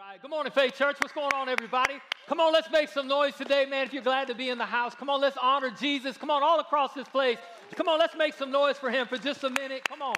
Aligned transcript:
right. 0.00 0.22
Good 0.22 0.30
morning, 0.30 0.50
Faith 0.50 0.76
Church. 0.76 0.96
What's 0.98 1.12
going 1.12 1.32
on, 1.34 1.50
everybody? 1.50 1.94
Come 2.26 2.40
on, 2.40 2.54
let's 2.54 2.70
make 2.70 2.88
some 2.88 3.06
noise 3.06 3.34
today, 3.34 3.66
man. 3.66 3.84
If 3.84 3.92
you're 3.92 4.02
glad 4.02 4.28
to 4.28 4.34
be 4.34 4.48
in 4.48 4.56
the 4.56 4.64
house, 4.64 4.94
come 4.94 5.10
on, 5.10 5.20
let's 5.20 5.36
honor 5.36 5.70
Jesus. 5.78 6.16
Come 6.16 6.30
on, 6.30 6.42
all 6.42 6.58
across 6.58 6.94
this 6.94 7.06
place. 7.06 7.36
Come 7.76 7.86
on, 7.86 7.98
let's 7.98 8.16
make 8.16 8.32
some 8.32 8.50
noise 8.50 8.78
for 8.78 8.90
him 8.90 9.06
for 9.06 9.18
just 9.18 9.44
a 9.44 9.50
minute. 9.50 9.86
Come 9.86 10.00
on. 10.00 10.14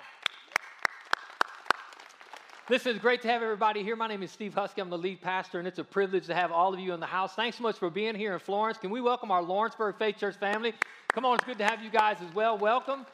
Listen, 2.71 2.92
it's 2.92 3.00
great 3.00 3.22
to 3.22 3.29
have 3.29 3.42
everybody 3.42 3.82
here. 3.82 3.96
My 3.96 4.06
name 4.06 4.22
is 4.22 4.30
Steve 4.30 4.54
Husky. 4.54 4.80
I'm 4.80 4.88
the 4.88 4.96
lead 4.96 5.21
pastor, 5.21 5.58
and 5.58 5.66
it's 5.66 5.80
a 5.80 5.84
privilege 5.84 6.26
to 6.26 6.34
have 6.34 6.52
all 6.52 6.72
of 6.72 6.78
you 6.78 6.94
in 6.94 7.00
the 7.00 7.06
house. 7.06 7.34
Thanks 7.34 7.56
so 7.56 7.64
much 7.64 7.76
for 7.76 7.90
being 7.90 8.14
here 8.14 8.34
in 8.34 8.38
Florence. 8.38 8.78
Can 8.78 8.90
we 8.90 9.00
welcome 9.00 9.32
our 9.32 9.42
Lawrenceburg 9.42 9.96
Faith 9.98 10.16
Church 10.16 10.36
family? 10.36 10.74
Come 11.12 11.24
on, 11.24 11.34
it's 11.34 11.44
good 11.44 11.58
to 11.58 11.64
have 11.64 11.82
you 11.82 11.90
guys 11.90 12.18
as 12.26 12.32
well. 12.36 12.56
Welcome. 12.56 13.04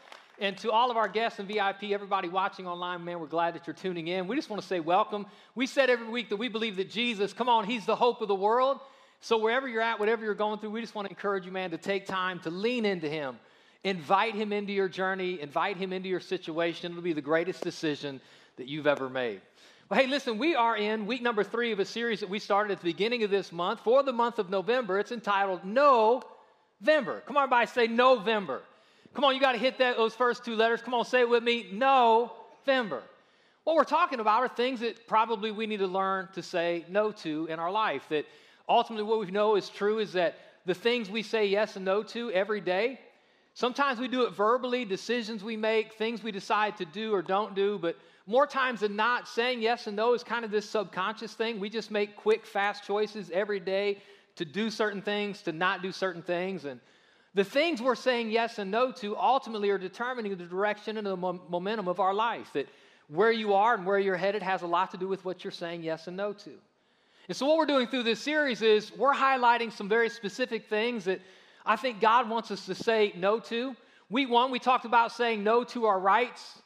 And 0.41 0.57
to 0.59 0.71
all 0.71 0.91
of 0.91 0.97
our 0.97 1.09
guests 1.09 1.41
and 1.41 1.49
VIP, 1.49 1.91
everybody 1.91 2.29
watching 2.29 2.67
online, 2.67 3.05
man, 3.05 3.19
we're 3.19 3.27
glad 3.27 3.55
that 3.55 3.67
you're 3.67 3.75
tuning 3.75 4.07
in. 4.07 4.29
We 4.29 4.37
just 4.37 4.49
want 4.49 4.63
to 4.63 4.69
say 4.69 4.79
welcome. 4.79 5.27
We 5.57 5.67
said 5.67 5.91
every 5.91 6.09
week 6.09 6.29
that 6.29 6.37
we 6.37 6.49
believe 6.49 6.77
that 6.77 6.89
Jesus, 6.89 7.33
come 7.33 7.49
on, 7.49 7.65
He's 7.65 7.85
the 7.85 7.97
hope 7.97 8.21
of 8.23 8.29
the 8.29 8.37
world. 8.37 8.79
So 9.21 9.37
wherever 9.37 9.67
you're 9.67 9.83
at, 9.83 9.99
whatever 9.99 10.25
you're 10.25 10.35
going 10.35 10.61
through, 10.61 10.71
we 10.71 10.81
just 10.81 10.95
want 10.95 11.07
to 11.07 11.11
encourage 11.11 11.45
you, 11.45 11.51
man, 11.51 11.73
to 11.73 11.79
take 11.79 12.07
time 12.07 12.39
to 12.41 12.51
lean 12.51 12.85
into 12.85 13.09
Him. 13.09 13.37
Invite 13.83 14.37
Him 14.37 14.53
into 14.53 14.73
your 14.73 14.89
journey, 14.89 15.41
invite 15.41 15.77
Him 15.77 15.93
into 15.93 16.09
your 16.09 16.21
situation. 16.21 16.93
It'll 16.93 17.03
be 17.03 17.13
the 17.13 17.21
greatest 17.21 17.63
decision 17.63 18.21
that 18.59 18.69
you've 18.69 18.87
ever 18.87 19.09
made. 19.09 19.41
Well, 19.89 19.99
hey, 19.99 20.07
listen, 20.07 20.39
we 20.39 20.55
are 20.55 20.77
in 20.77 21.07
week 21.07 21.23
number 21.23 21.43
three 21.43 21.73
of 21.73 21.81
a 21.81 21.85
series 21.85 22.21
that 22.21 22.29
we 22.29 22.39
started 22.39 22.73
at 22.73 22.79
the 22.79 22.85
beginning 22.93 23.25
of 23.25 23.31
this 23.31 23.51
month 23.51 23.81
for 23.81 24.05
the 24.05 24.13
month 24.13 24.39
of 24.39 24.51
November. 24.51 25.01
It's 25.01 25.11
entitled 25.11 25.65
November. 25.65 27.23
Come 27.27 27.37
on, 27.37 27.45
everybody, 27.45 27.67
say 27.67 27.87
November. 27.89 28.63
Come 29.15 29.25
on, 29.25 29.35
you 29.35 29.41
got 29.41 29.53
to 29.53 29.59
hit 29.59 29.79
that, 29.79 29.97
those 29.97 30.15
first 30.15 30.45
two 30.45 30.55
letters. 30.55 30.81
Come 30.83 30.95
on, 30.95 31.05
say 31.05 31.21
it 31.21 31.29
with 31.29 31.43
me. 31.43 31.67
No, 31.73 32.33
November. 32.69 33.03
What 33.65 33.77
we're 33.77 33.85
talking 33.85 34.21
about 34.21 34.43
are 34.43 34.49
things 34.49 34.81
that 34.81 35.07
probably 35.07 35.51
we 35.51 35.67
need 35.67 35.79
to 35.79 35.87
learn 35.87 36.29
to 36.35 36.43
say 36.43 36.85
no 36.91 37.13
to 37.13 37.47
in 37.47 37.59
our 37.59 37.71
life. 37.71 38.03
That 38.11 38.27
ultimately, 38.69 39.05
what 39.05 39.21
we 39.21 39.31
know 39.31 39.57
is 39.57 39.71
true 39.71 40.01
is 40.01 40.13
that 40.13 40.37
the 40.67 40.75
things 40.75 41.09
we 41.09 41.23
say 41.23 41.47
yes 41.47 41.77
and 41.77 41.85
no 41.85 42.03
to 42.03 42.31
every 42.33 42.61
day, 42.61 43.01
sometimes 43.55 43.99
we 43.99 44.07
do 44.07 44.25
it 44.25 44.35
verbally, 44.35 44.85
decisions 44.85 45.43
we 45.43 45.57
make, 45.57 45.95
things 45.95 46.23
we 46.23 46.31
decide 46.31 46.77
to 46.77 46.85
do 46.85 47.15
or 47.15 47.23
don't 47.23 47.55
do, 47.55 47.79
but 47.79 47.97
more 48.27 48.47
times 48.47 48.81
than 48.81 48.95
not, 48.95 49.27
saying 49.27 49.63
yes 49.63 49.87
and 49.87 49.97
no 49.97 50.13
is 50.13 50.23
kind 50.23 50.45
of 50.45 50.51
this 50.51 50.69
subconscious 50.69 51.33
thing. 51.33 51.59
We 51.59 51.71
just 51.71 51.91
make 51.91 52.17
quick, 52.17 52.45
fast 52.45 52.85
choices 52.85 53.31
every 53.31 53.61
day 53.61 54.03
to 54.37 54.45
do 54.45 54.69
certain 54.69 55.01
things, 55.01 55.41
to 55.43 55.53
not 55.53 55.81
do 55.81 55.91
certain 55.91 56.23
things. 56.23 56.67
And 56.67 56.81
the 57.39 57.45
things 57.45 57.81
we're 57.81 57.95
saying 57.95 58.31
yes 58.31 58.59
and 58.59 58.69
no 58.69 58.91
to 58.91 59.17
ultimately 59.17 59.71
are 59.71 59.79
determining 59.79 60.37
the 60.37 60.45
direction 60.45 60.97
and 60.97 61.07
the 61.07 61.17
momentum 61.17 61.87
of 61.87 62.01
our 62.01 62.13
life. 62.13 62.53
That 62.53 62.69
where 63.07 63.31
you 63.31 63.55
are 63.55 63.75
and 63.75 63.87
where 63.87 64.01
you're 64.01 64.17
headed 64.17 64.43
has 64.43 64.63
a 64.63 64.67
lot 64.67 64.91
to 64.91 64.97
do 64.97 65.07
with 65.07 65.25
what 65.25 65.45
you're 65.45 65.53
saying 65.53 65.85
yes 65.85 66.09
and 66.09 66.17
no 66.17 66.33
to. 66.33 66.51
And 67.29 67.37
so, 67.37 67.47
what 67.47 67.57
we're 67.57 67.67
doing 67.67 67.87
through 67.87 68.03
this 68.03 68.19
series 68.19 68.61
is 68.61 68.91
we're 68.97 69.15
highlighting 69.15 69.71
some 69.71 69.89
very 69.89 70.11
specific 70.11 70.69
things 70.69 71.05
that 71.05 71.21
I 71.65 71.77
think 71.77 72.01
God 72.01 72.29
wants 72.29 72.51
us 72.51 72.67
to 72.67 72.75
say 72.75 73.13
no 73.17 73.39
to. 73.39 73.77
Week 74.11 74.29
one, 74.29 74.51
we 74.51 74.59
talked 74.59 74.85
about 74.85 75.13
saying 75.13 75.45
no 75.45 75.63
to 75.63 75.87
our 75.87 76.01
rights 76.01 76.61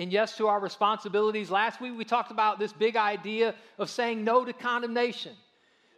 and 0.00 0.12
yes 0.12 0.36
to 0.38 0.48
our 0.48 0.58
responsibilities. 0.58 1.52
Last 1.52 1.80
week, 1.80 1.96
we 1.96 2.04
talked 2.04 2.32
about 2.32 2.58
this 2.58 2.72
big 2.72 2.96
idea 2.96 3.54
of 3.78 3.88
saying 3.88 4.24
no 4.24 4.44
to 4.44 4.52
condemnation 4.52 5.36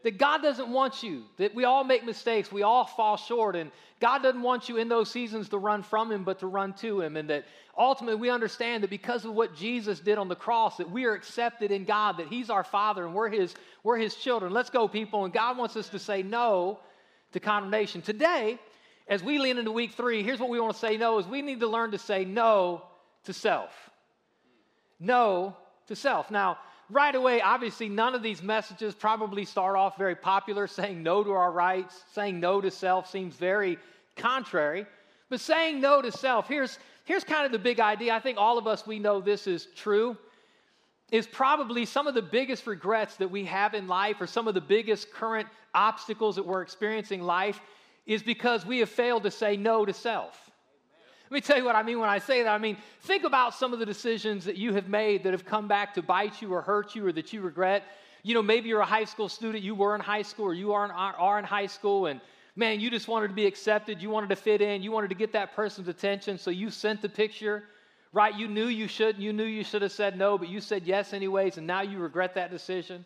that 0.04 0.18
God 0.18 0.42
doesn't 0.42 0.68
want 0.68 1.02
you, 1.02 1.24
that 1.38 1.54
we 1.54 1.64
all 1.64 1.84
make 1.84 2.04
mistakes, 2.04 2.52
we 2.52 2.62
all 2.62 2.84
fall 2.84 3.16
short, 3.16 3.56
and 3.56 3.70
God 4.00 4.22
doesn't 4.22 4.42
want 4.42 4.68
you 4.68 4.76
in 4.76 4.88
those 4.88 5.10
seasons 5.10 5.48
to 5.48 5.58
run 5.58 5.82
from 5.82 6.12
Him, 6.12 6.22
but 6.22 6.38
to 6.40 6.46
run 6.46 6.72
to 6.74 7.00
Him. 7.00 7.16
And 7.16 7.28
that 7.30 7.46
ultimately 7.76 8.20
we 8.20 8.30
understand 8.30 8.84
that 8.84 8.90
because 8.90 9.24
of 9.24 9.34
what 9.34 9.56
Jesus 9.56 9.98
did 9.98 10.18
on 10.18 10.28
the 10.28 10.36
cross, 10.36 10.76
that 10.76 10.90
we 10.90 11.04
are 11.04 11.14
accepted 11.14 11.72
in 11.72 11.84
God, 11.84 12.18
that 12.18 12.28
He's 12.28 12.48
our 12.48 12.62
Father 12.62 13.04
and 13.04 13.14
we're 13.14 13.28
His, 13.28 13.54
we're 13.82 13.98
His 13.98 14.14
children. 14.14 14.52
Let's 14.52 14.70
go, 14.70 14.86
people. 14.86 15.24
And 15.24 15.34
God 15.34 15.58
wants 15.58 15.76
us 15.76 15.88
to 15.88 15.98
say 15.98 16.22
no 16.22 16.78
to 17.32 17.40
condemnation. 17.40 18.00
Today, 18.00 18.58
as 19.08 19.22
we 19.22 19.38
lean 19.38 19.58
into 19.58 19.72
week 19.72 19.92
three, 19.92 20.22
here's 20.22 20.38
what 20.38 20.48
we 20.48 20.60
want 20.60 20.74
to 20.74 20.78
say 20.78 20.96
no 20.96 21.18
is 21.18 21.26
we 21.26 21.42
need 21.42 21.60
to 21.60 21.68
learn 21.68 21.90
to 21.90 21.98
say 21.98 22.24
no 22.24 22.82
to 23.24 23.32
self. 23.32 23.70
No 25.00 25.56
to 25.88 25.96
self. 25.96 26.30
Now, 26.30 26.58
right 26.90 27.14
away, 27.14 27.40
obviously, 27.40 27.88
none 27.88 28.14
of 28.14 28.22
these 28.22 28.42
messages 28.42 28.94
probably 28.94 29.44
start 29.44 29.76
off 29.76 29.98
very 29.98 30.14
popular. 30.14 30.66
Saying 30.66 31.02
no 31.02 31.22
to 31.22 31.32
our 31.32 31.52
rights, 31.52 32.04
saying 32.12 32.40
no 32.40 32.60
to 32.60 32.70
self 32.70 33.10
seems 33.10 33.34
very 33.36 33.78
contrary. 34.16 34.86
But 35.30 35.40
saying 35.40 35.80
no 35.80 36.00
to 36.00 36.10
self, 36.10 36.48
here's, 36.48 36.78
here's 37.04 37.24
kind 37.24 37.44
of 37.44 37.52
the 37.52 37.58
big 37.58 37.80
idea. 37.80 38.14
I 38.14 38.20
think 38.20 38.38
all 38.38 38.56
of 38.56 38.66
us, 38.66 38.86
we 38.86 38.98
know 38.98 39.20
this 39.20 39.46
is 39.46 39.68
true. 39.76 40.16
Is 41.10 41.26
probably 41.26 41.84
some 41.84 42.06
of 42.06 42.14
the 42.14 42.22
biggest 42.22 42.66
regrets 42.66 43.16
that 43.16 43.30
we 43.30 43.44
have 43.44 43.74
in 43.74 43.88
life, 43.88 44.20
or 44.20 44.26
some 44.26 44.48
of 44.48 44.54
the 44.54 44.60
biggest 44.60 45.12
current 45.12 45.48
obstacles 45.74 46.36
that 46.36 46.46
we're 46.46 46.62
experiencing 46.62 47.20
in 47.20 47.26
life, 47.26 47.60
is 48.06 48.22
because 48.22 48.64
we 48.64 48.78
have 48.78 48.88
failed 48.88 49.22
to 49.22 49.30
say 49.30 49.56
no 49.56 49.84
to 49.84 49.92
self. 49.92 50.47
Let 51.30 51.34
me 51.34 51.40
tell 51.42 51.58
you 51.58 51.64
what 51.64 51.76
I 51.76 51.82
mean 51.82 52.00
when 52.00 52.08
I 52.08 52.18
say 52.18 52.42
that. 52.42 52.48
I 52.48 52.56
mean, 52.56 52.78
think 53.02 53.24
about 53.24 53.54
some 53.54 53.74
of 53.74 53.78
the 53.78 53.84
decisions 53.84 54.46
that 54.46 54.56
you 54.56 54.72
have 54.72 54.88
made 54.88 55.24
that 55.24 55.32
have 55.32 55.44
come 55.44 55.68
back 55.68 55.92
to 55.94 56.02
bite 56.02 56.40
you 56.40 56.54
or 56.54 56.62
hurt 56.62 56.94
you 56.94 57.06
or 57.06 57.12
that 57.12 57.34
you 57.34 57.42
regret. 57.42 57.84
You 58.22 58.32
know, 58.32 58.42
maybe 58.42 58.70
you're 58.70 58.80
a 58.80 58.86
high 58.86 59.04
school 59.04 59.28
student, 59.28 59.62
you 59.62 59.74
were 59.74 59.94
in 59.94 60.00
high 60.00 60.22
school 60.22 60.46
or 60.46 60.54
you 60.54 60.72
are 60.72 60.86
in, 60.86 60.90
are 60.90 61.38
in 61.38 61.44
high 61.44 61.66
school, 61.66 62.06
and 62.06 62.20
man, 62.56 62.80
you 62.80 62.90
just 62.90 63.08
wanted 63.08 63.28
to 63.28 63.34
be 63.34 63.46
accepted, 63.46 64.00
you 64.00 64.08
wanted 64.08 64.30
to 64.30 64.36
fit 64.36 64.62
in, 64.62 64.82
you 64.82 64.90
wanted 64.90 65.08
to 65.08 65.14
get 65.14 65.32
that 65.32 65.54
person's 65.54 65.86
attention, 65.86 66.38
so 66.38 66.50
you 66.50 66.70
sent 66.70 67.02
the 67.02 67.08
picture, 67.08 67.64
right? 68.12 68.34
You 68.34 68.48
knew 68.48 68.66
you 68.66 68.88
shouldn't, 68.88 69.22
you 69.22 69.32
knew 69.34 69.44
you 69.44 69.62
should 69.62 69.82
have 69.82 69.92
said 69.92 70.18
no, 70.18 70.38
but 70.38 70.48
you 70.48 70.60
said 70.60 70.84
yes 70.84 71.12
anyways, 71.12 71.58
and 71.58 71.66
now 71.66 71.82
you 71.82 71.98
regret 71.98 72.34
that 72.34 72.50
decision. 72.50 73.04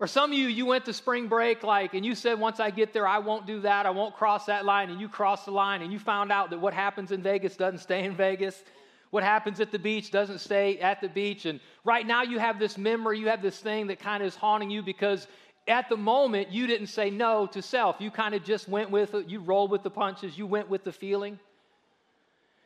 Or 0.00 0.06
some 0.08 0.32
of 0.32 0.38
you, 0.38 0.48
you 0.48 0.66
went 0.66 0.84
to 0.86 0.92
spring 0.92 1.28
break, 1.28 1.62
like, 1.62 1.94
and 1.94 2.04
you 2.04 2.14
said, 2.16 2.40
once 2.40 2.58
I 2.58 2.70
get 2.70 2.92
there, 2.92 3.06
I 3.06 3.18
won't 3.18 3.46
do 3.46 3.60
that, 3.60 3.86
I 3.86 3.90
won't 3.90 4.14
cross 4.14 4.46
that 4.46 4.64
line, 4.64 4.90
and 4.90 5.00
you 5.00 5.08
crossed 5.08 5.44
the 5.44 5.52
line, 5.52 5.82
and 5.82 5.92
you 5.92 6.00
found 6.00 6.32
out 6.32 6.50
that 6.50 6.60
what 6.60 6.74
happens 6.74 7.12
in 7.12 7.22
Vegas 7.22 7.56
doesn't 7.56 7.78
stay 7.78 8.04
in 8.04 8.16
Vegas. 8.16 8.64
What 9.10 9.22
happens 9.22 9.60
at 9.60 9.70
the 9.70 9.78
beach 9.78 10.10
doesn't 10.10 10.40
stay 10.40 10.78
at 10.80 11.00
the 11.00 11.08
beach. 11.08 11.46
And 11.46 11.60
right 11.84 12.04
now, 12.04 12.22
you 12.22 12.40
have 12.40 12.58
this 12.58 12.76
memory, 12.76 13.20
you 13.20 13.28
have 13.28 13.40
this 13.40 13.60
thing 13.60 13.86
that 13.86 14.00
kind 14.00 14.24
of 14.24 14.26
is 14.26 14.34
haunting 14.34 14.70
you 14.70 14.82
because 14.82 15.28
at 15.68 15.88
the 15.88 15.96
moment, 15.96 16.50
you 16.50 16.66
didn't 16.66 16.88
say 16.88 17.10
no 17.10 17.46
to 17.46 17.62
self. 17.62 17.96
You 18.00 18.10
kind 18.10 18.34
of 18.34 18.42
just 18.42 18.68
went 18.68 18.90
with 18.90 19.14
it, 19.14 19.28
you 19.28 19.38
rolled 19.40 19.70
with 19.70 19.84
the 19.84 19.90
punches, 19.90 20.36
you 20.36 20.46
went 20.46 20.68
with 20.68 20.82
the 20.82 20.92
feeling. 20.92 21.38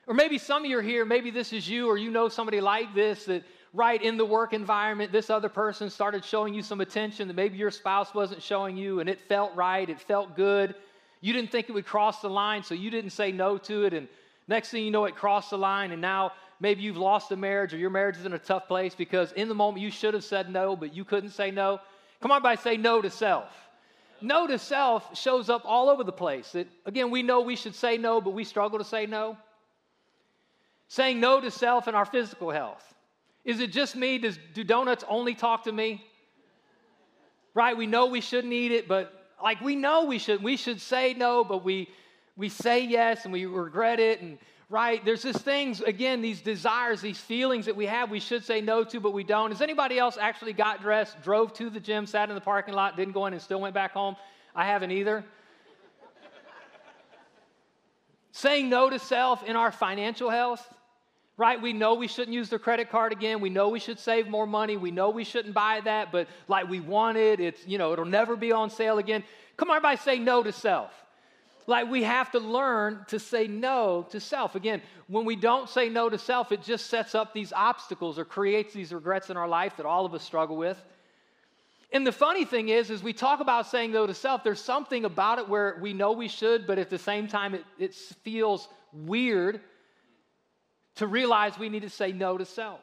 Or 0.06 0.15
maybe 0.15 0.38
some 0.38 0.65
of 0.65 0.71
you 0.71 0.78
are 0.78 0.83
here, 0.83 1.05
maybe 1.05 1.31
this 1.31 1.53
is 1.53 1.69
you, 1.69 1.87
or 1.87 1.99
you 1.99 2.11
know 2.11 2.31
somebody 2.31 2.62
like 2.62 2.94
this 2.94 3.27
that 3.27 3.44
right 3.73 4.03
in 4.03 4.17
the 4.17 4.25
work 4.25 4.53
environment, 4.53 5.12
this 5.12 5.31
other 5.31 5.49
person 5.49 5.91
started 5.91 6.25
showing 6.25 6.55
you 6.55 6.62
some 6.62 6.81
attention 6.81 7.29
that 7.29 7.34
maybe 7.34 7.59
your 7.59 7.71
spouse 7.71 8.15
wasn't 8.15 8.43
showing 8.43 8.77
you, 8.77 9.01
and 9.01 9.09
it 9.09 9.21
felt 9.21 9.55
right, 9.55 9.89
it 9.89 10.01
felt 10.01 10.37
good. 10.37 10.75
You 11.21 11.33
didn't 11.33 11.51
think 11.51 11.69
it 11.69 11.73
would 11.73 11.87
cross 11.87 12.21
the 12.21 12.31
line, 12.31 12.62
so 12.62 12.75
you 12.75 12.91
didn't 12.91 13.11
say 13.11 13.33
no 13.33 13.59
to 13.59 13.84
it. 13.84 13.93
And 13.93 14.09
next 14.47 14.71
thing 14.71 14.84
you 14.84 14.91
know, 14.91 15.05
it 15.05 15.17
crossed 15.17 15.51
the 15.51 15.59
line, 15.59 15.93
and 15.93 16.01
now 16.01 16.33
maybe 16.61 16.83
you've 16.83 16.97
lost 16.97 17.31
a 17.33 17.37
marriage 17.37 17.75
or 17.75 17.79
your 17.79 17.91
marriage 17.91 18.17
is 18.17 18.25
in 18.25 18.33
a 18.33 18.39
tough 18.39 18.67
place 18.69 18.95
because 18.95 19.33
in 19.33 19.49
the 19.49 19.55
moment 19.55 19.83
you 19.83 19.91
should 19.91 20.15
have 20.15 20.25
said 20.25 20.50
no, 20.50 20.77
but 20.77 20.95
you 20.95 21.05
couldn't 21.05 21.31
say 21.31 21.50
no. 21.50 21.81
Come 22.21 22.31
on, 22.33 22.43
by 22.43 22.55
say 22.55 22.77
no 22.77 23.00
to 23.00 23.11
self. 23.11 23.53
No 24.21 24.47
to 24.47 24.59
self 24.59 25.17
shows 25.17 25.49
up 25.49 25.62
all 25.65 25.89
over 25.89 26.03
the 26.03 26.12
place. 26.12 26.55
It, 26.55 26.69
again, 26.87 27.11
we 27.11 27.23
know 27.23 27.41
we 27.41 27.56
should 27.56 27.75
say 27.75 27.97
no, 27.99 28.21
but 28.21 28.31
we 28.31 28.45
struggle 28.45 28.79
to 28.79 28.85
say 28.85 29.06
no. 29.06 29.37
Saying 30.89 31.21
no 31.21 31.41
to 31.41 31.50
self 31.50 31.87
in 31.87 31.95
our 31.95 32.06
physical 32.06 32.50
health. 32.50 32.88
Is 33.48 33.60
it 33.60 33.72
just 33.72 33.97
me? 33.97 34.19
Does, 34.19 34.38
do 34.53 34.62
donuts 34.62 35.04
only 35.09 35.34
talk 35.34 35.64
to 35.64 35.72
me? 35.72 36.04
Right? 37.54 37.75
We 37.75 37.86
know 37.86 38.04
we 38.04 38.20
shouldn't 38.20 38.53
eat 38.53 38.72
it, 38.72 38.86
but 38.86 39.10
like 39.42 39.62
we 39.62 39.75
know 39.75 40.04
we 40.04 40.19
should. 40.19 40.42
We 40.42 40.59
should 40.59 40.82
say 40.82 41.14
no, 41.14 41.44
but 41.44 41.64
we 41.64 41.88
we 42.37 42.50
say 42.50 42.84
yes 42.84 43.25
and 43.25 43.32
we 43.32 43.47
regret 43.47 44.00
it. 44.00 44.20
And 44.20 44.37
right, 44.69 45.03
there's 45.03 45.22
just 45.22 45.47
things 45.47 45.81
again, 45.81 46.20
these 46.20 46.42
desires, 46.42 47.00
these 47.00 47.16
feelings 47.16 47.64
that 47.64 47.75
we 47.75 47.87
have, 47.87 48.10
we 48.10 48.20
should 48.20 48.44
say 48.44 48.60
no 48.60 48.84
to, 48.84 49.00
but 49.00 49.14
we 49.14 49.25
don't. 49.25 49.50
Has 49.50 49.62
anybody 49.62 49.98
else 49.98 50.19
actually 50.20 50.53
got 50.53 50.82
dressed, 50.82 51.22
drove 51.22 51.54
to 51.54 51.70
the 51.70 51.81
gym, 51.81 52.04
sat 52.04 52.28
in 52.28 52.34
the 52.34 52.43
parking 52.43 52.75
lot, 52.75 52.99
didn't 52.99 53.14
go 53.14 53.25
in, 53.25 53.32
and 53.32 53.40
still 53.40 53.62
went 53.62 53.73
back 53.73 53.93
home? 53.93 54.14
I 54.55 54.67
haven't 54.67 54.90
either. 54.90 55.25
Saying 58.32 58.69
no 58.69 58.90
to 58.90 58.99
self 58.99 59.43
in 59.43 59.56
our 59.56 59.73
financial 59.73 60.28
health 60.28 60.69
right? 61.38 61.62
We 61.62 61.73
know 61.73 61.94
we 61.94 62.08
shouldn't 62.08 62.35
use 62.35 62.50
the 62.50 62.58
credit 62.58 62.90
card 62.90 63.12
again. 63.12 63.40
We 63.40 63.49
know 63.49 63.69
we 63.69 63.79
should 63.79 64.00
save 64.00 64.29
more 64.29 64.46
money. 64.46 64.76
We 64.76 64.90
know 64.90 65.08
we 65.08 65.25
shouldn't 65.25 65.55
buy 65.55 65.81
that, 65.85 66.11
but 66.12 66.26
like 66.49 66.69
we 66.69 66.81
want 66.81 67.17
it. 67.17 67.40
It's, 67.40 67.67
you 67.67 67.79
know, 67.79 67.93
it'll 67.93 68.05
never 68.05 68.37
be 68.37 68.50
on 68.52 68.69
sale 68.69 68.99
again. 68.99 69.23
Come 69.56 69.70
on, 69.70 69.76
everybody 69.76 69.96
say 69.99 70.19
no 70.19 70.43
to 70.43 70.52
self. 70.52 70.90
Like 71.69 71.88
we 71.88 72.02
have 72.02 72.32
to 72.32 72.40
learn 72.40 73.05
to 73.08 73.20
say 73.20 73.46
no 73.46 74.06
to 74.11 74.19
self. 74.19 74.56
Again, 74.56 74.82
when 75.06 75.25
we 75.25 75.37
don't 75.37 75.69
say 75.69 75.88
no 75.88 76.08
to 76.08 76.19
self, 76.19 76.50
it 76.50 76.62
just 76.62 76.88
sets 76.88 77.14
up 77.14 77.32
these 77.32 77.52
obstacles 77.52 78.19
or 78.19 78.25
creates 78.25 78.75
these 78.75 78.93
regrets 78.93 79.31
in 79.31 79.37
our 79.37 79.49
life 79.49 79.76
that 79.76 79.87
all 79.87 80.05
of 80.05 80.14
us 80.14 80.25
struggle 80.25 80.56
with. 80.56 80.82
And 81.93 82.06
the 82.06 82.12
funny 82.12 82.44
thing 82.44 82.69
is, 82.69 82.90
as 82.90 83.02
we 83.02 83.12
talk 83.12 83.40
about 83.40 83.67
saying 83.67 83.93
no 83.93 84.06
to 84.06 84.14
self, 84.14 84.43
there's 84.43 84.61
something 84.61 85.05
about 85.05 85.38
it 85.38 85.49
where 85.49 85.79
we 85.81 85.93
know 85.93 86.12
we 86.12 86.29
should, 86.29 86.67
but 86.67 86.79
at 86.79 86.90
the 86.90 86.99
same 86.99 87.29
time, 87.29 87.55
it, 87.55 87.64
it 87.79 87.94
feels 87.94 88.69
weird 88.93 89.61
to 90.99 91.06
realize 91.06 91.59
we 91.59 91.69
need 91.69 91.83
to 91.83 91.91
say 91.91 92.12
no 92.12 92.39
to 92.39 92.45
self. 92.45 92.81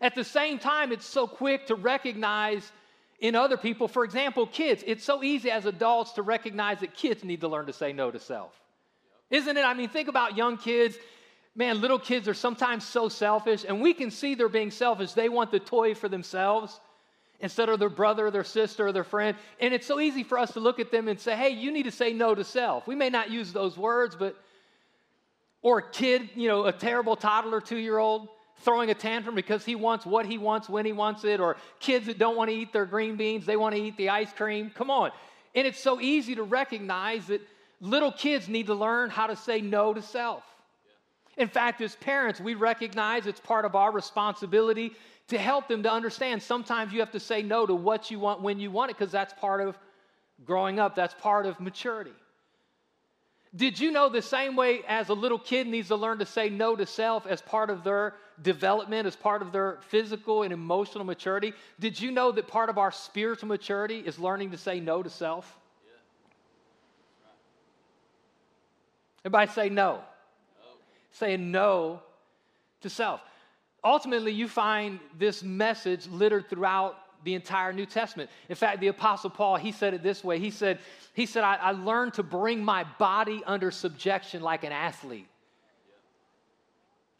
At 0.00 0.14
the 0.14 0.24
same 0.24 0.58
time, 0.58 0.92
it's 0.92 1.06
so 1.06 1.26
quick 1.26 1.66
to 1.66 1.74
recognize 1.74 2.70
in 3.18 3.34
other 3.34 3.56
people. 3.56 3.88
For 3.88 4.04
example, 4.04 4.46
kids. 4.46 4.82
It's 4.86 5.04
so 5.04 5.22
easy 5.22 5.50
as 5.50 5.66
adults 5.66 6.12
to 6.12 6.22
recognize 6.22 6.80
that 6.80 6.94
kids 6.94 7.24
need 7.24 7.40
to 7.40 7.48
learn 7.48 7.66
to 7.66 7.72
say 7.72 7.92
no 7.92 8.10
to 8.10 8.18
self. 8.18 8.58
Isn't 9.30 9.56
it? 9.56 9.64
I 9.64 9.74
mean, 9.74 9.88
think 9.88 10.08
about 10.08 10.36
young 10.36 10.56
kids. 10.56 10.96
Man, 11.54 11.80
little 11.80 11.98
kids 11.98 12.28
are 12.28 12.34
sometimes 12.34 12.86
so 12.86 13.08
selfish, 13.08 13.64
and 13.66 13.80
we 13.80 13.92
can 13.92 14.10
see 14.10 14.34
they're 14.34 14.48
being 14.48 14.70
selfish. 14.70 15.12
They 15.12 15.28
want 15.28 15.50
the 15.50 15.58
toy 15.58 15.94
for 15.94 16.08
themselves 16.08 16.80
instead 17.40 17.68
of 17.68 17.78
their 17.78 17.88
brother 17.88 18.30
their 18.30 18.44
sister 18.44 18.86
or 18.86 18.92
their 18.92 19.04
friend. 19.04 19.36
And 19.60 19.74
it's 19.74 19.86
so 19.86 19.98
easy 19.98 20.22
for 20.22 20.38
us 20.38 20.52
to 20.52 20.60
look 20.60 20.78
at 20.78 20.90
them 20.90 21.08
and 21.08 21.18
say, 21.18 21.36
hey, 21.36 21.50
you 21.50 21.72
need 21.72 21.84
to 21.84 21.90
say 21.90 22.12
no 22.12 22.34
to 22.34 22.44
self. 22.44 22.86
We 22.86 22.94
may 22.94 23.10
not 23.10 23.30
use 23.30 23.52
those 23.52 23.76
words, 23.76 24.14
but, 24.14 24.36
or 25.62 25.78
a 25.78 25.90
kid, 25.90 26.30
you 26.34 26.48
know, 26.48 26.66
a 26.66 26.72
terrible 26.72 27.16
toddler, 27.16 27.60
two 27.60 27.76
year 27.76 27.98
old, 27.98 28.28
throwing 28.58 28.90
a 28.90 28.94
tantrum 28.94 29.34
because 29.34 29.64
he 29.64 29.74
wants 29.74 30.06
what 30.06 30.26
he 30.26 30.38
wants 30.38 30.68
when 30.68 30.84
he 30.84 30.92
wants 30.92 31.24
it, 31.24 31.40
or 31.40 31.56
kids 31.78 32.06
that 32.06 32.18
don't 32.18 32.36
want 32.36 32.50
to 32.50 32.56
eat 32.56 32.72
their 32.72 32.86
green 32.86 33.16
beans, 33.16 33.46
they 33.46 33.56
want 33.56 33.74
to 33.74 33.80
eat 33.80 33.96
the 33.96 34.08
ice 34.08 34.32
cream. 34.32 34.70
Come 34.74 34.90
on. 34.90 35.10
And 35.54 35.66
it's 35.66 35.80
so 35.80 36.00
easy 36.00 36.34
to 36.36 36.42
recognize 36.42 37.26
that 37.26 37.40
little 37.80 38.12
kids 38.12 38.48
need 38.48 38.66
to 38.66 38.74
learn 38.74 39.10
how 39.10 39.26
to 39.26 39.36
say 39.36 39.60
no 39.60 39.92
to 39.94 40.02
self. 40.02 40.44
In 41.36 41.48
fact, 41.48 41.80
as 41.80 41.96
parents, 41.96 42.40
we 42.40 42.54
recognize 42.54 43.26
it's 43.26 43.40
part 43.40 43.64
of 43.64 43.74
our 43.74 43.90
responsibility 43.90 44.92
to 45.28 45.38
help 45.38 45.68
them 45.68 45.82
to 45.84 45.90
understand 45.90 46.42
sometimes 46.42 46.92
you 46.92 47.00
have 47.00 47.12
to 47.12 47.20
say 47.20 47.42
no 47.42 47.64
to 47.64 47.74
what 47.74 48.10
you 48.10 48.18
want 48.18 48.42
when 48.42 48.60
you 48.60 48.70
want 48.70 48.90
it 48.90 48.98
because 48.98 49.12
that's 49.12 49.32
part 49.34 49.60
of 49.60 49.78
growing 50.44 50.78
up, 50.78 50.94
that's 50.94 51.14
part 51.14 51.46
of 51.46 51.58
maturity. 51.60 52.12
Did 53.54 53.80
you 53.80 53.90
know 53.90 54.08
the 54.08 54.22
same 54.22 54.54
way 54.54 54.82
as 54.86 55.08
a 55.08 55.14
little 55.14 55.38
kid 55.38 55.66
needs 55.66 55.88
to 55.88 55.96
learn 55.96 56.18
to 56.18 56.26
say 56.26 56.48
no 56.48 56.76
to 56.76 56.86
self 56.86 57.26
as 57.26 57.42
part 57.42 57.68
of 57.68 57.82
their 57.82 58.14
development, 58.42 59.06
as 59.06 59.16
part 59.16 59.42
of 59.42 59.50
their 59.50 59.78
physical 59.88 60.42
and 60.42 60.52
emotional 60.52 61.04
maturity? 61.04 61.52
Did 61.80 62.00
you 62.00 62.12
know 62.12 62.30
that 62.32 62.46
part 62.46 62.70
of 62.70 62.78
our 62.78 62.92
spiritual 62.92 63.48
maturity 63.48 63.98
is 63.98 64.18
learning 64.18 64.52
to 64.52 64.58
say 64.58 64.78
no 64.78 65.02
to 65.02 65.10
self? 65.10 65.56
Everybody 69.24 69.50
say 69.50 69.68
no. 69.68 69.96
no. 69.96 70.00
Saying 71.12 71.50
no 71.50 72.00
to 72.82 72.88
self 72.88 73.20
ultimately, 73.84 74.32
you 74.32 74.48
find 74.48 75.00
this 75.18 75.42
message 75.42 76.06
littered 76.08 76.48
throughout 76.48 76.96
the 77.24 77.34
entire 77.34 77.72
New 77.72 77.86
Testament. 77.86 78.30
In 78.48 78.56
fact, 78.56 78.80
the 78.80 78.88
Apostle 78.88 79.30
Paul, 79.30 79.56
he 79.56 79.72
said 79.72 79.94
it 79.94 80.02
this 80.02 80.24
way. 80.24 80.38
He 80.38 80.50
said, 80.50 80.78
he 81.14 81.26
said 81.26 81.44
I, 81.44 81.56
I 81.56 81.70
learned 81.72 82.14
to 82.14 82.22
bring 82.22 82.64
my 82.64 82.84
body 82.98 83.42
under 83.46 83.70
subjection 83.70 84.42
like 84.42 84.64
an 84.64 84.72
athlete. 84.72 85.26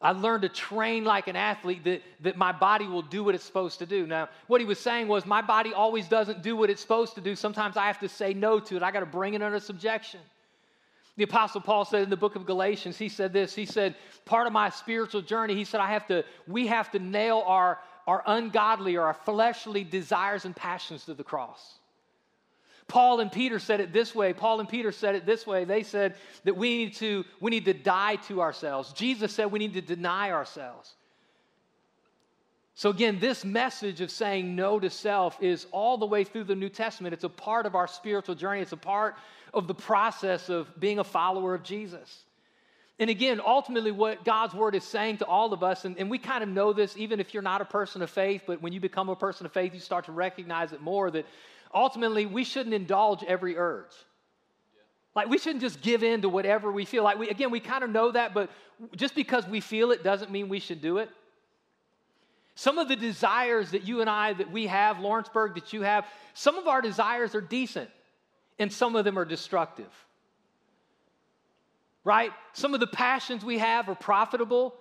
I 0.03 0.13
learned 0.13 0.43
to 0.43 0.49
train 0.49 1.05
like 1.05 1.29
an 1.29 1.37
athlete 1.37 1.85
that, 1.85 2.03
that 2.21 2.37
my 2.37 2.53
body 2.53 2.87
will 2.87 3.03
do 3.03 3.23
what 3.23 3.35
it's 3.35 3.45
supposed 3.45 3.81
to 3.81 3.87
do. 3.87 4.07
Now, 4.07 4.31
what 4.47 4.63
he 4.63 4.67
was 4.67 4.79
saying 4.79 5.09
was, 5.09 5.27
my 5.27 5.43
body 5.43 5.75
always 5.75 6.09
doesn't 6.09 6.43
do 6.43 6.57
what 6.57 6.71
it's 6.71 6.81
supposed 6.81 7.17
to 7.17 7.21
do. 7.21 7.37
Sometimes 7.37 7.77
I 7.77 7.87
have 7.87 7.99
to 8.01 8.09
say 8.09 8.33
no 8.33 8.61
to 8.61 8.77
it. 8.77 8.83
I 8.83 8.93
got 8.93 9.01
to 9.01 9.07
bring 9.07 9.35
it 9.35 9.43
under 9.43 9.61
subjection. 9.61 10.21
The 11.19 11.25
Apostle 11.25 11.61
Paul 11.61 11.85
said 11.85 12.03
in 12.03 12.09
the 12.09 12.17
book 12.17 12.35
of 12.35 12.47
Galatians, 12.47 12.97
he 12.97 13.11
said 13.11 13.35
this. 13.35 13.55
He 13.55 13.67
said, 13.67 13.95
Part 14.25 14.47
of 14.47 14.55
my 14.55 14.71
spiritual 14.71 15.21
journey, 15.21 15.55
he 15.55 15.65
said, 15.65 15.81
I 15.81 15.91
have 15.91 16.07
to, 16.07 16.25
we 16.47 16.69
have 16.69 16.91
to 16.93 16.99
nail 16.99 17.43
our, 17.47 17.79
our 18.07 18.23
ungodly 18.27 18.97
or 18.97 19.03
our 19.03 19.15
fleshly 19.15 19.85
desires 19.85 20.45
and 20.45 20.55
passions 20.55 21.05
to 21.05 21.15
the 21.15 21.25
cross. 21.25 21.79
Paul 22.89 23.21
and 23.21 23.31
Peter 23.31 23.61
said 23.61 23.81
it 23.81 23.93
this 23.93 24.15
way. 24.15 24.33
Paul 24.33 24.59
and 24.59 24.69
Peter 24.69 24.91
said 24.91 25.15
it 25.15 25.25
this 25.25 25.47
way. 25.47 25.65
They 25.65 25.85
said 25.85 26.17
that 26.45 26.57
we 26.57 26.79
need 26.79 26.95
to, 26.97 27.25
we 27.41 27.51
need 27.51 27.65
to 27.67 27.73
die 27.73 28.17
to 28.27 28.41
ourselves. 28.41 28.93
Jesus 28.93 29.33
said 29.33 29.53
we 29.53 29.61
need 29.61 29.75
to 29.75 29.81
deny 29.81 30.33
ourselves. 30.33 30.95
So, 32.75 32.91
again, 32.91 33.19
this 33.21 33.45
message 33.45 34.01
of 34.01 34.11
saying 34.11 34.57
no 34.57 34.81
to 34.81 34.91
self 34.91 35.41
is 35.43 35.67
all 35.71 35.99
the 35.99 36.07
way 36.07 36.25
through 36.25 36.45
the 36.45 36.55
New 36.55 36.71
Testament. 36.71 37.13
It's 37.13 37.25
a 37.25 37.29
part 37.29 37.67
of 37.67 37.75
our 37.75 37.87
spiritual 37.87 38.35
journey, 38.35 38.61
it's 38.61 38.73
a 38.73 38.77
part 38.77 39.17
of 39.53 39.69
the 39.69 39.75
process 39.75 40.49
of 40.49 40.69
being 40.81 40.99
a 40.99 41.05
follower 41.05 41.55
of 41.55 41.63
Jesus. 41.63 42.25
And 43.01 43.09
again, 43.09 43.41
ultimately, 43.45 43.93
what 43.93 44.25
God's 44.25 44.53
word 44.53 44.75
is 44.75 44.85
saying 44.85 45.17
to 45.19 45.25
all 45.25 45.55
of 45.55 45.63
us, 45.63 45.87
and, 45.87 45.99
and 45.99 46.11
we 46.11 46.19
kind 46.19 46.43
of 46.43 46.51
know 46.51 46.75
this 46.75 46.99
even 46.99 47.19
if 47.19 47.33
you're 47.33 47.43
not 47.43 47.63
a 47.63 47.65
person 47.65 48.03
of 48.03 48.11
faith, 48.11 48.43
but 48.47 48.61
when 48.61 48.75
you 48.75 48.79
become 48.79 49.09
a 49.09 49.17
person 49.17 49.47
of 49.47 49.53
faith, 49.53 49.73
you 49.73 49.81
start 49.81 50.05
to 50.05 50.13
recognize 50.13 50.73
it 50.73 50.83
more 50.83 51.11
that 51.11 51.25
ultimately 51.75 52.27
we 52.27 52.45
shouldn't 52.45 52.75
indulge 52.75 53.25
every 53.25 53.57
urge. 53.57 53.95
Like, 55.17 55.29
we 55.29 55.39
shouldn't 55.39 55.63
just 55.63 55.81
give 55.81 56.03
in 56.05 56.21
to 56.23 56.29
whatever 56.29 56.71
we 56.71 56.85
feel. 56.85 57.03
Like, 57.03 57.19
we, 57.19 57.31
again, 57.31 57.51
we 57.51 57.59
kind 57.59 57.83
of 57.83 57.89
know 57.89 58.13
that, 58.13 58.35
but 58.35 58.51
just 58.95 59.15
because 59.15 59.47
we 59.47 59.61
feel 59.61 59.93
it 59.93 60.05
doesn't 60.05 60.31
mean 60.31 60.51
we 60.51 60.61
should 60.61 60.83
do 60.83 60.99
it. 60.99 61.09
Some 62.55 62.77
of 62.77 62.89
the 62.89 62.97
desires 62.97 63.71
that 63.71 63.85
you 63.85 64.03
and 64.03 64.11
I, 64.11 64.35
that 64.35 64.53
we 64.53 64.67
have, 64.67 65.01
Lawrenceburg, 65.01 65.55
that 65.55 65.73
you 65.73 65.83
have, 65.83 66.05
some 66.35 66.59
of 66.59 66.69
our 66.69 66.83
desires 66.83 67.35
are 67.35 67.41
decent 67.41 67.89
and 68.59 68.71
some 68.71 68.95
of 68.95 69.07
them 69.07 69.19
are 69.19 69.25
destructive. 69.25 69.89
Right? 72.05 72.33
Some 72.53 72.75
of 72.75 72.81
the 72.81 72.87
passions 72.87 73.45
we 73.45 73.59
have 73.59 73.89
are 73.89 73.95
profitable, 73.95 74.75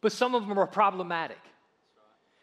but 0.00 0.12
some 0.12 0.34
of 0.34 0.46
them 0.48 0.58
are 0.58 0.66
problematic. 0.66 1.38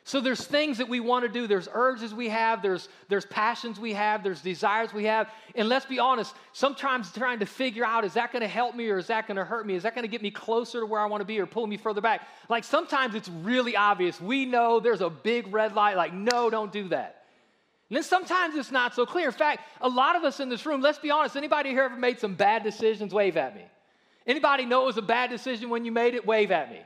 So 0.10 0.20
there's 0.20 0.44
things 0.44 0.80
that 0.80 0.90
we 0.90 1.00
want 1.00 1.24
to 1.24 1.30
do, 1.30 1.46
there's 1.46 1.68
urges 1.72 2.16
we 2.16 2.30
have, 2.30 2.64
there's, 2.64 2.90
there's 3.10 3.28
passions 3.28 3.80
we 3.80 3.94
have, 3.94 4.24
there's 4.24 4.42
desires 4.42 4.92
we 4.92 5.06
have. 5.06 5.30
And 5.54 5.70
let's 5.70 5.86
be 5.86 6.00
honest, 6.00 6.36
sometimes 6.52 7.12
trying 7.12 7.38
to 7.40 7.46
figure 7.46 7.86
out 7.86 8.04
is 8.04 8.14
that 8.16 8.32
going 8.32 8.42
to 8.42 8.48
help 8.48 8.74
me 8.74 8.90
or 8.90 8.98
is 8.98 9.06
that 9.06 9.28
going 9.28 9.38
to 9.38 9.46
hurt 9.46 9.68
me? 9.68 9.76
Is 9.76 9.84
that 9.84 9.94
going 9.94 10.06
to 10.06 10.10
get 10.10 10.24
me 10.24 10.32
closer 10.32 10.80
to 10.80 10.86
where 10.88 11.00
I 11.00 11.06
want 11.06 11.22
to 11.22 11.26
be 11.26 11.40
or 11.40 11.46
pull 11.46 11.68
me 11.68 11.78
further 11.78 12.02
back? 12.02 12.28
Like 12.50 12.64
sometimes 12.64 13.14
it's 13.14 13.30
really 13.30 13.76
obvious. 13.76 14.20
We 14.20 14.46
know 14.46 14.80
there's 14.80 15.02
a 15.02 15.12
big 15.12 15.54
red 15.54 15.76
light, 15.76 15.96
like, 15.96 16.12
no, 16.12 16.50
don't 16.50 16.72
do 16.72 16.88
that. 16.88 17.26
And 17.90 17.98
then 17.98 18.04
sometimes 18.04 18.56
it's 18.56 18.72
not 18.72 18.96
so 18.96 19.06
clear. 19.06 19.28
In 19.28 19.32
fact, 19.32 19.62
a 19.80 19.90
lot 19.90 20.16
of 20.16 20.24
us 20.24 20.40
in 20.40 20.50
this 20.50 20.66
room, 20.66 20.82
let's 20.82 20.98
be 20.98 21.12
honest, 21.12 21.36
anybody 21.36 21.70
here 21.70 21.84
ever 21.84 21.98
made 21.98 22.20
some 22.20 22.34
bad 22.34 22.64
decisions? 22.64 23.14
Wave 23.14 23.38
at 23.38 23.56
me. 23.56 23.64
Anybody 24.30 24.64
know 24.64 24.84
it 24.84 24.86
was 24.86 24.98
a 24.98 25.02
bad 25.02 25.32
decision 25.32 25.72
when 25.72 25.84
you 25.86 25.92
made 25.92 26.14
it? 26.14 26.24
Wave 26.24 26.52
at 26.52 26.70
me. 26.70 26.80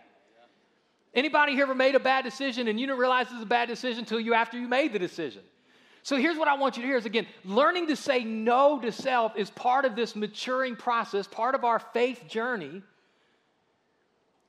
Anybody 1.13 1.51
here 1.51 1.63
ever 1.63 1.75
made 1.75 1.93
a 1.93 1.99
bad 1.99 2.23
decision 2.23 2.69
and 2.69 2.79
you 2.79 2.87
didn't 2.87 2.99
realize 2.99 3.27
it 3.27 3.33
was 3.33 3.43
a 3.43 3.45
bad 3.45 3.67
decision 3.67 3.99
until 3.99 4.19
you 4.19 4.33
after 4.33 4.57
you 4.57 4.69
made 4.69 4.93
the 4.93 4.99
decision? 4.99 5.41
So 6.03 6.15
here's 6.15 6.37
what 6.37 6.47
I 6.47 6.55
want 6.55 6.77
you 6.77 6.83
to 6.83 6.87
hear 6.87 6.95
is 6.95 7.05
again, 7.05 7.27
learning 7.43 7.87
to 7.87 7.97
say 7.97 8.23
no 8.23 8.79
to 8.79 8.93
self 8.93 9.35
is 9.35 9.49
part 9.49 9.83
of 9.83 9.93
this 9.93 10.15
maturing 10.15 10.77
process, 10.77 11.27
part 11.27 11.53
of 11.53 11.65
our 11.65 11.79
faith 11.79 12.23
journey. 12.29 12.81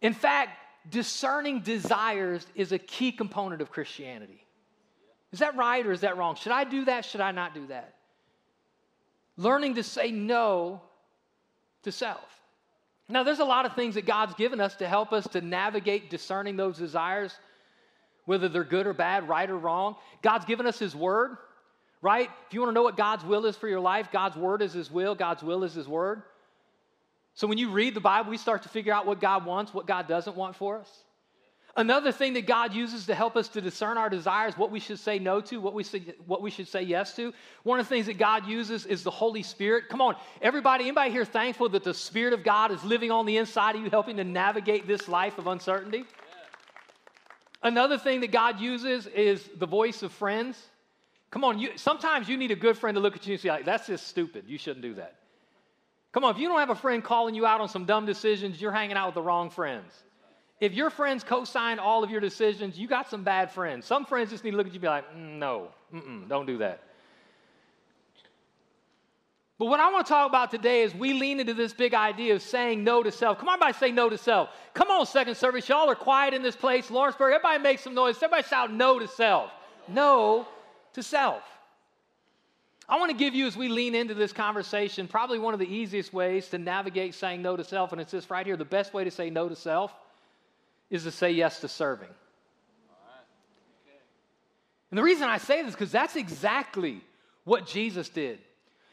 In 0.00 0.14
fact, 0.14 0.50
discerning 0.88 1.61
desires 1.61 2.46
is 2.55 2.70
a 2.70 2.79
key 2.79 3.11
component 3.11 3.61
of 3.61 3.73
Christianity. 3.73 4.44
Is 5.32 5.41
that 5.41 5.56
right 5.56 5.85
or 5.85 5.91
is 5.91 6.02
that 6.02 6.17
wrong? 6.17 6.37
Should 6.37 6.52
I 6.52 6.62
do 6.62 6.85
that? 6.85 7.05
Should 7.05 7.20
I 7.20 7.32
not 7.32 7.55
do 7.55 7.67
that? 7.67 7.96
Learning 9.36 9.74
to 9.74 9.82
say 9.82 10.13
no 10.13 10.81
to 11.82 11.91
self. 11.91 12.44
Now, 13.08 13.23
there's 13.23 13.41
a 13.41 13.44
lot 13.44 13.67
of 13.67 13.75
things 13.75 13.96
that 13.96 14.06
God's 14.06 14.34
given 14.34 14.61
us 14.61 14.77
to 14.77 14.89
help 14.89 15.13
us 15.13 15.27
to 15.29 15.41
navigate 15.41 16.08
discerning 16.08 16.56
those 16.56 16.79
desires, 16.79 17.37
whether 18.25 18.49
they're 18.49 18.65
good 18.65 18.87
or 18.87 18.94
bad, 18.94 19.29
right 19.29 19.49
or 19.49 19.58
wrong. 19.58 19.96
God's 20.23 20.46
given 20.46 20.67
us 20.67 20.79
His 20.79 20.96
Word, 20.96 21.37
right? 22.01 22.31
If 22.46 22.55
you 22.55 22.61
want 22.61 22.70
to 22.70 22.75
know 22.75 22.82
what 22.82 22.96
God's 22.96 23.25
will 23.25 23.44
is 23.44 23.56
for 23.56 23.69
your 23.69 23.81
life, 23.81 24.08
God's 24.11 24.37
Word 24.37 24.63
is 24.63 24.73
His 24.73 24.91
will, 24.91 25.15
God's 25.15 25.43
will 25.43 25.65
is 25.65 25.75
His 25.75 25.87
Word. 25.87 26.23
So 27.34 27.46
when 27.46 27.58
you 27.58 27.70
read 27.70 27.94
the 27.94 28.01
Bible, 28.01 28.31
we 28.31 28.39
start 28.39 28.63
to 28.63 28.69
figure 28.69 28.93
out 28.93 29.06
what 29.06 29.20
God 29.20 29.44
wants, 29.44 29.75
what 29.75 29.87
God 29.87 30.08
doesn't 30.08 30.37
want 30.37 30.56
for 30.56 30.79
us. 30.79 31.05
Another 31.77 32.13
thing 32.13 32.35
that 32.35 32.47
God 32.47 32.73
uses 32.73 33.07
to 33.07 33.17
help 33.17 33.37
us 33.37 33.49
to 33.49 33.61
discern 33.61 33.99
our 33.99 34.09
desires, 34.09 34.57
what 34.57 34.71
we 34.71 34.79
should 34.79 34.99
say 35.01 35.19
no 35.19 35.41
to, 35.41 35.61
what 35.61 35.75
we, 35.75 35.83
say, 35.83 36.15
what 36.25 36.41
we 36.41 36.49
should 36.49 36.69
say 36.69 36.83
yes 36.83 37.17
to. 37.17 37.33
One 37.65 37.81
of 37.81 37.89
the 37.89 37.93
things 37.93 38.07
that 38.07 38.17
God 38.17 38.47
uses 38.47 38.87
is 38.87 39.03
the 39.03 39.11
Holy 39.11 39.43
Spirit. 39.43 39.89
Come 39.89 40.01
on, 40.01 40.15
everybody, 40.41 40.85
anybody 40.85 41.11
here 41.11 41.25
thankful 41.25 41.69
that 41.71 41.83
the 41.83 41.93
Spirit 41.93 42.33
of 42.33 42.45
God 42.45 42.71
is 42.71 42.85
living 42.85 43.11
on 43.11 43.27
the 43.27 43.39
inside 43.39 43.75
of 43.75 43.83
you, 43.83 43.91
helping 43.91 44.19
to 44.19 44.25
navigate 44.25 44.87
this 44.87 45.09
life 45.09 45.37
of 45.37 45.49
uncertainty? 45.49 45.99
Yeah. 45.99 46.05
Another 47.65 47.99
thing 47.99 48.21
that 48.21 48.31
God 48.31 48.61
uses 48.61 49.09
is 49.09 49.49
the 49.57 49.67
voice 49.67 50.05
of 50.05 50.13
friends. 50.13 50.57
Come 51.33 51.43
on, 51.43 51.59
you, 51.59 51.71
sometimes 51.75 52.29
you 52.29 52.37
need 52.37 52.53
a 52.53 52.57
good 52.57 52.79
friend 52.79 52.95
to 52.95 53.01
look 53.01 53.17
at 53.17 53.27
you 53.27 53.33
and 53.33 53.41
say, 53.41 53.49
like, 53.49 53.65
that's 53.65 53.89
just 53.89 54.07
stupid. 54.07 54.45
You 54.47 54.59
shouldn't 54.59 54.83
do 54.83 54.95
that. 54.95 55.17
Come 56.13 56.23
on, 56.23 56.37
if 56.37 56.41
you 56.41 56.47
don't 56.47 56.61
have 56.61 56.71
a 56.71 56.77
friend 56.77 57.03
calling 57.03 57.35
you 57.35 57.45
out 57.45 57.61
on 57.61 57.69
some 57.69 57.85
dumb 57.85 58.07
decisions, 58.07 58.61
you're 58.61 58.71
hanging 58.71 58.97
out 58.97 59.07
with 59.07 59.17
the 59.17 59.23
wrong 59.23 59.51
friends. 59.51 59.93
If 60.61 60.73
your 60.73 60.91
friends 60.91 61.25
co 61.25 61.44
sign 61.44 61.79
all 61.79 62.05
of 62.05 62.11
your 62.11 62.20
decisions, 62.20 62.79
you 62.79 62.87
got 62.87 63.11
some 63.11 63.25
bad 63.25 63.51
friends. 63.51 63.87
Some 63.87 64.05
friends 64.05 64.31
just 64.31 64.44
need 64.44 64.53
to 64.53 64.56
look 64.56 64.67
at 64.67 64.73
you 64.73 64.77
and 64.77 64.82
be 64.82 64.89
like, 64.89 65.15
mm, 65.15 65.39
no, 65.39 65.69
don't 66.29 66.46
do 66.46 66.58
that. 66.58 66.81
But 69.58 69.67
what 69.67 69.79
I 69.79 69.91
want 69.93 70.06
to 70.06 70.13
talk 70.13 70.29
about 70.29 70.51
today 70.51 70.82
is 70.82 70.94
we 70.94 71.13
lean 71.13 71.39
into 71.39 71.55
this 71.55 71.73
big 71.73 71.94
idea 71.94 72.34
of 72.34 72.43
saying 72.43 72.82
no 72.82 73.03
to 73.03 73.13
self. 73.13 73.39
Come 73.39 73.49
on, 73.49 73.55
everybody, 73.55 73.79
say 73.79 73.93
no 73.93 74.08
to 74.08 74.19
self. 74.19 74.51
Come 74.75 74.91
on, 74.91 75.06
second 75.06 75.37
service. 75.37 75.69
Y'all 75.69 75.89
are 75.89 75.94
quiet 75.94 76.34
in 76.34 76.43
this 76.43 76.56
place. 76.56 76.91
Lawrenceburg, 76.91 77.34
everybody 77.34 77.63
make 77.63 77.79
some 77.79 77.94
noise. 77.94 78.17
Everybody 78.17 78.43
shout 78.43 78.73
no 78.73 78.99
to 78.99 79.06
self. 79.06 79.51
No 79.87 80.49
to 80.94 81.03
self. 81.03 81.43
I 82.89 82.99
want 82.99 83.11
to 83.11 83.17
give 83.17 83.34
you, 83.34 83.46
as 83.46 83.56
we 83.56 83.69
lean 83.69 83.94
into 83.94 84.13
this 84.13 84.32
conversation, 84.32 85.08
probably 85.08 85.39
one 85.39 85.55
of 85.55 85.61
the 85.61 85.73
easiest 85.73 86.13
ways 86.13 86.49
to 86.49 86.58
navigate 86.58 87.15
saying 87.15 87.41
no 87.41 87.56
to 87.56 87.65
self, 87.65 87.93
and 87.93 88.01
it's 88.01 88.13
this 88.13 88.29
right 88.31 88.44
here 88.44 88.56
the 88.56 88.65
best 88.65 88.93
way 88.93 89.05
to 89.05 89.11
say 89.11 89.31
no 89.31 89.49
to 89.49 89.56
self 89.56 89.93
is 90.94 91.05
to 91.05 91.10
say 91.10 91.32
yes 91.32 91.60
to 91.60 91.69
serving. 91.69 92.08
And 94.91 94.98
the 94.98 95.03
reason 95.03 95.29
I 95.29 95.39
say 95.39 95.63
this 95.63 95.72
because 95.72 95.91
that's 95.91 96.15
exactly 96.15 97.01
what 97.43 97.67
Jesus 97.67 98.08
did. 98.08 98.39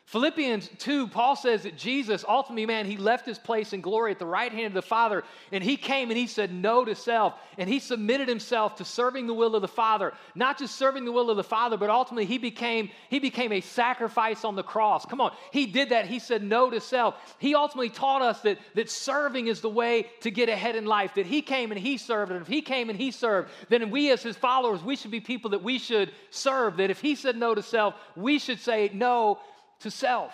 Philippians 0.06 0.70
2, 0.80 1.08
Paul 1.08 1.38
says 1.38 1.64
that 1.64 1.78
Jesus, 1.78 2.26
ultimately, 2.28 2.66
man, 2.66 2.86
he 2.86 2.98
left 2.98 3.26
his 3.26 3.40
place 3.40 3.72
in 3.72 3.80
glory 3.80 4.12
at 4.12 4.20
the 4.20 4.26
right 4.26 4.52
hand 4.52 4.68
of 4.68 4.74
the 4.74 4.82
Father, 4.82 5.24
and 5.54 5.64
he 5.64 5.78
came 5.78 6.10
and 6.10 6.18
he 6.18 6.28
said 6.28 6.52
no 6.52 6.84
to 6.84 6.96
self, 6.96 7.36
and 7.58 7.70
he 7.70 7.80
submitted 7.80 8.28
himself 8.28 8.76
to 8.76 8.84
serving 8.84 9.26
the 9.26 9.34
will 9.34 9.56
of 9.56 9.62
the 9.62 9.70
Father. 9.70 10.12
Not 10.36 10.58
just 10.58 10.76
serving 10.76 11.06
the 11.06 11.14
will 11.14 11.30
of 11.30 11.38
the 11.38 11.46
Father, 11.46 11.78
but 11.78 11.90
ultimately 11.90 12.26
he 12.26 12.40
became, 12.40 12.90
he 13.10 13.20
became 13.20 13.54
a 13.54 13.62
sacrifice 13.62 14.44
on 14.44 14.58
the 14.58 14.64
cross. 14.64 15.06
Come 15.06 15.22
on, 15.22 15.34
he 15.52 15.66
did 15.66 15.90
that. 15.90 16.08
He 16.08 16.20
said 16.20 16.44
no 16.44 16.70
to 16.70 16.82
self. 16.82 17.16
He 17.40 17.56
ultimately 17.56 17.90
taught 17.90 18.22
us 18.22 18.42
that, 18.42 18.58
that 18.76 18.90
serving 18.90 19.48
is 19.48 19.62
the 19.62 19.70
way 19.70 20.08
to 20.22 20.32
get 20.32 20.50
ahead 20.50 20.76
in 20.76 20.86
life, 20.86 21.14
that 21.14 21.26
he 21.26 21.42
came 21.42 21.72
and 21.72 21.80
he 21.80 21.96
served, 21.96 22.34
and 22.34 22.42
if 22.42 22.48
he 22.48 22.62
came 22.62 22.90
and 22.90 23.00
he 23.00 23.12
served, 23.12 23.50
then 23.70 23.90
we 23.92 24.12
as 24.12 24.22
his 24.22 24.36
followers, 24.36 24.84
we 24.84 24.98
should 24.98 25.12
be 25.12 25.22
people 25.22 25.52
that 25.52 25.64
we 25.64 25.78
should 25.78 26.12
serve, 26.32 26.78
that 26.78 26.90
if 26.90 27.00
he 27.00 27.16
said 27.16 27.38
no 27.38 27.56
to 27.56 27.64
self, 27.64 27.94
we 28.18 28.40
should 28.40 28.60
say 28.60 28.92
no 28.94 29.40
to 29.82 29.92
self. 29.92 30.34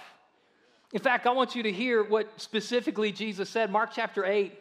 In 0.94 1.00
fact, 1.00 1.27
I 1.27 1.32
want 1.32 1.56
you 1.56 1.63
to 1.63 1.72
hear 1.72 2.04
what 2.04 2.30
specifically 2.39 3.12
Jesus 3.12 3.50
said. 3.50 3.72
Mark 3.72 3.92
chapter 3.94 4.25
8, 4.25 4.58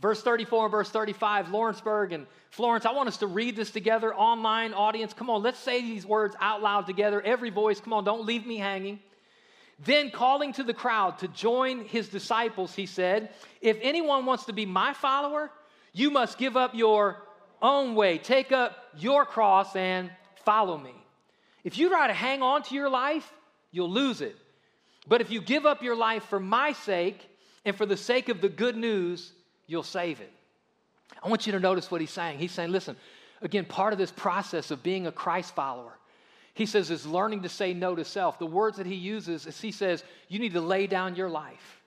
verse 0.00 0.22
34 0.22 0.66
and 0.66 0.70
verse 0.70 0.90
35, 0.90 1.50
Lawrenceburg 1.50 2.12
and 2.12 2.26
Florence, 2.50 2.86
I 2.86 2.92
want 2.92 3.08
us 3.08 3.18
to 3.18 3.26
read 3.26 3.56
this 3.56 3.70
together. 3.70 4.14
Online 4.14 4.72
audience, 4.72 5.12
come 5.12 5.28
on, 5.28 5.42
let's 5.42 5.58
say 5.58 5.82
these 5.82 6.06
words 6.06 6.36
out 6.40 6.62
loud 6.62 6.86
together. 6.86 7.20
Every 7.20 7.50
voice, 7.50 7.80
come 7.80 7.92
on, 7.92 8.04
don't 8.04 8.24
leave 8.24 8.46
me 8.46 8.56
hanging. 8.56 9.00
Then, 9.84 10.10
calling 10.10 10.52
to 10.54 10.64
the 10.64 10.74
crowd 10.74 11.18
to 11.18 11.28
join 11.28 11.84
his 11.84 12.08
disciples, 12.08 12.74
he 12.74 12.86
said, 12.86 13.30
If 13.60 13.78
anyone 13.80 14.26
wants 14.26 14.46
to 14.46 14.52
be 14.52 14.66
my 14.66 14.92
follower, 14.92 15.52
you 15.92 16.10
must 16.10 16.36
give 16.36 16.56
up 16.56 16.74
your 16.74 17.22
own 17.62 17.94
way, 17.94 18.18
take 18.18 18.50
up 18.50 18.76
your 18.96 19.24
cross, 19.24 19.76
and 19.76 20.10
follow 20.44 20.78
me. 20.78 20.94
If 21.62 21.78
you 21.78 21.90
try 21.90 22.06
to 22.08 22.12
hang 22.12 22.42
on 22.42 22.62
to 22.64 22.74
your 22.74 22.88
life, 22.88 23.32
you'll 23.70 23.90
lose 23.90 24.20
it. 24.20 24.36
But 25.06 25.20
if 25.20 25.30
you 25.30 25.40
give 25.40 25.66
up 25.66 25.82
your 25.82 25.96
life 25.96 26.24
for 26.24 26.40
my 26.40 26.72
sake 26.72 27.28
and 27.64 27.76
for 27.76 27.86
the 27.86 27.96
sake 27.96 28.28
of 28.28 28.40
the 28.40 28.48
good 28.48 28.76
news, 28.76 29.32
you'll 29.66 29.82
save 29.82 30.20
it. 30.20 30.32
I 31.22 31.28
want 31.28 31.46
you 31.46 31.52
to 31.52 31.60
notice 31.60 31.90
what 31.90 32.00
he's 32.00 32.10
saying. 32.10 32.38
He's 32.38 32.52
saying, 32.52 32.70
listen, 32.70 32.96
again, 33.40 33.64
part 33.64 33.92
of 33.92 33.98
this 33.98 34.12
process 34.12 34.70
of 34.70 34.82
being 34.82 35.06
a 35.06 35.12
Christ 35.12 35.54
follower, 35.54 35.92
he 36.54 36.66
says, 36.66 36.90
is 36.90 37.06
learning 37.06 37.42
to 37.42 37.48
say 37.48 37.72
no 37.72 37.94
to 37.94 38.04
self. 38.04 38.38
The 38.38 38.46
words 38.46 38.76
that 38.76 38.86
he 38.86 38.94
uses 38.94 39.46
is 39.46 39.60
he 39.60 39.72
says, 39.72 40.04
you 40.28 40.38
need 40.38 40.52
to 40.52 40.60
lay 40.60 40.86
down 40.86 41.16
your 41.16 41.30
life. 41.30 41.80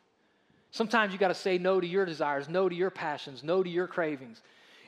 Sometimes 0.72 1.12
you 1.12 1.20
got 1.20 1.28
to 1.28 1.36
say 1.36 1.58
no 1.58 1.82
to 1.82 1.88
your 1.88 2.06
desires, 2.06 2.48
no 2.48 2.70
to 2.70 2.76
your 2.76 2.90
passions, 2.90 3.44
no 3.44 3.62
to 3.62 3.70
your 3.70 3.88
cravings 3.88 4.42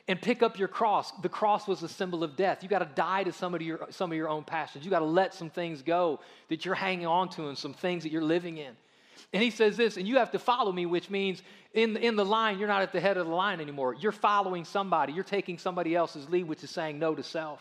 and 0.06 0.20
pick 0.20 0.42
up 0.42 0.58
your 0.58 0.68
cross. 0.68 1.12
The 1.22 1.28
cross 1.28 1.66
was 1.66 1.82
a 1.82 1.88
symbol 1.88 2.22
of 2.22 2.36
death. 2.36 2.62
You 2.62 2.68
got 2.68 2.80
to 2.80 2.88
die 2.94 3.24
to 3.24 3.32
some 3.32 3.54
of 3.54 3.62
your 3.62 3.86
some 3.90 4.10
of 4.10 4.16
your 4.16 4.28
own 4.28 4.44
passions. 4.44 4.84
You 4.84 4.90
got 4.90 4.98
to 4.98 5.04
let 5.04 5.34
some 5.34 5.50
things 5.50 5.82
go 5.82 6.20
that 6.48 6.64
you're 6.64 6.74
hanging 6.74 7.06
on 7.06 7.28
to 7.30 7.48
and 7.48 7.56
some 7.56 7.72
things 7.72 8.02
that 8.02 8.12
you're 8.12 8.22
living 8.22 8.58
in. 8.58 8.74
And 9.32 9.42
he 9.42 9.50
says 9.50 9.76
this, 9.76 9.96
and 9.96 10.06
you 10.06 10.18
have 10.18 10.30
to 10.32 10.38
follow 10.38 10.70
me, 10.70 10.86
which 10.86 11.10
means 11.10 11.42
in, 11.72 11.96
in 11.96 12.14
the 12.14 12.24
line, 12.24 12.58
you're 12.58 12.68
not 12.68 12.82
at 12.82 12.92
the 12.92 13.00
head 13.00 13.16
of 13.16 13.26
the 13.26 13.34
line 13.34 13.60
anymore. 13.60 13.94
You're 13.94 14.12
following 14.12 14.64
somebody. 14.64 15.12
You're 15.12 15.24
taking 15.24 15.58
somebody 15.58 15.96
else's 15.96 16.28
lead, 16.28 16.44
which 16.44 16.62
is 16.62 16.70
saying 16.70 17.00
no 17.00 17.16
to 17.16 17.22
self. 17.22 17.60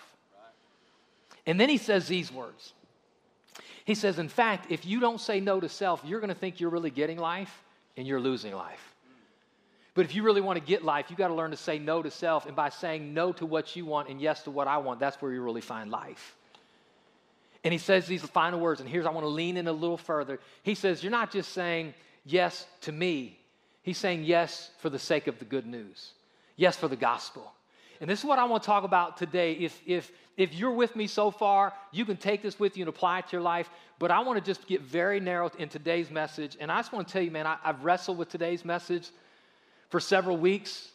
And 1.47 1.59
then 1.59 1.69
he 1.69 1.77
says 1.77 2.07
these 2.07 2.31
words. 2.31 2.73
He 3.85 3.95
says, 3.95 4.19
in 4.19 4.29
fact, 4.29 4.71
if 4.71 4.85
you 4.85 4.99
don't 4.99 5.19
say 5.19 5.39
no 5.39 5.59
to 5.59 5.67
self, 5.67 6.01
you're 6.05 6.19
going 6.19 6.29
to 6.29 6.39
think 6.39 6.59
you're 6.59 6.69
really 6.69 6.91
getting 6.91 7.17
life 7.17 7.63
and 7.97 8.07
you're 8.07 8.21
losing 8.21 8.53
life. 8.53 8.92
But 9.95 10.05
if 10.05 10.15
you 10.15 10.23
really 10.23 10.41
want 10.41 10.57
to 10.59 10.65
get 10.65 10.83
life, 10.83 11.07
you 11.09 11.15
got 11.15 11.27
to 11.27 11.35
learn 11.35 11.51
to 11.51 11.57
say 11.57 11.77
no 11.77 12.01
to 12.01 12.09
self. 12.09 12.45
And 12.45 12.55
by 12.55 12.69
saying 12.69 13.13
no 13.13 13.31
to 13.33 13.45
what 13.45 13.75
you 13.75 13.85
want 13.85 14.09
and 14.09 14.19
yes 14.19 14.43
to 14.43 14.51
what 14.51 14.67
I 14.67 14.77
want, 14.77 14.99
that's 14.99 15.21
where 15.21 15.31
you 15.31 15.41
really 15.41 15.61
find 15.61 15.91
life. 15.91 16.35
And 17.63 17.71
he 17.71 17.77
says 17.77 18.07
these 18.07 18.23
final 18.23 18.59
words, 18.59 18.81
and 18.81 18.89
here's 18.89 19.05
I 19.05 19.11
want 19.11 19.23
to 19.23 19.29
lean 19.29 19.55
in 19.55 19.67
a 19.67 19.71
little 19.71 19.97
further. 19.97 20.39
He 20.63 20.75
says, 20.75 21.03
You're 21.03 21.11
not 21.11 21.31
just 21.31 21.53
saying 21.53 21.93
yes 22.25 22.65
to 22.81 22.91
me, 22.91 23.39
he's 23.83 23.97
saying 23.97 24.23
yes 24.23 24.71
for 24.79 24.89
the 24.89 24.99
sake 24.99 25.27
of 25.27 25.39
the 25.39 25.45
good 25.45 25.65
news, 25.65 26.11
yes 26.55 26.75
for 26.75 26.87
the 26.87 26.95
gospel. 26.95 27.53
And 28.01 28.09
this 28.09 28.19
is 28.19 28.25
what 28.25 28.37
I 28.37 28.43
want 28.43 28.63
to 28.63 28.67
talk 28.67 28.83
about 28.83 29.15
today. 29.15 29.53
If, 29.53 29.79
if, 29.85 30.11
if 30.35 30.53
you're 30.53 30.73
with 30.73 30.93
me 30.93 31.07
so 31.07 31.31
far, 31.31 31.71
you 31.93 32.03
can 32.03 32.17
take 32.17 32.41
this 32.41 32.59
with 32.59 32.75
you 32.75 32.81
and 32.81 32.89
apply 32.89 33.19
it 33.19 33.27
to 33.27 33.31
your 33.33 33.41
life. 33.41 33.69
But 33.97 34.11
I 34.11 34.19
want 34.19 34.37
to 34.37 34.43
just 34.43 34.67
get 34.67 34.81
very 34.81 35.21
narrow 35.21 35.49
in 35.57 35.69
today's 35.69 36.11
message. 36.11 36.57
And 36.59 36.69
I 36.69 36.79
just 36.79 36.91
want 36.91 37.07
to 37.07 37.13
tell 37.13 37.21
you, 37.21 37.31
man, 37.31 37.47
I, 37.47 37.57
I've 37.63 37.85
wrestled 37.85 38.17
with 38.17 38.27
today's 38.27 38.65
message 38.65 39.09
for 39.93 39.99
several 39.99 40.37
weeks. 40.37 40.89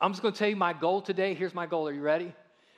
I'm 0.00 0.12
just 0.12 0.22
going 0.22 0.32
to 0.32 0.38
tell 0.38 0.48
you 0.48 0.54
my 0.54 0.72
goal 0.72 1.02
today. 1.02 1.34
Here's 1.34 1.52
my 1.52 1.66
goal. 1.66 1.88
Are 1.88 1.92
you 1.92 2.00
ready? 2.00 2.32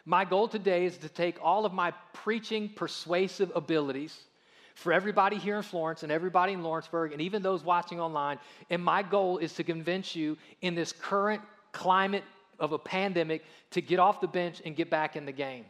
My 0.07 0.25
goal 0.25 0.49
today 0.49 0.87
is 0.87 0.97
to 0.97 1.11
take 1.11 1.37
all 1.43 1.67
of 1.67 1.75
my 1.75 1.93
preaching 2.15 2.71
persuasive 2.71 3.53
abilities 3.55 4.19
for 4.77 4.95
everybody 4.95 5.37
here 5.37 5.59
in 5.59 5.63
Florence 5.63 6.03
and 6.03 6.11
everybody 6.11 6.55
in 6.55 6.63
Lawrenceburg 6.63 7.13
and 7.13 7.21
even 7.21 7.43
those 7.43 7.63
watching 7.63 8.01
online. 8.01 8.39
And 8.71 8.83
my 8.83 9.03
goal 9.03 9.37
is 9.37 9.53
to 9.57 9.63
convince 9.63 10.17
you 10.17 10.39
in 10.63 10.75
this 10.75 10.91
current 10.91 11.43
climate 11.71 12.25
of 12.59 12.73
a 12.73 12.79
pandemic 12.79 13.45
to 13.73 13.83
get 13.83 13.99
off 13.99 14.23
the 14.23 14.29
bench 14.29 14.63
and 14.65 14.75
get 14.75 14.89
back 14.89 15.17
in 15.17 15.27
the 15.27 15.33
game. 15.33 15.67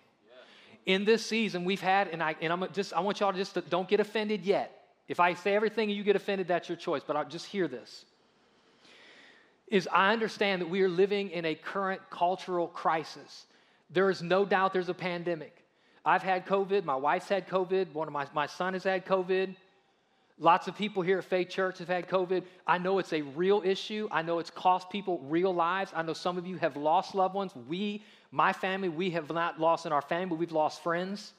In 0.85 1.05
this 1.05 1.27
season, 1.27 1.65
we've 1.65 1.81
had, 1.81 2.07
and 2.07 2.23
I 2.23 2.37
and 2.41 2.53
I'm 2.53 2.69
just 2.73 2.93
I 2.93 3.01
want 3.01 3.19
y'all 3.19 3.33
to 3.33 3.39
just 3.39 3.55
to, 3.55 3.63
don't 3.63 3.89
get 3.89 3.99
offended 3.99 4.45
yet. 4.45 4.71
If 5.09 5.19
I 5.19 5.35
say 5.35 5.57
everything 5.57 5.89
and 5.89 5.99
you 5.99 6.05
get 6.05 6.15
offended, 6.15 6.47
that's 6.47 6.69
your 6.69 6.79
choice. 6.79 7.03
But 7.05 7.17
I'll 7.17 7.29
just 7.29 7.47
hear 7.47 7.67
this 7.67 8.05
is 9.69 9.89
I 9.93 10.13
understand 10.13 10.63
that 10.63 10.69
we 10.69 10.83
are 10.83 10.89
living 10.89 11.31
in 11.31 11.45
a 11.45 11.55
current 11.55 12.01
cultural 12.11 12.69
crisis. 12.69 13.47
There 13.91 14.11
is 14.11 14.23
no 14.23 14.45
doubt 14.45 14.73
there's 14.73 14.89
a 14.89 14.95
pandemic. 14.95 15.65
I've 16.05 16.23
had 16.23 16.47
COVID, 16.47 16.85
my 16.85 16.95
wife's 16.95 17.29
had 17.29 17.49
COVID, 17.49 17.93
one 17.93 18.07
of 18.07 18.13
my, 18.13 18.27
my 18.33 18.47
son 18.47 18.75
has 18.75 18.85
had 18.85 19.05
COVID. 19.07 19.57
Lots 20.39 20.69
of 20.69 20.77
people 20.77 21.03
here 21.03 21.19
at 21.19 21.25
Faith 21.25 21.49
Church 21.49 21.79
have 21.79 21.89
had 21.89 22.09
COVID. 22.09 22.45
I 22.67 22.79
know 22.79 22.99
it's 22.99 23.13
a 23.13 23.23
real 23.23 23.63
issue. 23.65 24.07
I 24.13 24.23
know 24.23 24.39
it's 24.39 24.51
cost 24.51 24.91
people 24.91 25.19
real 25.25 25.53
lives. 25.53 25.93
I 25.97 26.03
know 26.03 26.13
some 26.13 26.37
of 26.37 26.47
you 26.47 26.59
have 26.59 26.77
lost 26.77 27.15
loved 27.15 27.35
ones. 27.35 27.53
We, 27.69 28.05
my 28.31 28.53
family, 28.53 28.89
we 28.89 29.11
have 29.11 29.31
not 29.31 29.59
lost 29.59 29.87
in 29.87 29.93
our 29.93 30.03
family, 30.03 30.27
but 30.27 30.39
we've 30.39 30.53
lost 30.53 30.83
friends. 30.83 31.33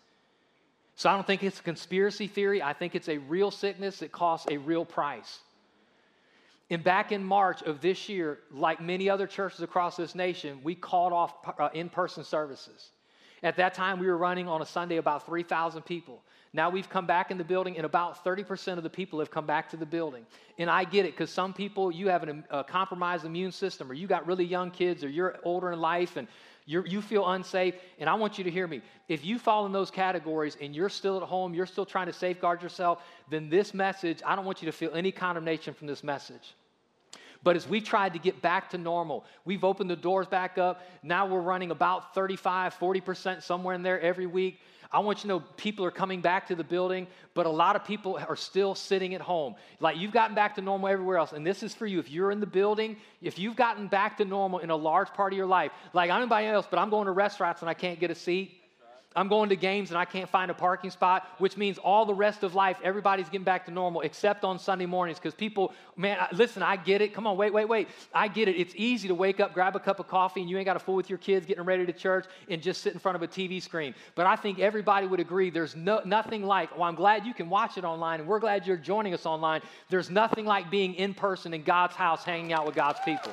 So 0.95 1.09
I 1.09 1.13
don't 1.13 1.27
think 1.27 1.43
it's 1.43 1.59
a 1.59 1.63
conspiracy 1.63 2.27
theory. 2.27 2.61
I 2.61 2.73
think 2.73 2.95
it's 2.95 3.07
a 3.07 3.19
real 3.19 3.51
sickness 3.51 3.99
that 3.99 4.11
costs 4.11 4.47
a 4.49 4.57
real 4.57 4.83
price. 4.83 5.39
And 6.69 6.83
back 6.83 7.11
in 7.11 7.23
March 7.23 7.61
of 7.61 7.79
this 7.79 8.09
year, 8.09 8.39
like 8.51 8.81
many 8.81 9.09
other 9.09 9.25
churches 9.25 9.61
across 9.61 9.95
this 9.95 10.15
nation, 10.15 10.59
we 10.63 10.75
called 10.75 11.13
off 11.13 11.33
uh, 11.59 11.69
in 11.73 11.89
person 11.89 12.23
services. 12.23 12.89
At 13.41 13.55
that 13.57 13.73
time, 13.73 13.99
we 13.99 14.07
were 14.07 14.17
running 14.17 14.47
on 14.47 14.61
a 14.61 14.65
Sunday 14.65 14.97
about 14.97 15.25
3,000 15.25 15.83
people. 15.83 16.23
Now 16.53 16.69
we've 16.69 16.89
come 16.89 17.05
back 17.05 17.29
in 17.29 17.37
the 17.37 17.43
building, 17.43 17.77
and 17.77 17.85
about 17.85 18.23
30% 18.23 18.77
of 18.77 18.83
the 18.83 18.89
people 18.89 19.19
have 19.19 19.29
come 19.29 19.45
back 19.45 19.69
to 19.69 19.77
the 19.77 19.85
building. 19.85 20.25
And 20.57 20.69
I 20.69 20.83
get 20.83 21.05
it, 21.05 21.11
because 21.11 21.29
some 21.29 21.53
people, 21.53 21.91
you 21.91 22.09
have 22.09 22.23
an, 22.23 22.43
a 22.49 22.63
compromised 22.63 23.25
immune 23.25 23.51
system, 23.51 23.89
or 23.91 23.93
you 23.93 24.07
got 24.07 24.25
really 24.25 24.45
young 24.45 24.71
kids, 24.71 25.03
or 25.03 25.09
you're 25.09 25.37
older 25.43 25.71
in 25.71 25.79
life, 25.79 26.17
and 26.17 26.27
you 26.67 27.01
feel 27.01 27.27
unsafe. 27.27 27.75
And 27.97 28.09
I 28.09 28.13
want 28.13 28.37
you 28.37 28.43
to 28.43 28.51
hear 28.51 28.67
me. 28.67 28.81
If 29.07 29.25
you 29.25 29.39
fall 29.39 29.65
in 29.65 29.71
those 29.71 29.89
categories 29.89 30.57
and 30.61 30.75
you're 30.75 30.89
still 30.89 31.17
at 31.17 31.23
home, 31.23 31.53
you're 31.53 31.65
still 31.65 31.85
trying 31.85 32.07
to 32.07 32.13
safeguard 32.13 32.61
yourself, 32.61 33.01
then 33.29 33.49
this 33.49 33.73
message, 33.73 34.21
I 34.25 34.35
don't 34.35 34.45
want 34.45 34.61
you 34.61 34.65
to 34.67 34.71
feel 34.71 34.93
any 34.93 35.11
condemnation 35.11 35.73
from 35.73 35.87
this 35.87 36.03
message. 36.03 36.53
But 37.43 37.55
as 37.55 37.67
we've 37.67 37.83
tried 37.83 38.13
to 38.13 38.19
get 38.19 38.41
back 38.41 38.71
to 38.71 38.77
normal, 38.77 39.23
we've 39.45 39.63
opened 39.63 39.89
the 39.89 39.95
doors 39.95 40.27
back 40.27 40.57
up. 40.57 40.85
Now 41.03 41.25
we're 41.25 41.39
running 41.39 41.71
about 41.71 42.13
35, 42.13 42.75
40% 42.77 43.41
somewhere 43.41 43.73
in 43.73 43.83
there 43.83 44.01
every 44.01 44.25
week. 44.25 44.59
I 44.91 44.99
want 44.99 45.19
you 45.19 45.21
to 45.23 45.27
know 45.27 45.39
people 45.57 45.83
are 45.85 45.91
coming 45.91 46.21
back 46.21 46.47
to 46.47 46.55
the 46.55 46.63
building, 46.63 47.07
but 47.33 47.45
a 47.45 47.49
lot 47.49 47.75
of 47.75 47.83
people 47.83 48.17
are 48.27 48.35
still 48.35 48.75
sitting 48.75 49.13
at 49.13 49.21
home. 49.21 49.55
Like 49.79 49.97
you've 49.97 50.11
gotten 50.11 50.35
back 50.35 50.55
to 50.55 50.61
normal 50.61 50.89
everywhere 50.89 51.17
else. 51.17 51.33
And 51.33 51.45
this 51.45 51.63
is 51.63 51.73
for 51.73 51.85
you. 51.85 51.99
If 51.99 52.09
you're 52.09 52.31
in 52.31 52.39
the 52.39 52.45
building, 52.45 52.97
if 53.21 53.37
you've 53.39 53.55
gotten 53.55 53.87
back 53.87 54.17
to 54.17 54.25
normal 54.25 54.59
in 54.59 54.69
a 54.69 54.75
large 54.75 55.09
part 55.13 55.33
of 55.33 55.37
your 55.37 55.47
life, 55.47 55.71
like 55.93 56.09
I'm 56.09 56.21
anybody 56.21 56.47
else, 56.47 56.67
but 56.69 56.79
I'm 56.79 56.89
going 56.89 57.05
to 57.05 57.11
restaurants 57.11 57.61
and 57.61 57.69
I 57.69 57.73
can't 57.73 57.99
get 57.99 58.11
a 58.11 58.15
seat, 58.15 58.61
I'm 59.15 59.29
going 59.29 59.49
to 59.49 59.55
games 59.55 59.89
and 59.89 59.97
I 59.97 60.05
can't 60.05 60.29
find 60.29 60.51
a 60.51 60.53
parking 60.53 60.91
spot, 60.91 61.27
which 61.39 61.57
means 61.57 61.79
all 61.79 62.05
the 62.05 62.13
rest 62.13 62.43
of 62.43 62.53
life, 62.53 62.77
everybody's 62.83 63.29
getting 63.29 63.45
back 63.45 63.65
to 63.65 63.71
normal 63.71 64.01
except 64.01 64.43
on 64.43 64.59
Sunday 64.59 64.85
mornings 64.85 65.17
because 65.17 65.33
people, 65.33 65.73
man, 65.95 66.19
listen, 66.33 66.61
I 66.61 66.75
get 66.75 67.01
it. 67.01 67.15
Come 67.15 67.25
on, 67.25 67.35
wait, 67.35 67.51
wait, 67.51 67.67
wait. 67.67 67.87
I 68.13 68.27
get 68.27 68.47
it. 68.47 68.57
It's 68.57 68.75
easy 68.75 69.07
to 69.07 69.15
wake 69.15 69.39
up, 69.39 69.55
grab 69.55 69.75
a 69.75 69.79
cup 69.79 69.99
of 69.99 70.07
coffee, 70.07 70.41
and 70.41 70.49
you 70.49 70.57
ain't 70.57 70.65
got 70.65 70.73
to 70.73 70.79
fool 70.79 70.95
with 70.95 71.09
your 71.09 71.17
kids 71.17 71.47
getting 71.47 71.63
ready 71.63 71.85
to 71.85 71.93
church 71.93 72.25
and 72.47 72.61
just 72.61 72.81
sit 72.81 72.93
in 72.93 72.99
front 72.99 73.15
of 73.15 73.23
a 73.23 73.27
TV 73.27 73.61
screen. 73.61 73.95
But 74.13 74.27
I 74.27 74.35
think 74.35 74.59
everybody 74.59 75.07
would 75.07 75.19
agree 75.19 75.49
there's 75.49 75.75
no, 75.75 76.01
nothing 76.05 76.43
like, 76.43 76.75
well, 76.75 76.83
I'm 76.83 76.95
glad 76.95 77.25
you 77.25 77.33
can 77.33 77.49
watch 77.49 77.77
it 77.79 77.85
online 77.85 78.19
and 78.19 78.29
we're 78.29 78.39
glad 78.39 78.67
you're 78.67 78.77
joining 78.77 79.15
us 79.15 79.25
online. 79.25 79.61
There's 79.89 80.11
nothing 80.11 80.45
like 80.45 80.69
being 80.69 80.93
in 80.93 81.15
person 81.15 81.55
in 81.55 81.63
God's 81.63 81.95
house 81.95 82.23
hanging 82.23 82.53
out 82.53 82.67
with 82.67 82.75
God's 82.75 82.99
people. 83.03 83.31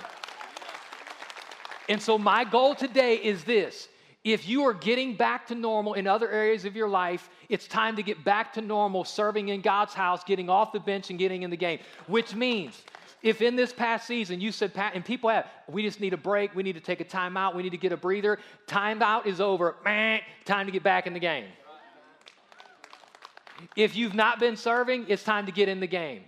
And 1.90 2.00
so, 2.00 2.16
my 2.16 2.44
goal 2.44 2.74
today 2.74 3.16
is 3.16 3.44
this 3.44 3.88
If 4.24 4.48
you 4.48 4.64
are 4.64 4.72
getting 4.72 5.16
back 5.16 5.46
to 5.48 5.54
normal 5.54 5.94
in 5.94 6.06
other 6.06 6.30
areas 6.30 6.64
of 6.64 6.74
your 6.74 6.88
life, 6.88 7.28
it's 7.50 7.68
time 7.68 7.94
to 7.96 8.02
get 8.02 8.24
back 8.24 8.54
to 8.54 8.62
normal 8.62 9.04
serving 9.04 9.50
in 9.50 9.60
God's 9.60 9.92
house, 9.92 10.24
getting 10.24 10.48
off 10.48 10.72
the 10.72 10.80
bench 10.80 11.10
and 11.10 11.18
getting 11.18 11.42
in 11.42 11.50
the 11.50 11.58
game. 11.58 11.78
Which 12.06 12.34
means, 12.34 12.82
if 13.22 13.42
in 13.42 13.54
this 13.54 13.70
past 13.70 14.06
season 14.06 14.40
you 14.40 14.50
said, 14.50 14.72
Pat, 14.72 14.94
and 14.94 15.04
people 15.04 15.28
have, 15.28 15.46
we 15.68 15.82
just 15.82 16.00
need 16.00 16.14
a 16.14 16.16
break, 16.16 16.54
we 16.54 16.62
need 16.62 16.72
to 16.72 16.80
take 16.80 17.02
a 17.02 17.04
time 17.04 17.36
out, 17.36 17.54
we 17.54 17.62
need 17.62 17.70
to 17.70 17.76
get 17.76 17.92
a 17.92 17.98
breather, 17.98 18.38
time 18.66 19.02
out 19.02 19.26
is 19.26 19.42
over, 19.42 19.76
time 20.46 20.66
to 20.66 20.72
get 20.72 20.82
back 20.82 21.06
in 21.06 21.12
the 21.12 21.20
game. 21.20 21.44
If 23.76 23.94
you've 23.94 24.14
not 24.14 24.40
been 24.40 24.56
serving, 24.56 25.04
it's 25.08 25.22
time 25.22 25.44
to 25.44 25.52
get 25.52 25.68
in 25.68 25.80
the 25.80 25.86
game 25.86 26.22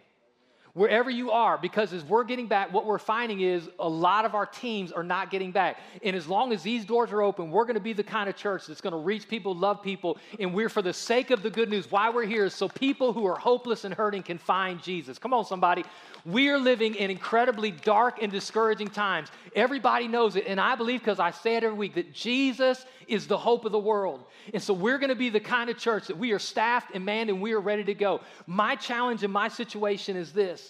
wherever 0.76 1.08
you 1.08 1.30
are, 1.30 1.56
because 1.56 1.94
as 1.94 2.04
we're 2.04 2.22
getting 2.22 2.46
back, 2.46 2.70
what 2.70 2.84
we're 2.84 2.98
finding 2.98 3.40
is 3.40 3.70
a 3.78 3.88
lot 3.88 4.26
of 4.26 4.34
our 4.34 4.44
teams 4.44 4.92
are 4.92 5.02
not 5.02 5.30
getting 5.30 5.50
back. 5.50 5.78
And 6.02 6.14
as 6.14 6.28
long 6.28 6.52
as 6.52 6.62
these 6.62 6.84
doors 6.84 7.10
are 7.12 7.22
open, 7.22 7.50
we're 7.50 7.64
going 7.64 7.76
to 7.76 7.80
be 7.80 7.94
the 7.94 8.04
kind 8.04 8.28
of 8.28 8.36
church 8.36 8.66
that's 8.66 8.82
going 8.82 8.92
to 8.92 8.98
reach 8.98 9.26
people, 9.26 9.54
love 9.54 9.82
people, 9.82 10.18
and 10.38 10.52
we're 10.52 10.68
for 10.68 10.82
the 10.82 10.92
sake 10.92 11.30
of 11.30 11.42
the 11.42 11.48
good 11.48 11.70
news. 11.70 11.90
Why 11.90 12.10
we're 12.10 12.26
here 12.26 12.44
is 12.44 12.52
so 12.52 12.68
people 12.68 13.14
who 13.14 13.24
are 13.26 13.38
hopeless 13.38 13.84
and 13.84 13.94
hurting 13.94 14.22
can 14.22 14.36
find 14.36 14.82
Jesus. 14.82 15.18
Come 15.18 15.32
on, 15.32 15.46
somebody. 15.46 15.82
We 16.26 16.50
are 16.50 16.58
living 16.58 16.94
in 16.94 17.10
incredibly 17.10 17.70
dark 17.70 18.22
and 18.22 18.30
discouraging 18.30 18.88
times. 18.88 19.30
Everybody 19.54 20.08
knows 20.08 20.36
it, 20.36 20.44
and 20.46 20.60
I 20.60 20.74
believe 20.74 21.00
because 21.00 21.18
I 21.18 21.30
say 21.30 21.56
it 21.56 21.64
every 21.64 21.78
week 21.78 21.94
that 21.94 22.12
Jesus 22.12 22.84
is 23.08 23.26
the 23.26 23.38
hope 23.38 23.64
of 23.64 23.72
the 23.72 23.78
world. 23.78 24.24
And 24.52 24.62
so 24.62 24.74
we're 24.74 24.98
going 24.98 25.10
to 25.10 25.16
be 25.16 25.30
the 25.30 25.40
kind 25.40 25.70
of 25.70 25.78
church 25.78 26.06
that 26.08 26.18
we 26.18 26.32
are 26.32 26.38
staffed 26.38 26.94
and 26.94 27.04
manned 27.04 27.30
and 27.30 27.40
we 27.40 27.52
are 27.52 27.60
ready 27.60 27.84
to 27.84 27.94
go. 27.94 28.20
My 28.46 28.74
challenge 28.74 29.22
in 29.22 29.30
my 29.30 29.48
situation 29.48 30.16
is 30.16 30.32
this 30.32 30.65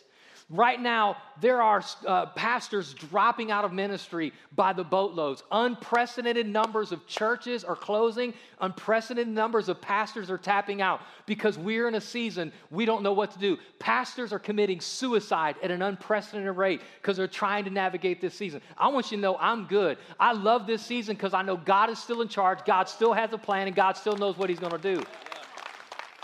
Right 0.49 0.81
now, 0.81 1.17
there 1.41 1.61
are 1.61 1.83
uh, 2.07 2.27
pastors 2.27 2.95
dropping 2.95 3.51
out 3.51 3.65
of 3.65 3.73
ministry 3.73 4.33
by 4.55 4.73
the 4.73 4.85
boatloads. 4.85 5.43
Unprecedented 5.51 6.47
numbers 6.47 6.93
of 6.93 7.05
churches 7.09 7.65
are 7.65 7.75
closing. 7.75 8.33
Unprecedented 8.61 9.35
numbers 9.35 9.69
of 9.69 9.81
pastors 9.81 10.31
are 10.31 10.39
tapping 10.39 10.81
out 10.81 11.01
because 11.27 11.59
we're 11.59 11.89
in 11.89 11.97
a 11.97 12.01
season 12.01 12.53
we 12.71 12.85
don't 12.85 13.03
know 13.03 13.13
what 13.13 13.33
to 13.33 13.41
do. 13.41 13.59
Pastors 13.81 14.33
are 14.33 14.39
committing 14.39 14.81
suicide 14.81 15.57
at 15.65 15.73
an 15.73 15.83
unprecedented 15.83 16.57
rate 16.57 16.81
because 17.03 17.17
they're 17.17 17.27
trying 17.27 17.65
to 17.65 17.71
navigate 17.71 18.21
this 18.21 18.35
season. 18.35 18.61
I 18.79 18.87
want 18.87 19.11
you 19.11 19.17
to 19.17 19.21
know 19.21 19.37
I'm 19.41 19.67
good. 19.67 19.99
I 20.21 20.33
love 20.33 20.69
this 20.69 20.81
season 20.81 21.17
because 21.17 21.35
I 21.35 21.43
know 21.43 21.57
God 21.57 21.91
is 21.91 21.99
still 21.99 22.23
in 22.23 22.29
charge, 22.29 22.61
God 22.65 22.89
still 22.89 23.13
has 23.13 23.33
a 23.33 23.39
plan, 23.39 23.67
and 23.67 23.75
God 23.75 23.97
still 23.97 24.17
knows 24.17 24.39
what 24.39 24.49
He's 24.49 24.61
going 24.61 24.79
to 24.81 24.95
do. 24.95 25.03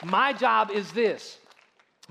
My 0.05 0.33
job 0.33 0.71
is 0.71 0.93
this 0.93 1.39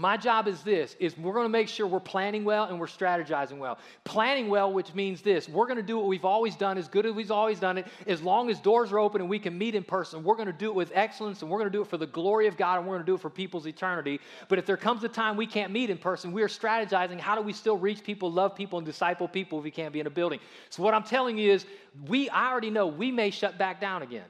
my 0.01 0.17
job 0.17 0.47
is 0.47 0.63
this 0.63 0.95
is 0.99 1.15
we're 1.15 1.33
going 1.33 1.45
to 1.45 1.49
make 1.49 1.67
sure 1.67 1.85
we're 1.85 1.99
planning 1.99 2.43
well 2.43 2.63
and 2.63 2.79
we're 2.79 2.87
strategizing 2.87 3.59
well. 3.59 3.77
Planning 4.03 4.49
well 4.49 4.73
which 4.73 4.95
means 4.95 5.21
this 5.21 5.47
we're 5.47 5.67
going 5.67 5.77
to 5.77 5.83
do 5.83 5.97
what 5.97 6.07
we've 6.07 6.25
always 6.25 6.55
done 6.55 6.79
as 6.79 6.87
good 6.87 7.05
as 7.05 7.13
we've 7.13 7.29
always 7.29 7.59
done 7.59 7.77
it. 7.77 7.85
As 8.07 8.23
long 8.23 8.49
as 8.49 8.59
doors 8.59 8.91
are 8.91 8.97
open 8.97 9.21
and 9.21 9.29
we 9.29 9.37
can 9.37 9.55
meet 9.55 9.75
in 9.75 9.83
person 9.83 10.23
we're 10.23 10.35
going 10.35 10.47
to 10.47 10.53
do 10.53 10.69
it 10.69 10.75
with 10.75 10.91
excellence 10.95 11.43
and 11.43 11.51
we're 11.51 11.59
going 11.59 11.71
to 11.71 11.77
do 11.77 11.83
it 11.83 11.87
for 11.87 11.97
the 11.97 12.07
glory 12.07 12.47
of 12.47 12.57
god 12.57 12.79
and 12.79 12.87
we're 12.87 12.95
going 12.95 13.05
to 13.05 13.11
do 13.11 13.13
it 13.13 13.21
for 13.21 13.29
people's 13.29 13.67
eternity. 13.67 14.19
But 14.49 14.57
if 14.57 14.65
there 14.65 14.75
comes 14.75 15.03
a 15.03 15.09
time 15.09 15.37
we 15.37 15.45
can't 15.45 15.71
meet 15.71 15.91
in 15.91 15.99
person 15.99 16.31
we 16.31 16.41
are 16.41 16.49
strategizing 16.49 17.19
how 17.19 17.35
do 17.35 17.41
we 17.41 17.53
still 17.53 17.77
reach 17.77 18.03
people 18.03 18.31
love 18.31 18.55
people 18.55 18.79
and 18.79 18.85
disciple 18.85 19.27
people 19.27 19.59
if 19.59 19.63
we 19.63 19.71
can't 19.71 19.93
be 19.93 19.99
in 19.99 20.07
a 20.07 20.11
building. 20.11 20.39
So 20.71 20.81
what 20.81 20.95
i'm 20.95 21.03
telling 21.03 21.37
you 21.37 21.51
is 21.51 21.67
we 22.07 22.27
i 22.29 22.49
already 22.49 22.71
know 22.71 22.87
we 22.87 23.11
may 23.11 23.29
shut 23.29 23.59
back 23.59 23.79
down 23.79 24.01
again. 24.01 24.25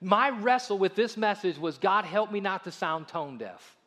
My 0.00 0.30
wrestle 0.30 0.78
with 0.78 0.94
this 0.94 1.18
message 1.18 1.58
was 1.58 1.76
god 1.76 2.06
help 2.06 2.32
me 2.32 2.40
not 2.40 2.64
to 2.64 2.72
sound 2.72 3.06
tone 3.06 3.36
deaf 3.36 3.77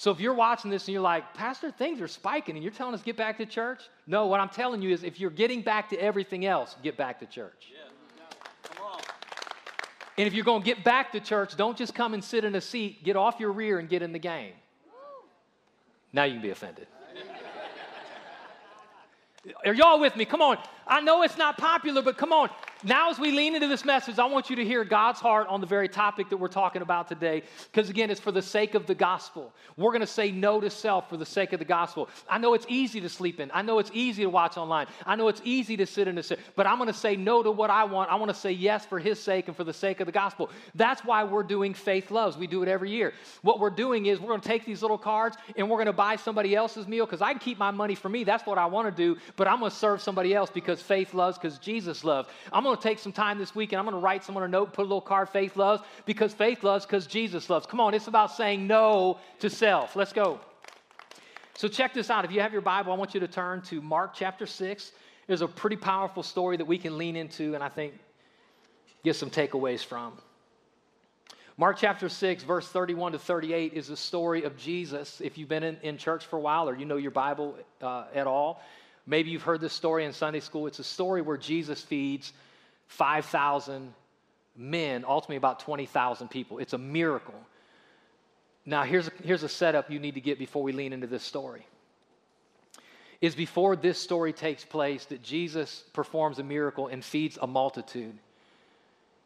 so 0.00 0.10
if 0.10 0.18
you're 0.18 0.32
watching 0.32 0.70
this 0.70 0.88
and 0.88 0.94
you're 0.94 1.02
like, 1.02 1.34
Pastor, 1.34 1.70
things 1.70 2.00
are 2.00 2.08
spiking 2.08 2.56
and 2.56 2.64
you're 2.64 2.72
telling 2.72 2.94
us 2.94 3.02
get 3.02 3.18
back 3.18 3.36
to 3.36 3.44
church? 3.44 3.82
No, 4.06 4.28
what 4.28 4.40
I'm 4.40 4.48
telling 4.48 4.80
you 4.80 4.94
is 4.94 5.02
if 5.02 5.20
you're 5.20 5.28
getting 5.28 5.60
back 5.60 5.90
to 5.90 5.96
everything 5.98 6.46
else, 6.46 6.74
get 6.82 6.96
back 6.96 7.20
to 7.20 7.26
church. 7.26 7.70
Yeah. 7.70 7.90
Come 8.62 8.86
on. 8.86 9.00
And 10.16 10.26
if 10.26 10.32
you're 10.32 10.46
going 10.46 10.62
to 10.62 10.64
get 10.64 10.82
back 10.84 11.12
to 11.12 11.20
church, 11.20 11.54
don't 11.54 11.76
just 11.76 11.94
come 11.94 12.14
and 12.14 12.24
sit 12.24 12.46
in 12.46 12.54
a 12.54 12.62
seat, 12.62 13.04
get 13.04 13.14
off 13.14 13.38
your 13.38 13.52
rear 13.52 13.78
and 13.78 13.90
get 13.90 14.00
in 14.00 14.12
the 14.14 14.18
game. 14.18 14.54
Now 16.14 16.24
you 16.24 16.32
can 16.32 16.42
be 16.42 16.48
offended. 16.48 16.86
Are 19.66 19.74
y'all 19.74 20.00
with 20.00 20.16
me? 20.16 20.24
Come 20.24 20.40
on. 20.40 20.56
I 20.86 21.02
know 21.02 21.24
it's 21.24 21.36
not 21.36 21.58
popular, 21.58 22.00
but 22.00 22.16
come 22.16 22.32
on. 22.32 22.48
Now, 22.82 23.10
as 23.10 23.18
we 23.18 23.30
lean 23.30 23.54
into 23.54 23.68
this 23.68 23.84
message, 23.84 24.18
I 24.18 24.24
want 24.24 24.48
you 24.48 24.56
to 24.56 24.64
hear 24.64 24.84
God's 24.84 25.20
heart 25.20 25.48
on 25.48 25.60
the 25.60 25.66
very 25.66 25.88
topic 25.88 26.30
that 26.30 26.38
we're 26.38 26.48
talking 26.48 26.80
about 26.80 27.08
today, 27.08 27.42
because 27.70 27.90
again, 27.90 28.10
it's 28.10 28.20
for 28.20 28.32
the 28.32 28.40
sake 28.40 28.74
of 28.74 28.86
the 28.86 28.94
gospel. 28.94 29.52
We're 29.76 29.90
going 29.90 30.00
to 30.00 30.06
say 30.06 30.32
no 30.32 30.62
to 30.62 30.70
self 30.70 31.10
for 31.10 31.18
the 31.18 31.26
sake 31.26 31.52
of 31.52 31.58
the 31.58 31.66
gospel. 31.66 32.08
I 32.26 32.38
know 32.38 32.54
it's 32.54 32.64
easy 32.70 33.02
to 33.02 33.10
sleep 33.10 33.38
in. 33.38 33.50
I 33.52 33.60
know 33.60 33.80
it's 33.80 33.90
easy 33.92 34.22
to 34.22 34.30
watch 34.30 34.56
online. 34.56 34.86
I 35.04 35.14
know 35.14 35.28
it's 35.28 35.42
easy 35.44 35.76
to 35.76 35.84
sit 35.84 36.08
in 36.08 36.16
a 36.16 36.22
sit, 36.22 36.40
but 36.56 36.66
I'm 36.66 36.78
going 36.78 36.86
to 36.86 36.98
say 36.98 37.16
no 37.16 37.42
to 37.42 37.50
what 37.50 37.68
I 37.68 37.84
want. 37.84 38.10
I 38.10 38.14
want 38.14 38.30
to 38.30 38.36
say 38.36 38.52
yes 38.52 38.86
for 38.86 38.98
His 38.98 39.20
sake 39.20 39.48
and 39.48 39.56
for 39.56 39.64
the 39.64 39.74
sake 39.74 40.00
of 40.00 40.06
the 40.06 40.12
gospel. 40.12 40.48
That's 40.74 41.04
why 41.04 41.24
we're 41.24 41.42
doing 41.42 41.74
Faith 41.74 42.10
Loves. 42.10 42.38
We 42.38 42.46
do 42.46 42.62
it 42.62 42.68
every 42.68 42.90
year. 42.90 43.12
What 43.42 43.60
we're 43.60 43.68
doing 43.68 44.06
is 44.06 44.20
we're 44.20 44.28
going 44.28 44.40
to 44.40 44.48
take 44.48 44.64
these 44.64 44.80
little 44.80 44.98
cards 44.98 45.36
and 45.54 45.68
we're 45.68 45.76
going 45.76 45.86
to 45.86 45.92
buy 45.92 46.16
somebody 46.16 46.56
else's 46.56 46.88
meal 46.88 47.04
because 47.04 47.20
I 47.20 47.32
can 47.32 47.40
keep 47.40 47.58
my 47.58 47.72
money 47.72 47.94
for 47.94 48.08
me. 48.08 48.24
That's 48.24 48.46
what 48.46 48.56
I 48.56 48.64
want 48.64 48.88
to 48.88 48.90
do, 48.90 49.20
but 49.36 49.46
I'm 49.46 49.58
going 49.58 49.70
to 49.70 49.76
serve 49.76 50.00
somebody 50.00 50.34
else 50.34 50.48
because 50.48 50.80
faith 50.80 51.12
loves, 51.12 51.36
because 51.36 51.58
Jesus 51.58 52.04
loves. 52.04 52.26
I'm 52.50 52.69
going 52.70 52.80
to 52.80 52.88
take 52.88 52.98
some 52.98 53.12
time 53.12 53.38
this 53.38 53.54
week 53.54 53.72
and 53.72 53.78
I'm 53.78 53.84
going 53.84 53.96
to 53.96 54.04
write 54.04 54.24
someone 54.24 54.44
a 54.44 54.48
note, 54.48 54.72
put 54.72 54.82
a 54.82 54.88
little 54.88 55.00
card, 55.00 55.28
faith 55.28 55.56
loves, 55.56 55.82
because 56.06 56.32
faith 56.32 56.62
loves, 56.62 56.86
because 56.86 57.06
Jesus 57.06 57.50
loves. 57.50 57.66
Come 57.66 57.80
on, 57.80 57.94
it's 57.94 58.06
about 58.06 58.32
saying 58.32 58.66
no 58.66 59.18
to 59.40 59.50
self. 59.50 59.96
Let's 59.96 60.12
go. 60.12 60.40
So, 61.56 61.68
check 61.68 61.92
this 61.92 62.08
out. 62.08 62.24
If 62.24 62.32
you 62.32 62.40
have 62.40 62.52
your 62.52 62.62
Bible, 62.62 62.92
I 62.92 62.96
want 62.96 63.12
you 63.12 63.20
to 63.20 63.28
turn 63.28 63.60
to 63.62 63.82
Mark 63.82 64.14
chapter 64.14 64.46
6. 64.46 64.92
There's 65.26 65.42
a 65.42 65.48
pretty 65.48 65.76
powerful 65.76 66.22
story 66.22 66.56
that 66.56 66.64
we 66.64 66.78
can 66.78 66.96
lean 66.96 67.16
into 67.16 67.54
and 67.54 67.62
I 67.62 67.68
think 67.68 67.94
get 69.04 69.16
some 69.16 69.30
takeaways 69.30 69.84
from. 69.84 70.12
Mark 71.56 71.76
chapter 71.76 72.08
6, 72.08 72.44
verse 72.44 72.66
31 72.68 73.12
to 73.12 73.18
38 73.18 73.74
is 73.74 73.88
the 73.88 73.96
story 73.96 74.44
of 74.44 74.56
Jesus. 74.56 75.20
If 75.20 75.36
you've 75.36 75.48
been 75.48 75.62
in, 75.62 75.76
in 75.82 75.98
church 75.98 76.24
for 76.24 76.36
a 76.36 76.40
while 76.40 76.68
or 76.68 76.76
you 76.76 76.86
know 76.86 76.96
your 76.96 77.10
Bible 77.10 77.56
uh, 77.82 78.04
at 78.14 78.26
all, 78.26 78.62
Maybe 79.10 79.30
you've 79.30 79.42
heard 79.42 79.60
this 79.60 79.72
story 79.72 80.04
in 80.04 80.12
Sunday 80.12 80.38
school. 80.38 80.68
It's 80.68 80.78
a 80.78 80.84
story 80.84 81.20
where 81.20 81.36
Jesus 81.36 81.82
feeds 81.82 82.32
5,000 82.90 83.94
men, 84.56 85.04
ultimately 85.06 85.36
about 85.36 85.60
20,000 85.60 86.28
people. 86.28 86.58
It's 86.58 86.72
a 86.72 86.78
miracle. 86.78 87.34
Now, 88.66 88.82
here's 88.82 89.06
a, 89.06 89.12
here's 89.22 89.44
a 89.44 89.48
setup 89.48 89.90
you 89.90 90.00
need 90.00 90.14
to 90.14 90.20
get 90.20 90.40
before 90.40 90.64
we 90.64 90.72
lean 90.72 90.92
into 90.92 91.06
this 91.06 91.22
story. 91.22 91.66
Is 93.20 93.36
before 93.36 93.76
this 93.76 93.98
story 93.98 94.32
takes 94.32 94.64
place 94.64 95.04
that 95.06 95.22
Jesus 95.22 95.84
performs 95.92 96.40
a 96.40 96.42
miracle 96.42 96.88
and 96.88 97.04
feeds 97.04 97.38
a 97.40 97.46
multitude, 97.46 98.18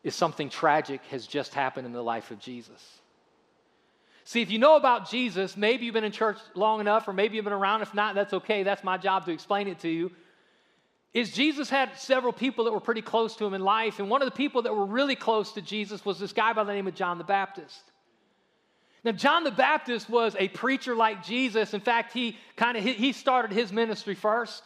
is 0.03 0.15
something 0.15 0.51
tragic 0.51 1.01
has 1.11 1.27
just 1.27 1.55
happened 1.55 1.87
in 1.87 1.93
the 1.93 2.03
life 2.03 2.31
of 2.31 2.39
Jesus. 2.39 2.99
See, 4.25 4.43
if 4.43 4.51
you 4.51 4.59
know 4.59 4.77
about 4.77 5.09
Jesus, 5.09 5.57
maybe 5.57 5.87
you've 5.87 5.95
been 5.95 6.05
in 6.05 6.13
church 6.13 6.37
long 6.55 6.81
enough, 6.81 7.09
or 7.09 7.15
maybe 7.15 7.37
you've 7.37 7.45
been 7.45 7.55
around. 7.55 7.81
If 7.81 7.95
not, 7.95 8.15
that's 8.15 8.35
okay. 8.35 8.63
That's 8.63 8.85
my 8.85 8.99
job 8.99 9.25
to 9.25 9.33
explain 9.33 9.69
it 9.69 9.79
to 9.81 9.89
you. 9.89 10.11
Is 11.15 11.31
Jesus 11.31 11.71
had 11.71 11.97
several 11.97 12.33
people 12.33 12.65
that 12.65 12.73
were 12.73 12.81
pretty 12.81 13.03
close 13.03 13.37
to 13.37 13.47
him 13.47 13.55
in 13.55 13.63
life, 13.63 14.01
and 14.01 14.11
one 14.11 14.21
of 14.21 14.27
the 14.27 14.37
people 14.37 14.63
that 14.63 14.75
were 14.75 14.85
really 14.85 15.15
close 15.15 15.53
to 15.53 15.63
Jesus 15.63 16.05
was 16.05 16.19
this 16.19 16.33
guy 16.33 16.53
by 16.53 16.65
the 16.65 16.73
name 16.73 16.89
of 16.89 16.95
John 16.97 17.19
the 17.19 17.25
Baptist. 17.25 17.81
Now, 19.05 19.13
John 19.13 19.45
the 19.45 19.53
Baptist 19.53 20.11
was 20.11 20.35
a 20.39 20.49
preacher 20.49 20.97
like 20.97 21.25
Jesus. 21.25 21.73
In 21.73 21.81
fact, 21.81 22.13
he 22.13 22.37
kind 22.57 22.77
of 22.77 22.83
he 22.83 23.13
started 23.13 23.53
his 23.53 23.73
ministry 23.73 24.15
first. 24.15 24.65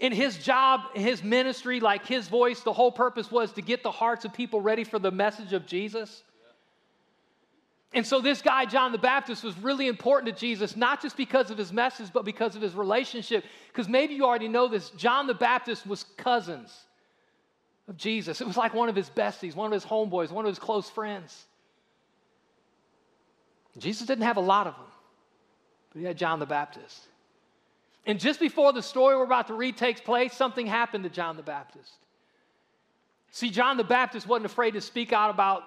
In 0.00 0.12
his 0.12 0.38
job, 0.38 0.80
his 0.94 1.22
ministry, 1.22 1.78
like 1.78 2.06
his 2.06 2.26
voice, 2.26 2.62
the 2.62 2.72
whole 2.72 2.90
purpose 2.90 3.30
was 3.30 3.52
to 3.52 3.62
get 3.62 3.82
the 3.82 3.90
hearts 3.90 4.24
of 4.24 4.32
people 4.32 4.60
ready 4.60 4.82
for 4.82 4.98
the 4.98 5.10
message 5.10 5.52
of 5.52 5.66
Jesus. 5.66 6.22
And 7.92 8.06
so, 8.06 8.20
this 8.20 8.40
guy, 8.40 8.66
John 8.66 8.92
the 8.92 8.98
Baptist, 8.98 9.42
was 9.42 9.58
really 9.58 9.88
important 9.88 10.32
to 10.32 10.40
Jesus, 10.40 10.76
not 10.76 11.02
just 11.02 11.16
because 11.16 11.50
of 11.50 11.58
his 11.58 11.72
message, 11.72 12.12
but 12.12 12.24
because 12.24 12.54
of 12.54 12.62
his 12.62 12.74
relationship. 12.74 13.44
Because 13.66 13.88
maybe 13.88 14.14
you 14.14 14.24
already 14.24 14.46
know 14.46 14.68
this 14.68 14.90
John 14.90 15.26
the 15.26 15.34
Baptist 15.34 15.86
was 15.86 16.04
cousins 16.16 16.72
of 17.88 17.96
Jesus. 17.96 18.40
It 18.40 18.46
was 18.46 18.56
like 18.56 18.74
one 18.74 18.88
of 18.88 18.94
his 18.94 19.10
besties, 19.10 19.56
one 19.56 19.66
of 19.66 19.72
his 19.72 19.84
homeboys, 19.84 20.30
one 20.30 20.44
of 20.44 20.50
his 20.50 20.58
close 20.58 20.88
friends. 20.88 21.46
Jesus 23.78 24.06
didn't 24.06 24.24
have 24.24 24.36
a 24.36 24.40
lot 24.40 24.66
of 24.66 24.74
them, 24.74 24.86
but 25.92 25.98
he 25.98 26.04
had 26.04 26.16
John 26.16 26.38
the 26.38 26.46
Baptist. 26.46 27.06
And 28.06 28.18
just 28.18 28.40
before 28.40 28.72
the 28.72 28.82
story 28.82 29.16
we're 29.16 29.24
about 29.24 29.48
to 29.48 29.54
read 29.54 29.76
takes 29.76 30.00
place, 30.00 30.32
something 30.32 30.66
happened 30.66 31.04
to 31.04 31.10
John 31.10 31.36
the 31.36 31.42
Baptist. 31.42 31.92
See, 33.30 33.50
John 33.50 33.76
the 33.76 33.84
Baptist 33.84 34.26
wasn't 34.26 34.46
afraid 34.46 34.72
to 34.72 34.80
speak 34.80 35.12
out 35.12 35.30
about 35.30 35.64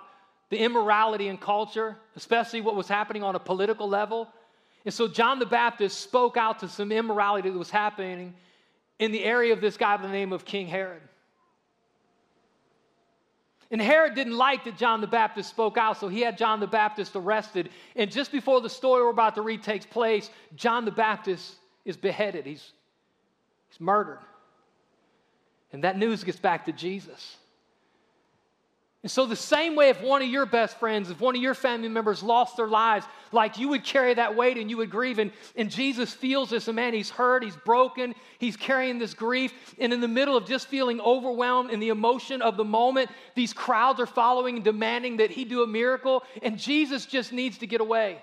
the 0.50 0.58
immorality 0.58 1.28
in 1.28 1.38
culture, 1.38 1.98
especially 2.16 2.62
what 2.62 2.76
was 2.76 2.88
happening 2.88 3.24
on 3.24 3.36
a 3.36 3.40
political 3.40 3.88
level. 3.90 4.28
And 4.86 4.94
so 4.94 5.08
John 5.08 5.40
the 5.40 5.46
Baptist 5.46 6.02
spoke 6.02 6.38
out 6.38 6.60
to 6.60 6.68
some 6.68 6.92
immorality 6.92 7.50
that 7.50 7.58
was 7.58 7.70
happening 7.70 8.34
in 9.00 9.12
the 9.12 9.24
area 9.24 9.54
of 9.54 9.62
this 9.62 9.78
guy 9.78 9.98
by 9.98 10.04
the 10.04 10.10
name 10.10 10.34
of 10.34 10.46
King 10.46 10.68
Herod. 10.68 11.02
And 13.72 13.82
Herod 13.82 14.14
didn't 14.14 14.38
like 14.38 14.66
that 14.66 14.78
John 14.78 15.02
the 15.02 15.08
Baptist 15.08 15.50
spoke 15.50 15.78
out, 15.78 16.00
so 16.00 16.08
he 16.08 16.22
had 16.22 16.38
John 16.38 16.60
the 16.60 16.68
Baptist 16.68 17.16
arrested. 17.16 17.70
And 17.96 18.12
just 18.12 18.32
before 18.32 18.62
the 18.62 18.70
story 18.70 19.02
we're 19.02 19.10
about 19.10 19.34
to 19.36 19.42
read 19.42 19.64
takes 19.64 19.86
place, 19.86 20.30
John 20.56 20.86
the 20.86 20.92
Baptist 20.92 21.56
is 21.84 21.98
beheaded, 21.98 22.46
he's, 22.46 22.72
he's 23.70 23.80
murdered. 23.80 24.20
And 25.72 25.84
that 25.86 25.98
news 25.98 26.24
gets 26.24 26.38
back 26.38 26.66
to 26.66 26.72
Jesus. 26.72 27.36
And 29.04 29.12
so, 29.12 29.26
the 29.26 29.36
same 29.36 29.76
way, 29.76 29.90
if 29.90 30.02
one 30.02 30.22
of 30.22 30.30
your 30.30 30.46
best 30.46 30.80
friends, 30.80 31.10
if 31.10 31.20
one 31.20 31.36
of 31.36 31.42
your 31.42 31.54
family 31.54 31.90
members 31.90 32.24
lost 32.24 32.56
their 32.56 32.70
lives, 32.70 33.06
like 33.34 33.60
you 33.60 33.68
would 33.68 33.84
carry 33.84 34.14
that 34.14 34.34
weight 34.34 34.58
and 34.58 34.70
you 34.70 34.78
would 34.78 34.90
grieve. 34.90 35.20
And, 35.20 35.34
and 35.58 35.70
Jesus 35.70 36.14
feels 36.14 36.50
this, 36.50 36.70
and 36.70 36.78
man, 36.78 36.94
he's 36.94 37.10
hurt, 37.10 37.44
he's 37.44 37.58
broken, 37.58 38.16
he's 38.40 38.56
carrying 38.56 39.00
this 39.00 39.14
grief. 39.14 39.76
And 39.78 39.92
in 39.92 40.00
the 40.00 40.08
middle 40.08 40.38
of 40.38 40.48
just 40.48 40.68
feeling 40.68 41.02
overwhelmed 41.02 41.70
in 41.70 41.82
the 41.82 41.90
emotion 41.90 42.42
of 42.42 42.56
the 42.56 42.64
moment, 42.64 43.10
these 43.36 43.52
crowds 43.52 44.00
are 44.00 44.06
following 44.06 44.56
and 44.56 44.64
demanding 44.64 45.18
that 45.18 45.32
he 45.32 45.44
do 45.44 45.64
a 45.64 45.68
miracle. 45.68 46.24
And 46.42 46.58
Jesus 46.58 47.06
just 47.06 47.34
needs 47.34 47.58
to 47.58 47.68
get 47.68 47.82
away. 47.82 48.22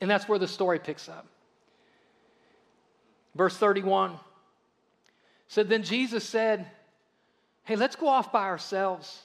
And 0.00 0.10
that's 0.10 0.28
where 0.28 0.40
the 0.40 0.48
story 0.48 0.80
picks 0.80 1.08
up. 1.08 1.28
Verse 3.36 3.56
31 3.56 4.18
said, 5.46 5.68
Then 5.68 5.84
Jesus 5.84 6.24
said, 6.24 6.66
Hey, 7.64 7.76
let's 7.76 7.96
go 7.96 8.08
off 8.08 8.30
by 8.30 8.44
ourselves 8.44 9.22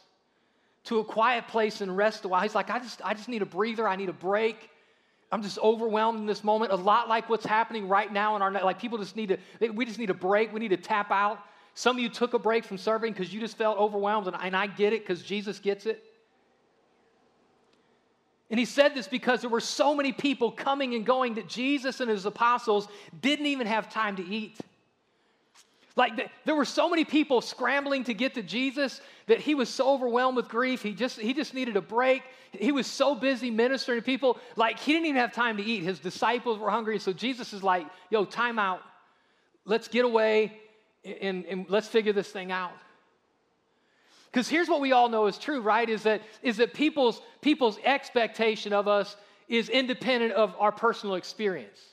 to 0.86 1.00
a 1.00 1.04
quiet 1.04 1.48
place 1.48 1.82
and 1.82 1.96
rest 1.96 2.26
a 2.26 2.28
while. 2.28 2.42
He's 2.42 2.56
like, 2.56 2.70
I 2.70 2.80
just, 2.80 3.02
I 3.04 3.14
just 3.14 3.30
need 3.30 3.42
a 3.42 3.46
breather. 3.46 3.88
I 3.88 3.96
need 3.96 4.10
a 4.10 4.14
break. 4.14 4.70
I'm 5.32 5.44
just 5.44 5.60
overwhelmed 5.60 6.20
in 6.20 6.26
this 6.26 6.44
moment. 6.44 6.72
A 6.72 6.76
lot 6.76 7.08
like 7.08 7.30
what's 7.30 7.46
happening 7.46 7.88
right 7.88 8.12
now 8.12 8.36
in 8.36 8.42
our 8.42 8.52
like 8.52 8.80
people 8.80 8.98
just 8.98 9.16
need 9.16 9.38
to 9.60 9.70
we 9.72 9.86
just 9.86 10.00
need 10.00 10.10
a 10.10 10.16
break. 10.16 10.52
We 10.52 10.60
need 10.60 10.70
to 10.70 10.78
tap 10.78 11.12
out. 11.12 11.40
Some 11.76 11.98
of 11.98 12.02
you 12.02 12.10
took 12.10 12.34
a 12.34 12.40
break 12.40 12.66
from 12.66 12.78
serving 12.78 13.14
because 13.14 13.32
you 13.34 13.40
just 13.40 13.58
felt 13.58 13.78
overwhelmed, 13.78 14.28
and, 14.28 14.36
and 14.42 14.56
I 14.56 14.68
get 14.68 14.92
it 14.92 15.06
because 15.06 15.22
Jesus 15.22 15.60
gets 15.60 15.86
it. 15.86 16.04
And 18.50 18.60
he 18.60 18.66
said 18.66 18.96
this 18.96 19.08
because 19.08 19.42
there 19.42 19.50
were 19.50 19.60
so 19.60 19.94
many 19.94 20.12
people 20.12 20.52
coming 20.52 20.96
and 20.96 21.06
going 21.06 21.36
that 21.36 21.48
Jesus 21.48 22.00
and 22.00 22.10
his 22.10 22.26
apostles 22.26 22.88
didn't 23.22 23.46
even 23.46 23.68
have 23.68 23.90
time 23.90 24.16
to 24.16 24.26
eat. 24.26 24.58
Like 26.00 26.32
there 26.46 26.56
were 26.56 26.64
so 26.64 26.90
many 26.90 27.04
people 27.04 27.42
scrambling 27.42 28.06
to 28.06 28.14
get 28.14 28.36
to 28.36 28.42
Jesus 28.42 29.02
that 29.28 29.42
he 29.42 29.54
was 29.54 29.68
so 29.68 29.90
overwhelmed 29.90 30.38
with 30.38 30.48
grief. 30.48 30.82
He 30.82 30.94
just 30.94 31.20
he 31.20 31.34
just 31.34 31.54
needed 31.54 31.76
a 31.76 31.82
break. 31.82 32.24
He 32.54 32.72
was 32.72 32.88
so 32.88 33.16
busy 33.16 33.52
ministering 33.52 34.00
to 34.00 34.02
people, 34.02 34.40
like 34.56 34.80
he 34.80 34.94
didn't 34.94 35.08
even 35.08 35.20
have 35.20 35.34
time 35.34 35.58
to 35.58 35.64
eat. 35.64 35.84
His 35.84 36.00
disciples 36.00 36.58
were 36.58 36.70
hungry, 36.70 37.00
so 37.00 37.12
Jesus 37.12 37.52
is 37.52 37.64
like, 37.64 37.86
"Yo, 38.10 38.24
time 38.24 38.58
out. 38.58 38.80
Let's 39.66 39.90
get 39.90 40.06
away 40.06 40.58
and, 41.04 41.46
and 41.46 41.66
let's 41.68 41.90
figure 41.90 42.14
this 42.14 42.30
thing 42.30 42.50
out." 42.50 42.72
Because 44.32 44.48
here's 44.48 44.70
what 44.70 44.80
we 44.80 44.94
all 44.94 45.10
know 45.10 45.26
is 45.26 45.38
true, 45.38 45.60
right? 45.60 45.90
Is 45.90 46.04
that 46.04 46.22
is 46.42 46.56
that 46.58 46.74
people's 46.74 47.22
people's 47.42 47.78
expectation 47.84 48.72
of 48.72 48.88
us 48.88 49.18
is 49.50 49.68
independent 49.68 50.32
of 50.32 50.56
our 50.60 50.72
personal 50.72 51.16
experience. 51.16 51.89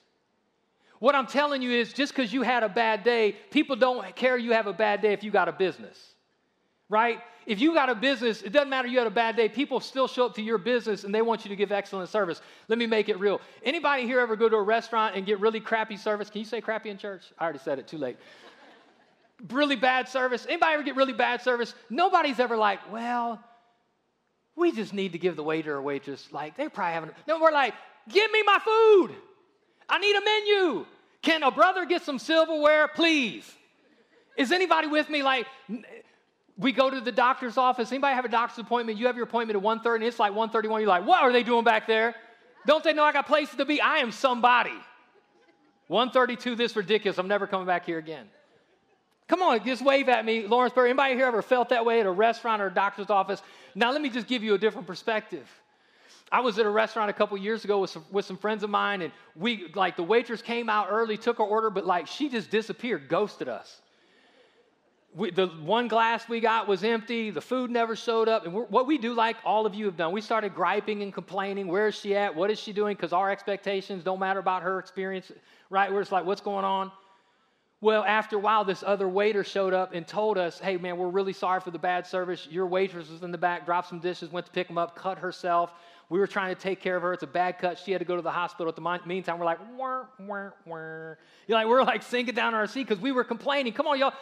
What 0.99 1.15
I'm 1.15 1.27
telling 1.27 1.63
you 1.63 1.71
is 1.71 1.93
just 1.93 2.15
because 2.15 2.33
you 2.33 2.43
had 2.43 2.63
a 2.63 2.69
bad 2.69 3.05
day, 3.05 3.37
people 3.51 3.77
don't 3.77 4.15
care 4.17 4.37
you 4.37 4.53
have 4.53 4.67
a 4.67 4.73
bad 4.73 5.03
day 5.03 5.13
if 5.13 5.23
you 5.23 5.31
got 5.31 5.49
a 5.49 5.53
business, 5.53 6.15
right? 6.89 7.21
If 7.45 7.61
you 7.61 7.75
got 7.75 7.89
a 7.89 7.95
business, 7.95 8.43
it 8.43 8.53
doesn't 8.53 8.71
matter 8.71 8.89
you 8.89 8.99
had 8.99 9.07
a 9.07 9.11
bad 9.11 9.37
day, 9.37 9.49
people 9.49 9.79
still 9.79 10.09
show 10.09 10.27
up 10.27 10.35
to 10.35 10.43
your 10.43 10.59
business 10.59 11.05
and 11.05 11.15
they 11.15 11.23
want 11.23 11.45
you 11.45 11.51
to 11.51 11.57
give 11.57 11.71
excellent 11.71 12.09
service. 12.09 12.41
Let 12.69 12.79
me 12.79 12.87
make 12.87 13.09
it 13.09 13.21
real. 13.21 13.41
Anybody 13.63 14.05
here 14.05 14.21
ever 14.21 14.37
go 14.37 14.49
to 14.49 14.57
a 14.57 14.63
restaurant 14.63 15.15
and 15.15 15.25
get 15.25 15.39
really 15.39 15.61
crappy 15.61 15.97
service? 15.97 16.29
Can 16.29 16.41
you 16.41 16.45
say 16.45 16.61
crappy 16.61 16.91
in 16.91 16.99
church? 16.99 17.23
I 17.39 17.45
already 17.45 17.61
said 17.61 17.79
it, 17.79 17.87
too 17.87 17.99
late. 17.99 18.17
really 19.51 19.77
bad 19.77 20.09
service. 20.09 20.47
Anybody 20.49 20.75
ever 20.75 20.83
get 20.83 20.97
really 20.97 21.13
bad 21.13 21.43
service? 21.43 21.75
Nobody's 21.91 22.41
ever 22.41 22.57
like, 22.57 22.91
well, 22.91 23.41
we 24.57 24.73
just 24.73 24.93
need 24.93 25.13
to 25.13 25.19
give 25.19 25.37
the 25.37 25.43
waiter 25.43 25.75
or 25.75 25.83
waitress, 25.83 26.33
like, 26.33 26.57
they're 26.57 26.71
probably 26.71 26.95
having, 26.95 27.11
no, 27.29 27.41
we're 27.41 27.53
like, 27.53 27.75
give 28.09 28.31
me 28.33 28.43
my 28.43 28.59
food. 28.65 29.15
I 29.89 29.99
need 29.99 30.17
a 30.17 30.25
menu. 30.25 30.87
Can 31.23 31.43
a 31.43 31.51
brother 31.51 31.85
get 31.85 32.03
some 32.03 32.19
silverware, 32.19 32.89
please? 32.89 33.51
Is 34.37 34.53
anybody 34.53 34.87
with 34.87 35.09
me? 35.09 35.23
Like, 35.23 35.47
we 36.59 36.73
go 36.73 36.91
to 36.91 37.01
the 37.01 37.13
doctor's 37.13 37.57
office. 37.57 37.91
Anybody 37.91 38.15
have 38.15 38.25
a 38.25 38.29
doctor's 38.29 38.59
appointment? 38.59 38.99
You 38.99 39.07
have 39.07 39.17
your 39.17 39.25
appointment 39.25 39.57
at 39.57 39.63
1.30 39.63 39.95
and 39.97 40.05
it's 40.05 40.19
like 40.19 40.33
1.31. 40.33 40.81
You're 40.81 40.89
like, 40.89 41.07
what 41.07 41.23
are 41.23 41.33
they 41.33 41.43
doing 41.43 41.65
back 41.65 41.87
there? 41.87 42.15
Don't 42.67 42.83
they 42.83 42.93
know 42.93 43.05
I 43.05 43.13
got 43.13 43.27
places 43.27 43.57
to 43.57 43.65
be? 43.65 43.81
I 43.81 43.99
am 43.99 44.11
somebody. 44.11 44.75
132, 45.89 46.57
this 46.57 46.75
ridiculous. 46.75 47.19
I'm 47.19 47.29
never 47.29 47.47
coming 47.47 47.67
back 47.67 47.87
here 47.87 47.99
again. 47.99 48.27
Come 49.29 49.43
on, 49.43 49.65
just 49.65 49.83
wave 49.83 50.09
at 50.09 50.25
me, 50.25 50.47
Lawrenceburg. 50.47 50.91
Anybody 50.91 51.15
here 51.15 51.27
ever 51.27 51.43
felt 51.43 51.71
that 51.71 51.85
way 51.85 52.01
at 52.01 52.07
a 52.07 52.11
restaurant 52.11 52.63
or 52.63 52.69
a 52.69 52.75
doctor's 52.75 53.11
office? 53.11 53.43
Now, 53.75 53.91
let 53.91 54.01
me 54.01 54.09
just 54.09 54.27
give 54.27 54.43
you 54.43 54.55
a 54.55 54.59
different 54.59 54.87
perspective. 54.87 55.49
I 56.33 56.41
was 56.41 56.59
at 56.59 56.67
a 56.67 56.71
restaurant 56.71 57.09
a 57.09 57.13
couple 57.13 57.37
years 57.39 57.65
ago 57.65 57.81
with 57.81 57.91
some, 57.91 58.05
with 58.11 58.25
some 58.25 58.37
friends 58.37 58.65
of 58.65 58.71
mine, 58.71 59.03
and 59.03 59.13
we, 59.37 59.71
like, 59.75 59.97
the 59.97 60.03
waitress 60.03 60.43
came 60.43 60.69
out 60.69 60.89
early, 60.91 61.17
took 61.17 61.39
our 61.39 61.47
order, 61.47 61.71
but, 61.71 61.87
like, 61.87 62.09
she 62.09 62.29
just 62.29 62.51
disappeared, 62.51 63.09
ghosted 63.09 63.49
us. 63.49 63.81
We, 65.15 65.31
the 65.31 65.47
one 65.47 65.89
glass 65.89 66.29
we 66.29 66.41
got 66.41 66.69
was 66.69 66.85
empty, 66.85 67.31
the 67.31 67.41
food 67.41 67.71
never 67.71 67.97
showed 67.97 68.29
up, 68.29 68.45
and 68.45 68.53
what 68.53 68.87
we 68.87 68.99
do, 68.99 69.15
like 69.15 69.37
all 69.47 69.65
of 69.65 69.75
you 69.75 69.87
have 69.87 69.97
done, 69.97 70.13
we 70.13 70.21
started 70.21 70.55
griping 70.55 71.03
and 71.03 71.15
complaining. 71.15 71.69
Where 71.69 71.87
is 71.87 71.95
she 71.95 72.15
at? 72.15 72.35
What 72.35 72.51
is 72.51 72.61
she 72.61 72.75
doing? 72.75 72.97
Because 72.97 73.15
our 73.15 73.31
expectations 73.31 74.05
don't 74.05 74.21
matter 74.21 74.41
about 74.41 74.63
her 74.63 74.79
experience, 74.79 75.33
right? 75.71 75.91
We're 75.91 76.03
just 76.03 76.13
like, 76.13 76.27
what's 76.27 76.43
going 76.43 76.67
on? 76.67 76.93
Well, 77.81 78.05
after 78.05 78.37
a 78.37 78.39
while, 78.39 78.65
this 78.65 78.83
other 78.87 79.09
waiter 79.09 79.45
showed 79.45 79.73
up 79.73 79.95
and 79.95 80.07
told 80.07 80.37
us, 80.39 80.59
hey, 80.59 80.77
man, 80.77 80.99
we're 80.99 81.09
really 81.09 81.33
sorry 81.33 81.61
for 81.61 81.71
the 81.71 81.79
bad 81.79 82.07
service. 82.07 82.47
Your 82.51 82.67
waitress 82.67 83.09
was 83.09 83.23
in 83.23 83.31
the 83.31 83.39
back, 83.39 83.65
dropped 83.65 83.89
some 83.89 84.01
dishes, 84.01 84.31
went 84.31 84.47
to 84.47 84.53
pick 84.53 84.67
them 84.67 84.77
up, 84.77 84.97
cut 84.97 85.19
herself. 85.19 85.73
We 86.09 86.21
were 86.21 86.27
trying 86.27 86.55
to 86.55 86.61
take 86.61 86.81
care 86.81 86.97
of 86.97 87.03
her. 87.03 87.13
It's 87.13 87.25
a 87.25 87.27
bad 87.27 87.59
cut. 87.59 87.79
She 87.79 87.91
had 87.91 87.99
to 87.99 88.05
go 88.05 88.15
to 88.15 88.23
the 88.23 88.31
hospital. 88.31 88.69
At 88.69 88.77
the 88.77 89.01
meantime, 89.07 89.39
we're 89.39 89.45
like, 89.45 89.59
wah, 89.77 90.05
wah, 90.21 90.51
wah. 90.65 90.77
You're 91.49 91.59
like, 91.59 91.67
we're 91.67 91.83
like 91.83 92.03
sinking 92.03 92.35
down 92.35 92.55
our 92.55 92.67
seat 92.67 92.87
because 92.87 93.03
we 93.03 93.11
were 93.11 93.25
complaining. 93.25 93.73
Come 93.73 93.87
on, 93.89 93.99
y'all. 93.99 94.13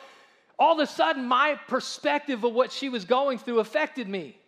All 0.58 0.72
of 0.72 0.78
a 0.78 0.90
sudden, 0.90 1.26
my 1.26 1.58
perspective 1.68 2.42
of 2.44 2.52
what 2.52 2.72
she 2.72 2.88
was 2.88 3.04
going 3.04 3.38
through 3.38 3.58
affected 3.58 4.08
me. 4.08 4.38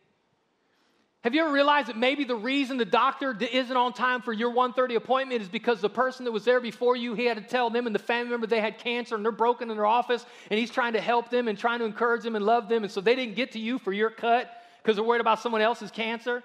Have 1.24 1.34
you 1.34 1.40
ever 1.40 1.50
realized 1.52 1.88
that 1.88 1.96
maybe 1.96 2.22
the 2.22 2.36
reason 2.36 2.76
the 2.76 2.84
doctor 2.84 3.36
isn't 3.36 3.76
on 3.76 3.92
time 3.92 4.22
for 4.22 4.32
your 4.32 4.52
1:30 4.52 4.94
appointment 4.94 5.42
is 5.42 5.48
because 5.48 5.80
the 5.80 5.90
person 5.90 6.24
that 6.24 6.30
was 6.30 6.44
there 6.44 6.60
before 6.60 6.94
you, 6.94 7.14
he 7.14 7.24
had 7.24 7.36
to 7.36 7.42
tell 7.42 7.68
them 7.68 7.86
and 7.86 7.94
the 7.94 7.98
family 7.98 8.30
member 8.30 8.46
they 8.46 8.60
had 8.60 8.78
cancer 8.78 9.16
and 9.16 9.24
they're 9.24 9.32
broken 9.32 9.68
in 9.68 9.76
their 9.76 9.86
office, 9.86 10.24
and 10.50 10.60
he's 10.60 10.70
trying 10.70 10.92
to 10.92 11.00
help 11.00 11.28
them 11.28 11.48
and 11.48 11.58
trying 11.58 11.80
to 11.80 11.84
encourage 11.84 12.22
them 12.22 12.36
and 12.36 12.46
love 12.46 12.68
them, 12.68 12.84
and 12.84 12.92
so 12.92 13.00
they 13.00 13.16
didn't 13.16 13.34
get 13.34 13.50
to 13.52 13.58
you 13.58 13.80
for 13.80 13.92
your 13.92 14.08
cut 14.08 14.48
because 14.82 14.94
they're 14.94 15.04
worried 15.04 15.20
about 15.20 15.40
someone 15.40 15.60
else's 15.60 15.90
cancer? 15.90 16.44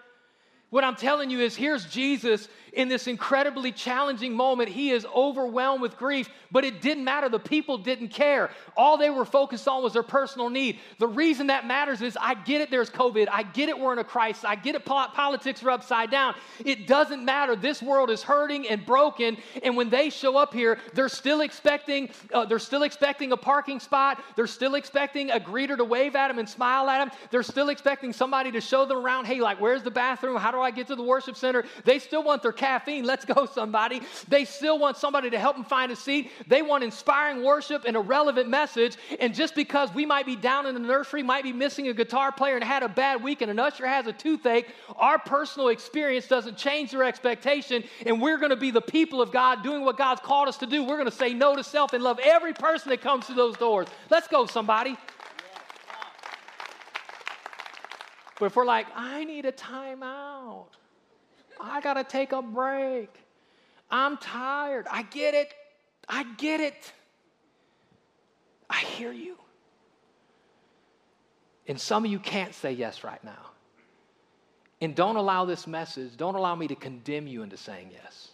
What 0.71 0.85
I'm 0.85 0.95
telling 0.95 1.29
you 1.29 1.41
is 1.41 1.53
here's 1.53 1.85
Jesus 1.85 2.47
in 2.71 2.87
this 2.87 3.07
incredibly 3.07 3.73
challenging 3.73 4.33
moment. 4.33 4.69
He 4.69 4.91
is 4.91 5.05
overwhelmed 5.13 5.81
with 5.81 5.97
grief, 5.97 6.29
but 6.49 6.63
it 6.63 6.79
didn't 6.79 7.03
matter. 7.03 7.27
The 7.27 7.39
people 7.39 7.77
didn't 7.77 8.07
care. 8.07 8.51
All 8.77 8.97
they 8.97 9.09
were 9.09 9.25
focused 9.25 9.67
on 9.67 9.83
was 9.83 9.91
their 9.91 10.03
personal 10.03 10.49
need. 10.49 10.79
The 10.97 11.09
reason 11.09 11.47
that 11.47 11.67
matters 11.67 12.01
is 12.01 12.17
I 12.19 12.35
get 12.35 12.61
it, 12.61 12.71
there's 12.71 12.89
COVID. 12.89 13.27
I 13.29 13.43
get 13.43 13.67
it, 13.67 13.77
we're 13.77 13.91
in 13.91 13.99
a 13.99 14.05
crisis. 14.05 14.45
I 14.45 14.55
get 14.55 14.75
it, 14.75 14.85
politics 14.85 15.61
are 15.61 15.71
upside 15.71 16.09
down. 16.09 16.35
It 16.63 16.87
doesn't 16.87 17.25
matter. 17.25 17.57
This 17.57 17.81
world 17.81 18.09
is 18.09 18.23
hurting 18.23 18.69
and 18.69 18.85
broken. 18.85 19.35
And 19.63 19.75
when 19.75 19.89
they 19.89 20.09
show 20.09 20.37
up 20.37 20.53
here, 20.53 20.79
they're 20.93 21.09
still 21.09 21.41
expecting, 21.41 22.09
uh, 22.33 22.45
they're 22.45 22.59
still 22.59 22.83
expecting 22.83 23.33
a 23.33 23.37
parking 23.37 23.81
spot. 23.81 24.23
They're 24.37 24.47
still 24.47 24.75
expecting 24.75 25.31
a 25.31 25.39
greeter 25.41 25.75
to 25.75 25.83
wave 25.83 26.15
at 26.15 26.29
them 26.29 26.39
and 26.39 26.47
smile 26.47 26.89
at 26.89 26.99
them. 26.99 27.17
They're 27.29 27.43
still 27.43 27.67
expecting 27.67 28.13
somebody 28.13 28.53
to 28.53 28.61
show 28.61 28.85
them 28.85 28.97
around, 28.97 29.25
hey, 29.25 29.41
like, 29.41 29.59
where's 29.59 29.83
the 29.83 29.91
bathroom? 29.91 30.37
How 30.37 30.51
do 30.51 30.60
I 30.63 30.71
get 30.71 30.87
to 30.87 30.95
the 30.95 31.03
worship 31.03 31.35
center? 31.35 31.65
They 31.85 31.99
still 31.99 32.23
want 32.23 32.41
their 32.41 32.51
caffeine. 32.51 33.05
Let's 33.05 33.25
go, 33.25 33.45
somebody. 33.45 34.01
They 34.27 34.45
still 34.45 34.79
want 34.79 34.97
somebody 34.97 35.29
to 35.29 35.39
help 35.39 35.55
them 35.55 35.65
find 35.65 35.91
a 35.91 35.95
seat. 35.95 36.31
They 36.47 36.61
want 36.61 36.83
inspiring 36.83 37.43
worship 37.43 37.83
and 37.85 37.95
a 37.95 37.99
relevant 37.99 38.49
message. 38.49 38.97
And 39.19 39.33
just 39.33 39.55
because 39.55 39.93
we 39.93 40.05
might 40.05 40.25
be 40.25 40.35
down 40.35 40.65
in 40.65 40.73
the 40.73 40.79
nursery, 40.79 41.23
might 41.23 41.43
be 41.43 41.53
missing 41.53 41.87
a 41.87 41.93
guitar 41.93 42.31
player 42.31 42.55
and 42.55 42.63
had 42.63 42.83
a 42.83 42.89
bad 42.89 43.23
week, 43.23 43.41
and 43.41 43.51
an 43.51 43.59
usher 43.59 43.87
has 43.87 44.07
a 44.07 44.13
toothache, 44.13 44.67
our 44.95 45.19
personal 45.19 45.69
experience 45.69 46.27
doesn't 46.27 46.57
change 46.57 46.91
their 46.91 47.03
expectation. 47.03 47.83
And 48.05 48.21
we're 48.21 48.37
going 48.37 48.51
to 48.51 48.55
be 48.55 48.71
the 48.71 48.81
people 48.81 49.21
of 49.21 49.31
God 49.31 49.63
doing 49.63 49.83
what 49.83 49.97
God's 49.97 50.21
called 50.21 50.47
us 50.47 50.57
to 50.57 50.65
do. 50.65 50.83
We're 50.83 50.97
going 50.97 51.09
to 51.09 51.15
say 51.15 51.33
no 51.33 51.55
to 51.55 51.63
self 51.63 51.93
and 51.93 52.03
love 52.03 52.19
every 52.23 52.53
person 52.53 52.89
that 52.89 53.01
comes 53.01 53.25
through 53.25 53.35
those 53.35 53.57
doors. 53.57 53.87
Let's 54.09 54.27
go, 54.27 54.45
somebody. 54.45 54.97
But 58.41 58.47
if 58.47 58.55
we're 58.55 58.65
like, 58.65 58.87
I 58.95 59.23
need 59.23 59.45
a 59.45 59.51
timeout, 59.51 60.65
I 61.59 61.79
got 61.79 61.93
to 61.93 62.03
take 62.03 62.31
a 62.31 62.41
break, 62.41 63.13
I'm 63.91 64.17
tired, 64.17 64.87
I 64.89 65.03
get 65.03 65.35
it, 65.35 65.53
I 66.09 66.23
get 66.37 66.59
it. 66.59 66.91
I 68.67 68.79
hear 68.79 69.11
you. 69.11 69.37
And 71.67 71.79
some 71.79 72.03
of 72.03 72.09
you 72.09 72.17
can't 72.17 72.55
say 72.55 72.71
yes 72.71 73.03
right 73.03 73.23
now. 73.23 73.51
And 74.81 74.95
don't 74.95 75.17
allow 75.17 75.45
this 75.45 75.67
message, 75.67 76.17
don't 76.17 76.33
allow 76.33 76.55
me 76.55 76.67
to 76.69 76.75
condemn 76.75 77.27
you 77.27 77.43
into 77.43 77.57
saying 77.57 77.91
yes. 77.93 78.29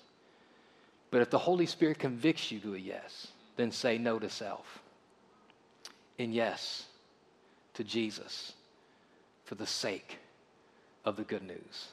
But 1.11 1.21
if 1.21 1.29
the 1.29 1.37
Holy 1.37 1.65
Spirit 1.65 1.99
convicts 1.99 2.49
you 2.49 2.61
to 2.61 2.75
a 2.75 2.77
yes, 2.77 3.27
then 3.57 3.73
say 3.73 3.97
no 3.97 4.19
to 4.19 4.29
self 4.29 4.81
and 6.17 6.33
yes 6.33 6.85
to 7.73 7.83
Jesus 7.83 8.53
for 9.47 9.55
the 9.55 9.65
sake 9.65 10.19
of 11.05 11.15
the 11.15 11.23
good 11.23 11.41
news. 11.41 11.87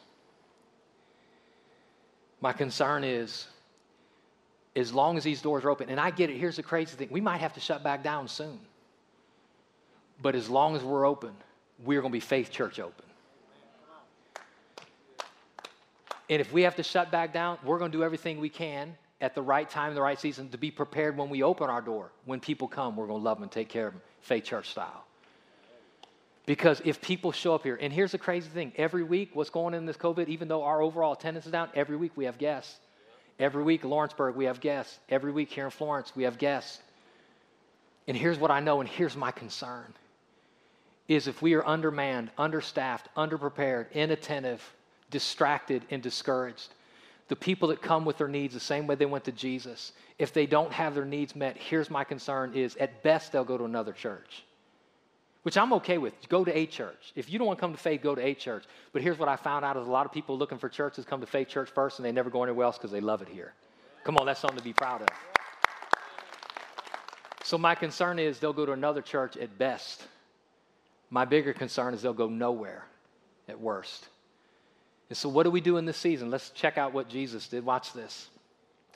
My 2.40 2.53
concern 2.53 3.05
is 3.05 3.47
as 4.75 4.93
long 4.93 5.17
as 5.17 5.23
these 5.23 5.40
doors 5.40 5.64
are 5.64 5.71
open, 5.71 5.88
and 5.88 6.01
I 6.01 6.11
get 6.11 6.31
it, 6.31 6.37
here's 6.37 6.57
the 6.57 6.64
crazy 6.64 6.97
thing 6.97 7.09
we 7.12 7.21
might 7.21 7.38
have 7.38 7.55
to 7.55 7.61
shut 7.61 7.85
back 7.85 8.03
down 8.03 8.27
soon. 8.27 8.59
But 10.21 10.35
as 10.35 10.49
long 10.49 10.75
as 10.75 10.83
we're 10.83 11.07
open, 11.07 11.31
we're 11.85 12.01
going 12.01 12.11
to 12.11 12.17
be 12.17 12.21
Faith 12.21 12.51
Church 12.51 12.81
open. 12.81 13.05
And 16.29 16.40
if 16.40 16.53
we 16.53 16.62
have 16.62 16.75
to 16.77 16.83
shut 16.83 17.12
back 17.12 17.33
down, 17.33 17.59
we're 17.64 17.79
going 17.79 17.93
to 17.93 17.97
do 17.97 18.03
everything 18.03 18.40
we 18.40 18.49
can 18.49 18.97
at 19.21 19.37
the 19.37 19.43
right 19.43 19.71
time, 19.71 19.95
the 19.95 20.03
right 20.03 20.19
season 20.19 20.49
to 20.49 20.59
be 20.59 20.73
prepared 20.73 21.17
when 21.17 21.31
we 21.31 21.45
open 21.45 21.71
our 21.71 21.83
door. 21.83 22.11
When 22.25 22.40
people 22.40 22.67
come, 22.67 22.97
we're 22.97 23.07
going 23.07 23.21
to 23.21 23.25
love 23.25 23.37
them 23.37 23.45
and 23.45 23.53
take 23.53 23.69
care 23.69 23.87
of 23.87 23.93
them, 23.93 24.03
Faith 24.23 24.43
Church 24.43 24.71
style. 24.71 25.05
Because 26.47 26.83
if 26.85 27.01
people 27.01 27.33
show 27.33 27.55
up 27.55 27.63
here, 27.63 27.79
and 27.81 27.93
here's 27.93 28.13
the 28.13 28.19
crazy 28.19 28.49
thing 28.49 28.73
every 28.77 29.03
week, 29.03 29.31
what's 29.33 29.51
going 29.51 29.75
on 29.75 29.75
in 29.75 29.87
this 29.87 29.97
COVID, 29.97 30.29
even 30.29 30.49
though 30.49 30.63
our 30.63 30.83
overall 30.83 31.15
attendance 31.15 31.47
is 31.47 31.53
down, 31.53 31.71
every 31.75 31.97
week 31.97 32.13
we 32.17 32.27
have 32.27 32.39
guests. 32.39 32.77
Every 33.39 33.63
week, 33.63 33.83
Lawrenceburg, 33.83 34.37
we 34.37 34.45
have 34.45 34.61
guests. 34.61 34.99
Every 35.09 35.33
week 35.33 35.51
here 35.51 35.65
in 35.65 35.71
Florence, 35.71 36.15
we 36.15 36.25
have 36.25 36.39
guests. 36.39 36.81
And 38.07 38.17
here's 38.17 38.39
what 38.39 38.51
I 38.51 38.61
know, 38.61 38.81
and 38.81 38.89
here's 38.89 39.17
my 39.17 39.31
concern 39.31 39.93
is 41.07 41.29
if 41.29 41.43
we 41.43 41.53
are 41.53 41.67
undermanned, 41.67 42.31
understaffed, 42.39 43.09
underprepared, 43.15 43.93
inattentive, 43.93 44.63
distracted, 45.11 45.83
and 45.91 46.03
discouraged, 46.03 46.73
the 47.29 47.37
people 47.37 47.69
that 47.69 47.83
come 47.83 48.07
with 48.07 48.17
their 48.17 48.29
needs 48.29 48.55
the 48.55 48.61
same 48.61 48.87
way 48.87 48.95
they 48.95 49.05
went 49.05 49.25
to 49.25 49.33
Jesus, 49.33 49.93
if 50.19 50.33
they 50.33 50.47
don't 50.47 50.73
have 50.73 50.95
their 50.95 51.05
needs 51.05 51.37
met, 51.37 51.57
here's 51.59 51.91
my 51.91 52.05
concern 52.05 52.55
is 52.55 52.77
at 52.77 53.03
best 53.03 53.33
they'll 53.33 53.45
go 53.45 53.59
to 53.59 53.65
another 53.65 53.93
church. 53.93 54.45
Which 55.45 55.59
I'm 55.59 55.75
okay 55.75 55.99
with. 55.99 56.15
Go 56.31 56.43
to 56.43 56.57
a 56.57 56.65
church. 56.67 57.13
If 57.15 57.31
you 57.31 57.39
don't 57.39 57.47
want 57.47 57.59
to 57.59 57.61
come 57.61 57.73
to 57.73 57.79
faith, 57.79 58.03
go 58.03 58.15
to 58.15 58.27
a 58.27 58.35
church. 58.35 58.65
But 58.93 59.03
here's 59.03 59.19
what 59.19 59.29
I 59.29 59.37
found 59.37 59.63
out 59.65 59.77
is 59.77 59.87
a 59.87 59.91
lot 59.91 60.07
of 60.07 60.13
people 60.13 60.39
looking 60.39 60.57
for 60.57 60.71
churches 60.71 61.05
come 61.05 61.21
to 61.21 61.27
faith 61.27 61.49
church 61.49 61.69
first 61.71 61.99
and 61.99 62.07
they 62.07 62.13
never 62.13 62.31
go 62.31 62.43
anywhere 62.43 62.65
else 62.65 62.79
because 62.79 62.91
they 62.91 63.03
love 63.03 63.21
it 63.21 63.29
here. 63.29 63.53
Come 64.05 64.17
on, 64.17 64.25
that's 64.25 64.41
something 64.41 64.59
to 64.59 64.65
be 64.65 64.73
proud 64.73 65.03
of. 65.03 65.09
So 67.45 67.59
my 67.59 67.75
concern 67.75 68.19
is 68.19 68.39
they'll 68.39 68.55
go 68.55 68.65
to 68.65 68.73
another 68.73 69.03
church 69.03 69.37
at 69.37 69.59
best. 69.59 70.03
My 71.11 71.27
bigger 71.27 71.53
concern 71.53 71.93
is 71.93 72.01
they'll 72.01 72.15
go 72.15 72.29
nowhere 72.29 72.87
at 73.47 73.61
worst. 73.61 74.09
And 75.11 75.17
so, 75.17 75.29
what 75.29 75.43
do 75.43 75.51
we 75.51 75.61
do 75.61 75.77
in 75.77 75.85
this 75.85 75.99
season? 75.99 76.31
Let's 76.31 76.51
check 76.51 76.79
out 76.79 76.95
what 76.95 77.11
Jesus 77.11 77.47
did. 77.49 77.67
Watch 77.67 77.93
this. 77.93 78.29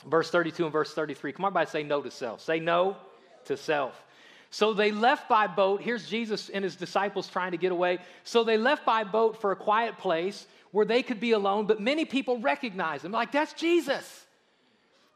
Verse 0.06 0.30
32 0.30 0.64
and 0.64 0.72
verse 0.72 0.94
33. 0.94 1.32
Come 1.32 1.44
on, 1.44 1.50
everybody, 1.50 1.70
say 1.70 1.82
no 1.82 2.00
to 2.00 2.10
self. 2.10 2.40
Say 2.40 2.58
no 2.58 2.96
to 3.44 3.56
self. 3.56 4.02
So 4.50 4.72
they 4.72 4.92
left 4.92 5.28
by 5.28 5.46
boat. 5.46 5.82
Here's 5.82 6.08
Jesus 6.08 6.48
and 6.48 6.64
his 6.64 6.76
disciples 6.76 7.28
trying 7.28 7.52
to 7.52 7.58
get 7.58 7.72
away. 7.72 7.98
So 8.24 8.44
they 8.44 8.56
left 8.56 8.86
by 8.86 9.04
boat 9.04 9.40
for 9.40 9.52
a 9.52 9.56
quiet 9.56 9.98
place 9.98 10.46
where 10.70 10.86
they 10.86 11.02
could 11.02 11.20
be 11.20 11.32
alone, 11.32 11.66
but 11.66 11.80
many 11.80 12.04
people 12.04 12.38
recognized 12.40 13.04
him. 13.04 13.12
Like, 13.12 13.32
that's 13.32 13.52
Jesus. 13.54 14.26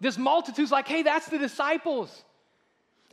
This 0.01 0.19
multitude's 0.19 0.73
like, 0.73 0.89
hey, 0.89 1.03
that's 1.03 1.27
the 1.27 1.39
disciples. 1.39 2.25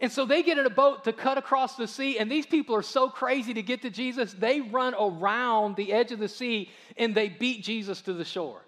And 0.02 0.12
so 0.12 0.26
they 0.26 0.44
get 0.44 0.58
in 0.58 0.66
a 0.66 0.70
boat 0.70 1.04
to 1.04 1.14
cut 1.14 1.38
across 1.38 1.76
the 1.76 1.88
sea, 1.88 2.18
and 2.18 2.32
these 2.32 2.46
people 2.46 2.76
are 2.76 2.82
so 2.82 3.10
crazy 3.10 3.54
to 3.54 3.62
get 3.62 3.82
to 3.82 3.90
Jesus, 3.90 4.34
they 4.34 4.62
run 4.62 4.96
around 4.98 5.76
the 5.76 5.92
edge 5.92 6.12
of 6.12 6.20
the 6.20 6.30
sea 6.30 6.70
and 6.98 7.14
they 7.14 7.28
beat 7.28 7.64
Jesus 7.64 8.02
to 8.04 8.14
the 8.14 8.24
shore. 8.24 8.62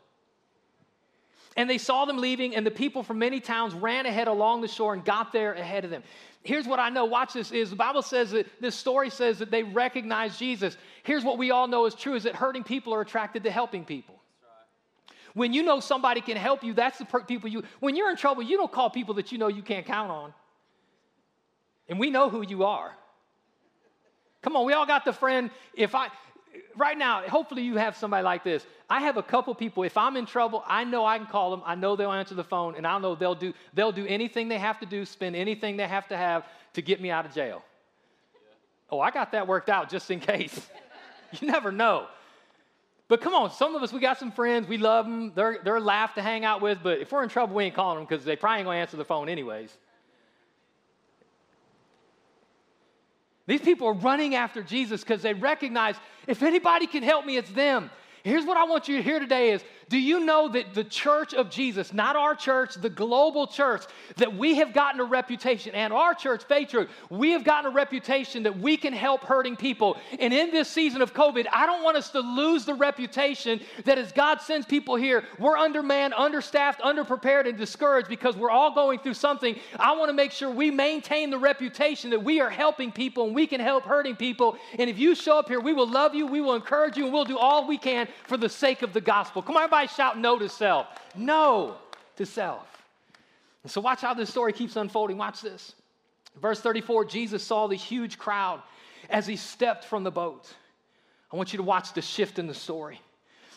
And 1.57 1.69
they 1.69 1.77
saw 1.77 2.05
them 2.05 2.17
leaving, 2.17 2.55
and 2.55 2.65
the 2.65 2.71
people 2.71 3.03
from 3.03 3.19
many 3.19 3.41
towns 3.41 3.73
ran 3.73 4.05
ahead 4.05 4.27
along 4.27 4.61
the 4.61 4.67
shore 4.67 4.93
and 4.93 5.03
got 5.03 5.33
there 5.33 5.53
ahead 5.53 5.83
of 5.83 5.91
them. 5.91 6.03
Here's 6.43 6.65
what 6.65 6.79
I 6.79 6.89
know. 6.89 7.05
Watch 7.05 7.33
this 7.33 7.51
is 7.51 7.69
the 7.69 7.75
Bible 7.75 8.01
says 8.01 8.31
that 8.31 8.47
this 8.61 8.73
story 8.75 9.09
says 9.09 9.37
that 9.39 9.51
they 9.51 9.61
recognize 9.63 10.37
Jesus. 10.37 10.77
Here's 11.03 11.23
what 11.23 11.37
we 11.37 11.51
all 11.51 11.67
know 11.67 11.85
is 11.85 11.93
true 11.93 12.15
is 12.15 12.23
that 12.23 12.35
hurting 12.35 12.63
people 12.63 12.93
are 12.93 13.01
attracted 13.01 13.43
to 13.43 13.51
helping 13.51 13.85
people. 13.85 14.15
When 15.33 15.53
you 15.53 15.63
know 15.63 15.79
somebody 15.79 16.19
can 16.19 16.37
help 16.37 16.63
you, 16.63 16.73
that's 16.73 16.97
the 16.97 17.05
people 17.05 17.49
you 17.49 17.63
when 17.79 17.95
you're 17.95 18.09
in 18.09 18.17
trouble, 18.17 18.43
you 18.43 18.57
don't 18.57 18.71
call 18.71 18.89
people 18.89 19.13
that 19.15 19.31
you 19.31 19.37
know 19.37 19.47
you 19.47 19.61
can't 19.61 19.85
count 19.85 20.09
on. 20.09 20.33
And 21.87 21.99
we 21.99 22.09
know 22.09 22.29
who 22.29 22.41
you 22.41 22.63
are. 22.63 22.91
Come 24.41 24.55
on, 24.55 24.65
we 24.65 24.73
all 24.73 24.85
got 24.85 25.05
the 25.05 25.13
friend. 25.13 25.51
If 25.73 25.93
I, 25.93 26.07
right 26.75 26.97
now, 26.97 27.21
hopefully 27.27 27.63
you 27.63 27.77
have 27.77 27.95
somebody 27.95 28.23
like 28.23 28.43
this. 28.43 28.65
I 28.89 29.01
have 29.01 29.17
a 29.17 29.23
couple 29.23 29.53
people. 29.55 29.83
If 29.83 29.97
I'm 29.97 30.17
in 30.17 30.25
trouble, 30.25 30.63
I 30.67 30.83
know 30.83 31.05
I 31.05 31.17
can 31.17 31.27
call 31.27 31.51
them. 31.51 31.61
I 31.65 31.75
know 31.75 31.95
they'll 31.95 32.11
answer 32.11 32.35
the 32.35 32.43
phone, 32.43 32.75
and 32.75 32.85
I 32.85 32.97
know 32.99 33.15
they'll 33.15 33.35
do 33.35 33.53
they'll 33.73 33.91
do 33.91 34.05
anything 34.05 34.47
they 34.47 34.57
have 34.57 34.79
to 34.79 34.85
do, 34.85 35.05
spend 35.05 35.35
anything 35.35 35.77
they 35.77 35.87
have 35.87 36.07
to 36.09 36.17
have 36.17 36.45
to 36.73 36.81
get 36.81 37.01
me 37.01 37.11
out 37.11 37.25
of 37.25 37.33
jail. 37.33 37.63
Oh, 38.89 38.99
I 38.99 39.11
got 39.11 39.31
that 39.31 39.47
worked 39.47 39.69
out 39.69 39.89
just 39.89 40.11
in 40.11 40.19
case. 40.19 40.69
you 41.39 41.47
never 41.47 41.71
know. 41.71 42.07
But 43.07 43.21
come 43.21 43.33
on, 43.33 43.51
some 43.51 43.75
of 43.75 43.83
us 43.83 43.91
we 43.91 43.99
got 43.99 44.17
some 44.17 44.31
friends. 44.31 44.67
We 44.67 44.77
love 44.77 45.05
them. 45.05 45.33
They're 45.35 45.59
they're 45.63 45.75
a 45.77 45.81
laugh 45.81 46.15
to 46.15 46.21
hang 46.21 46.45
out 46.45 46.61
with. 46.61 46.79
But 46.81 46.99
if 46.99 47.11
we're 47.11 47.23
in 47.23 47.29
trouble, 47.29 47.55
we 47.55 47.65
ain't 47.65 47.75
calling 47.75 47.97
them 47.97 48.05
because 48.09 48.25
they 48.25 48.35
probably 48.35 48.59
ain't 48.59 48.67
gonna 48.67 48.77
answer 48.77 48.97
the 48.97 49.05
phone 49.05 49.29
anyways. 49.29 49.77
These 53.47 53.61
people 53.61 53.87
are 53.87 53.93
running 53.93 54.35
after 54.35 54.63
Jesus 54.63 55.01
because 55.01 55.21
they 55.21 55.33
recognize 55.33 55.95
if 56.27 56.43
anybody 56.43 56.87
can 56.87 57.03
help 57.03 57.25
me, 57.25 57.37
it's 57.37 57.51
them. 57.51 57.89
Here's 58.23 58.45
what 58.45 58.57
I 58.57 58.65
want 58.65 58.87
you 58.87 58.97
to 58.97 59.03
hear 59.03 59.19
today 59.19 59.51
is 59.51 59.63
do 59.91 59.99
you 59.99 60.21
know 60.21 60.47
that 60.47 60.73
the 60.73 60.85
church 60.85 61.33
of 61.33 61.49
Jesus, 61.49 61.91
not 61.91 62.15
our 62.15 62.33
church, 62.33 62.75
the 62.75 62.89
global 62.89 63.45
church, 63.45 63.83
that 64.15 64.33
we 64.33 64.55
have 64.55 64.71
gotten 64.71 65.01
a 65.01 65.03
reputation, 65.03 65.75
and 65.75 65.91
our 65.91 66.13
church, 66.13 66.45
Faith 66.45 66.69
Church, 66.69 66.89
we 67.09 67.31
have 67.31 67.43
gotten 67.43 67.69
a 67.69 67.75
reputation 67.75 68.43
that 68.43 68.57
we 68.57 68.77
can 68.77 68.93
help 68.93 69.21
hurting 69.25 69.57
people. 69.57 69.97
And 70.17 70.33
in 70.33 70.49
this 70.49 70.69
season 70.69 71.01
of 71.01 71.13
COVID, 71.13 71.45
I 71.51 71.65
don't 71.65 71.83
want 71.83 71.97
us 71.97 72.09
to 72.11 72.21
lose 72.21 72.63
the 72.63 72.73
reputation 72.73 73.59
that 73.83 73.97
as 73.97 74.13
God 74.13 74.39
sends 74.39 74.65
people 74.65 74.95
here, 74.95 75.25
we're 75.37 75.57
undermanned, 75.57 76.13
understaffed, 76.13 76.79
underprepared, 76.79 77.49
and 77.49 77.57
discouraged 77.57 78.07
because 78.07 78.37
we're 78.37 78.49
all 78.49 78.73
going 78.73 78.99
through 78.99 79.15
something. 79.15 79.59
I 79.77 79.91
want 79.97 80.07
to 80.07 80.13
make 80.13 80.31
sure 80.31 80.49
we 80.49 80.71
maintain 80.71 81.31
the 81.31 81.37
reputation 81.37 82.11
that 82.11 82.23
we 82.23 82.39
are 82.39 82.49
helping 82.49 82.93
people 82.93 83.25
and 83.25 83.35
we 83.35 83.45
can 83.45 83.59
help 83.59 83.83
hurting 83.83 84.15
people. 84.15 84.57
And 84.79 84.89
if 84.89 84.97
you 84.97 85.15
show 85.15 85.37
up 85.37 85.49
here, 85.49 85.59
we 85.59 85.73
will 85.73 85.89
love 85.89 86.15
you, 86.15 86.27
we 86.27 86.39
will 86.39 86.55
encourage 86.55 86.95
you, 86.95 87.03
and 87.03 87.13
we'll 87.13 87.25
do 87.25 87.37
all 87.37 87.67
we 87.67 87.77
can 87.77 88.07
for 88.25 88.37
the 88.37 88.47
sake 88.47 88.83
of 88.83 88.93
the 88.93 89.01
gospel. 89.01 89.41
Come 89.41 89.57
on, 89.57 89.63
everybody 89.63 89.80
shout 89.85 90.17
no 90.17 90.37
to 90.39 90.49
self. 90.49 90.87
No 91.15 91.75
to 92.17 92.25
self. 92.25 92.67
And 93.63 93.71
so 93.71 93.81
watch 93.81 94.01
how 94.01 94.13
this 94.13 94.29
story 94.29 94.53
keeps 94.53 94.75
unfolding. 94.75 95.17
Watch 95.17 95.41
this. 95.41 95.75
Verse 96.39 96.59
34 96.59 97.05
Jesus 97.05 97.43
saw 97.43 97.67
the 97.67 97.75
huge 97.75 98.17
crowd 98.17 98.61
as 99.09 99.27
he 99.27 99.35
stepped 99.35 99.85
from 99.85 100.03
the 100.03 100.11
boat. 100.11 100.53
I 101.31 101.35
want 101.35 101.53
you 101.53 101.57
to 101.57 101.63
watch 101.63 101.93
the 101.93 102.01
shift 102.01 102.39
in 102.39 102.47
the 102.47 102.53
story. 102.53 102.99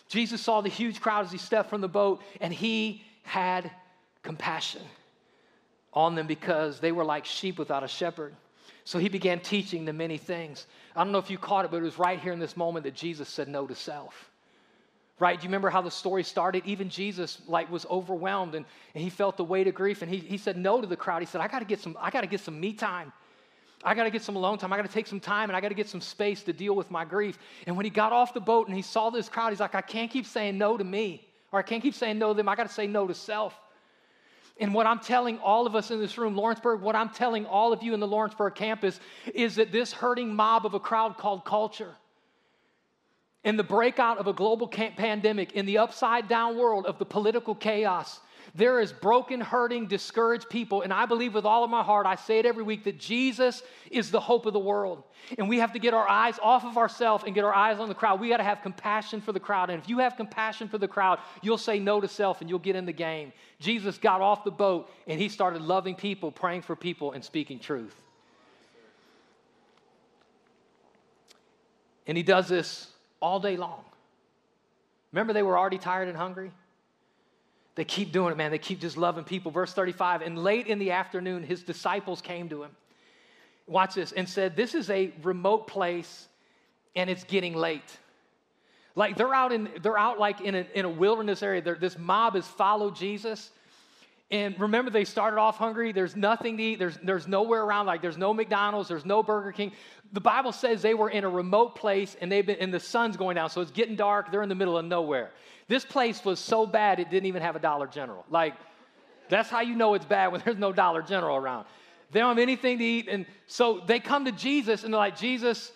Jesus 0.08 0.40
saw 0.40 0.60
the 0.60 0.68
huge 0.68 1.00
crowd 1.00 1.24
as 1.24 1.32
he 1.32 1.38
stepped 1.38 1.70
from 1.70 1.80
the 1.80 1.88
boat, 1.88 2.22
and 2.40 2.52
he 2.52 3.02
had 3.22 3.70
compassion 4.22 4.82
on 5.92 6.14
them 6.14 6.26
because 6.26 6.78
they 6.80 6.92
were 6.92 7.04
like 7.04 7.24
sheep 7.24 7.58
without 7.58 7.82
a 7.82 7.88
shepherd. 7.88 8.34
So 8.84 8.98
he 8.98 9.08
began 9.08 9.40
teaching 9.40 9.86
them 9.86 9.96
many 9.96 10.18
things. 10.18 10.66
I 10.94 11.02
don't 11.02 11.12
know 11.12 11.18
if 11.18 11.30
you 11.30 11.38
caught 11.38 11.64
it, 11.64 11.70
but 11.70 11.78
it 11.78 11.82
was 11.82 11.98
right 11.98 12.20
here 12.20 12.32
in 12.32 12.38
this 12.38 12.56
moment 12.56 12.84
that 12.84 12.94
Jesus 12.94 13.28
said 13.28 13.48
no 13.48 13.66
to 13.66 13.74
self 13.74 14.30
right? 15.18 15.38
Do 15.38 15.44
you 15.44 15.48
remember 15.48 15.70
how 15.70 15.80
the 15.80 15.90
story 15.90 16.24
started? 16.24 16.64
Even 16.66 16.88
jesus 16.88 17.40
like 17.46 17.70
was 17.70 17.86
overwhelmed 17.86 18.54
and, 18.54 18.66
and 18.94 19.02
he 19.02 19.10
felt 19.10 19.36
the 19.36 19.44
weight 19.44 19.66
of 19.66 19.74
grief 19.74 20.02
and 20.02 20.10
he, 20.10 20.18
he 20.18 20.36
said 20.36 20.56
no 20.56 20.80
to 20.80 20.86
the 20.86 20.96
crowd. 20.96 21.22
He 21.22 21.26
said 21.26 21.40
i 21.40 21.48
got 21.48 21.60
to 21.60 21.64
get 21.64 21.80
some 21.80 21.96
i 22.00 22.10
got 22.10 22.22
to 22.22 22.26
get 22.26 22.40
some 22.40 22.58
me 22.58 22.72
time. 22.72 23.12
I 23.86 23.94
got 23.94 24.04
to 24.04 24.10
get 24.10 24.22
some 24.22 24.36
alone 24.36 24.56
time. 24.56 24.72
I 24.72 24.76
got 24.76 24.86
to 24.86 24.92
take 24.92 25.06
some 25.06 25.20
time 25.20 25.50
and 25.50 25.56
i 25.56 25.60
got 25.60 25.68
to 25.68 25.74
get 25.74 25.88
some 25.88 26.00
space 26.00 26.42
to 26.44 26.52
deal 26.52 26.74
with 26.74 26.90
my 26.90 27.04
grief. 27.04 27.38
And 27.66 27.76
when 27.76 27.84
he 27.84 27.90
got 27.90 28.12
off 28.12 28.34
the 28.34 28.40
boat 28.40 28.66
and 28.66 28.76
he 28.76 28.82
saw 28.82 29.10
this 29.10 29.28
crowd 29.28 29.50
he's 29.50 29.60
like 29.60 29.74
i 29.74 29.82
can't 29.82 30.10
keep 30.10 30.26
saying 30.26 30.58
no 30.58 30.76
to 30.76 30.84
me 30.84 31.26
or 31.52 31.58
i 31.58 31.62
can't 31.62 31.82
keep 31.82 31.94
saying 31.94 32.18
no 32.18 32.28
to 32.28 32.34
them. 32.34 32.48
I 32.48 32.56
got 32.56 32.66
to 32.68 32.74
say 32.74 32.86
no 32.86 33.06
to 33.06 33.14
self. 33.14 33.54
And 34.58 34.72
what 34.72 34.86
I'm 34.86 35.00
telling 35.00 35.38
all 35.38 35.66
of 35.66 35.74
us 35.74 35.90
in 35.90 35.98
this 35.98 36.16
room, 36.16 36.36
Lawrenceburg, 36.36 36.80
what 36.80 36.94
I'm 36.94 37.08
telling 37.08 37.44
all 37.44 37.72
of 37.72 37.82
you 37.82 37.92
in 37.92 37.98
the 37.98 38.06
Lawrenceburg 38.06 38.54
campus 38.54 39.00
is 39.34 39.56
that 39.56 39.72
this 39.72 39.92
hurting 39.92 40.32
mob 40.32 40.64
of 40.64 40.74
a 40.74 40.80
crowd 40.80 41.16
called 41.18 41.44
culture 41.44 41.96
in 43.44 43.56
the 43.56 43.64
breakout 43.64 44.18
of 44.18 44.26
a 44.26 44.32
global 44.32 44.66
pandemic, 44.66 45.52
in 45.52 45.66
the 45.66 45.78
upside 45.78 46.28
down 46.28 46.56
world 46.56 46.86
of 46.86 46.98
the 46.98 47.04
political 47.04 47.54
chaos, 47.54 48.20
there 48.54 48.80
is 48.80 48.92
broken, 48.92 49.40
hurting, 49.40 49.86
discouraged 49.86 50.48
people. 50.48 50.82
And 50.82 50.92
I 50.92 51.06
believe 51.06 51.34
with 51.34 51.44
all 51.44 51.64
of 51.64 51.70
my 51.70 51.82
heart, 51.82 52.06
I 52.06 52.14
say 52.14 52.38
it 52.38 52.46
every 52.46 52.62
week, 52.62 52.84
that 52.84 52.98
Jesus 52.98 53.62
is 53.90 54.10
the 54.10 54.20
hope 54.20 54.46
of 54.46 54.52
the 54.52 54.60
world. 54.60 55.02
And 55.38 55.48
we 55.48 55.58
have 55.58 55.72
to 55.72 55.78
get 55.78 55.92
our 55.92 56.08
eyes 56.08 56.38
off 56.42 56.64
of 56.64 56.76
ourselves 56.76 57.24
and 57.24 57.34
get 57.34 57.44
our 57.44 57.54
eyes 57.54 57.80
on 57.80 57.88
the 57.88 57.94
crowd. 57.94 58.20
We 58.20 58.28
got 58.28 58.36
to 58.36 58.44
have 58.44 58.62
compassion 58.62 59.20
for 59.20 59.32
the 59.32 59.40
crowd. 59.40 59.70
And 59.70 59.82
if 59.82 59.88
you 59.88 59.98
have 59.98 60.16
compassion 60.16 60.68
for 60.68 60.78
the 60.78 60.88
crowd, 60.88 61.18
you'll 61.42 61.58
say 61.58 61.78
no 61.78 62.00
to 62.00 62.08
self 62.08 62.40
and 62.40 62.50
you'll 62.50 62.58
get 62.58 62.76
in 62.76 62.86
the 62.86 62.92
game. 62.92 63.32
Jesus 63.58 63.98
got 63.98 64.20
off 64.20 64.44
the 64.44 64.50
boat 64.50 64.90
and 65.06 65.20
he 65.20 65.28
started 65.28 65.62
loving 65.62 65.94
people, 65.94 66.30
praying 66.30 66.62
for 66.62 66.76
people, 66.76 67.12
and 67.12 67.24
speaking 67.24 67.58
truth. 67.58 67.96
And 72.06 72.16
he 72.16 72.22
does 72.22 72.48
this 72.48 72.93
all 73.24 73.40
day 73.40 73.56
long. 73.56 73.82
Remember, 75.10 75.32
they 75.32 75.42
were 75.42 75.56
already 75.56 75.78
tired 75.78 76.08
and 76.08 76.16
hungry? 76.16 76.50
They 77.74 77.84
keep 77.84 78.12
doing 78.12 78.32
it, 78.32 78.36
man. 78.36 78.50
They 78.50 78.58
keep 78.58 78.80
just 78.80 78.98
loving 78.98 79.24
people. 79.24 79.50
Verse 79.50 79.72
35 79.72 80.20
And 80.20 80.38
late 80.38 80.66
in 80.66 80.78
the 80.78 80.90
afternoon, 80.90 81.42
his 81.42 81.62
disciples 81.62 82.20
came 82.20 82.50
to 82.50 82.62
him. 82.62 82.70
Watch 83.66 83.94
this, 83.94 84.12
and 84.12 84.28
said, 84.28 84.56
This 84.56 84.74
is 84.74 84.90
a 84.90 85.10
remote 85.22 85.66
place 85.66 86.28
and 86.94 87.08
it's 87.08 87.24
getting 87.24 87.54
late. 87.54 87.98
Like 88.94 89.16
they're 89.16 89.34
out 89.34 89.52
in, 89.52 89.70
they're 89.82 89.98
out 89.98 90.20
like 90.20 90.42
in 90.42 90.54
a, 90.54 90.66
in 90.74 90.84
a 90.84 90.90
wilderness 90.90 91.42
area. 91.42 91.62
They're, 91.62 91.74
this 91.76 91.98
mob 91.98 92.34
has 92.34 92.46
followed 92.46 92.94
Jesus 92.94 93.50
And 94.34 94.58
remember, 94.58 94.90
they 94.90 95.04
started 95.04 95.38
off 95.38 95.58
hungry. 95.58 95.92
There's 95.92 96.16
nothing 96.16 96.56
to 96.56 96.62
eat. 96.64 96.80
There's, 96.80 96.98
there's 97.04 97.28
nowhere 97.28 97.62
around. 97.62 97.86
Like 97.86 98.02
there's 98.02 98.18
no 98.18 98.34
McDonald's. 98.34 98.88
There's 98.88 99.04
no 99.04 99.22
Burger 99.22 99.52
King. 99.52 99.70
The 100.12 100.20
Bible 100.20 100.50
says 100.50 100.82
they 100.82 100.94
were 100.94 101.08
in 101.08 101.22
a 101.22 101.28
remote 101.28 101.76
place 101.76 102.16
and 102.20 102.32
they've 102.32 102.44
been, 102.44 102.56
and 102.58 102.74
the 102.74 102.80
sun's 102.80 103.16
going 103.16 103.36
down. 103.36 103.48
So 103.48 103.60
it's 103.60 103.70
getting 103.70 103.94
dark. 103.94 104.32
They're 104.32 104.42
in 104.42 104.48
the 104.48 104.56
middle 104.56 104.76
of 104.76 104.86
nowhere. 104.86 105.30
This 105.68 105.84
place 105.84 106.24
was 106.24 106.40
so 106.40 106.66
bad 106.66 106.98
it 106.98 107.10
didn't 107.10 107.26
even 107.26 107.42
have 107.42 107.54
a 107.54 107.60
Dollar 107.60 107.86
General. 107.86 108.24
Like, 108.28 108.54
that's 109.28 109.48
how 109.48 109.60
you 109.60 109.76
know 109.76 109.94
it's 109.94 110.04
bad 110.04 110.32
when 110.32 110.42
there's 110.44 110.58
no 110.58 110.72
Dollar 110.72 111.02
General 111.02 111.36
around. 111.36 111.66
They 112.10 112.18
don't 112.18 112.30
have 112.30 112.42
anything 112.42 112.78
to 112.78 112.84
eat. 112.84 113.06
And 113.08 113.26
so 113.46 113.82
they 113.86 114.00
come 114.00 114.24
to 114.24 114.32
Jesus 114.32 114.82
and 114.82 114.92
they're 114.92 114.98
like, 114.98 115.16
Jesus, 115.16 115.70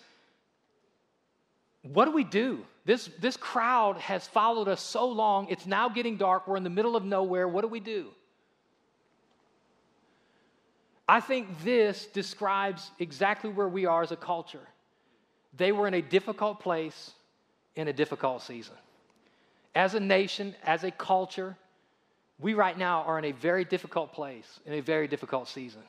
what 1.83 2.03
do 2.03 2.11
we 2.11 2.25
do? 2.25 2.65
This, 2.83 3.09
this 3.21 3.37
crowd 3.37 3.99
has 3.99 4.27
followed 4.27 4.67
us 4.67 4.81
so 4.81 5.07
long. 5.07 5.47
It's 5.49 5.65
now 5.65 5.87
getting 5.87 6.17
dark. 6.17 6.45
We're 6.45 6.57
in 6.57 6.65
the 6.65 6.69
middle 6.69 6.97
of 6.97 7.05
nowhere. 7.05 7.47
What 7.47 7.61
do 7.61 7.69
we 7.69 7.79
do? 7.79 8.07
I 11.09 11.21
think 11.21 11.63
this 11.63 12.05
describes 12.05 12.91
exactly 12.99 13.49
where 13.49 13.67
we 13.67 13.87
are 13.87 14.03
as 14.03 14.11
a 14.11 14.15
culture. 14.15 14.67
They 15.57 15.71
were 15.71 15.87
in 15.87 15.95
a 15.95 16.03
difficult 16.03 16.59
place 16.59 17.13
in 17.75 17.87
a 17.87 17.93
difficult 17.93 18.43
season. 18.43 18.75
As 19.73 19.95
a 19.95 19.99
nation, 19.99 20.53
as 20.63 20.83
a 20.83 20.91
culture, 20.91 21.57
we 22.39 22.53
right 22.53 22.77
now 22.77 23.01
are 23.07 23.17
in 23.17 23.25
a 23.25 23.31
very 23.31 23.65
difficult 23.65 24.13
place, 24.13 24.59
in 24.67 24.73
a 24.73 24.81
very 24.81 25.07
difficult 25.07 25.47
season. 25.47 25.81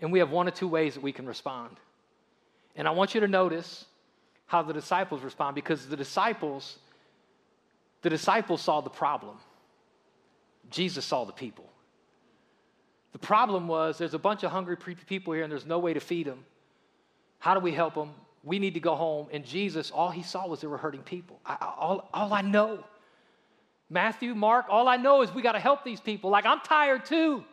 And 0.00 0.10
we 0.10 0.20
have 0.20 0.30
one 0.30 0.48
or 0.48 0.52
two 0.52 0.68
ways 0.68 0.94
that 0.94 1.02
we 1.02 1.12
can 1.12 1.26
respond. 1.26 1.76
And 2.76 2.88
I 2.88 2.92
want 2.92 3.14
you 3.14 3.20
to 3.20 3.28
notice 3.28 3.84
how 4.46 4.62
the 4.62 4.72
disciples 4.72 5.20
respond 5.20 5.54
because 5.54 5.86
the 5.86 5.96
disciples 5.98 6.78
the 8.00 8.08
disciples 8.08 8.62
saw 8.62 8.80
the 8.80 8.88
problem. 8.88 9.36
Jesus 10.70 11.04
saw 11.04 11.26
the 11.26 11.32
people. 11.32 11.69
The 13.12 13.18
problem 13.18 13.66
was 13.66 13.98
there's 13.98 14.14
a 14.14 14.18
bunch 14.18 14.44
of 14.44 14.50
hungry 14.50 14.76
people 14.76 15.32
here 15.32 15.42
and 15.42 15.50
there's 15.50 15.66
no 15.66 15.78
way 15.78 15.94
to 15.94 16.00
feed 16.00 16.26
them. 16.26 16.44
How 17.38 17.54
do 17.54 17.60
we 17.60 17.72
help 17.72 17.94
them? 17.94 18.12
We 18.44 18.58
need 18.58 18.74
to 18.74 18.80
go 18.80 18.94
home. 18.94 19.28
And 19.32 19.44
Jesus, 19.44 19.90
all 19.90 20.10
he 20.10 20.22
saw 20.22 20.46
was 20.46 20.60
there 20.60 20.70
were 20.70 20.78
hurting 20.78 21.02
people. 21.02 21.40
I, 21.44 21.56
all, 21.60 22.08
all 22.12 22.32
I 22.32 22.42
know. 22.42 22.84
Matthew, 23.88 24.34
Mark, 24.34 24.66
all 24.68 24.86
I 24.86 24.96
know 24.96 25.22
is 25.22 25.34
we 25.34 25.42
got 25.42 25.52
to 25.52 25.58
help 25.58 25.84
these 25.84 26.00
people. 26.00 26.30
Like, 26.30 26.46
I'm 26.46 26.60
tired 26.60 27.04
too. 27.04 27.44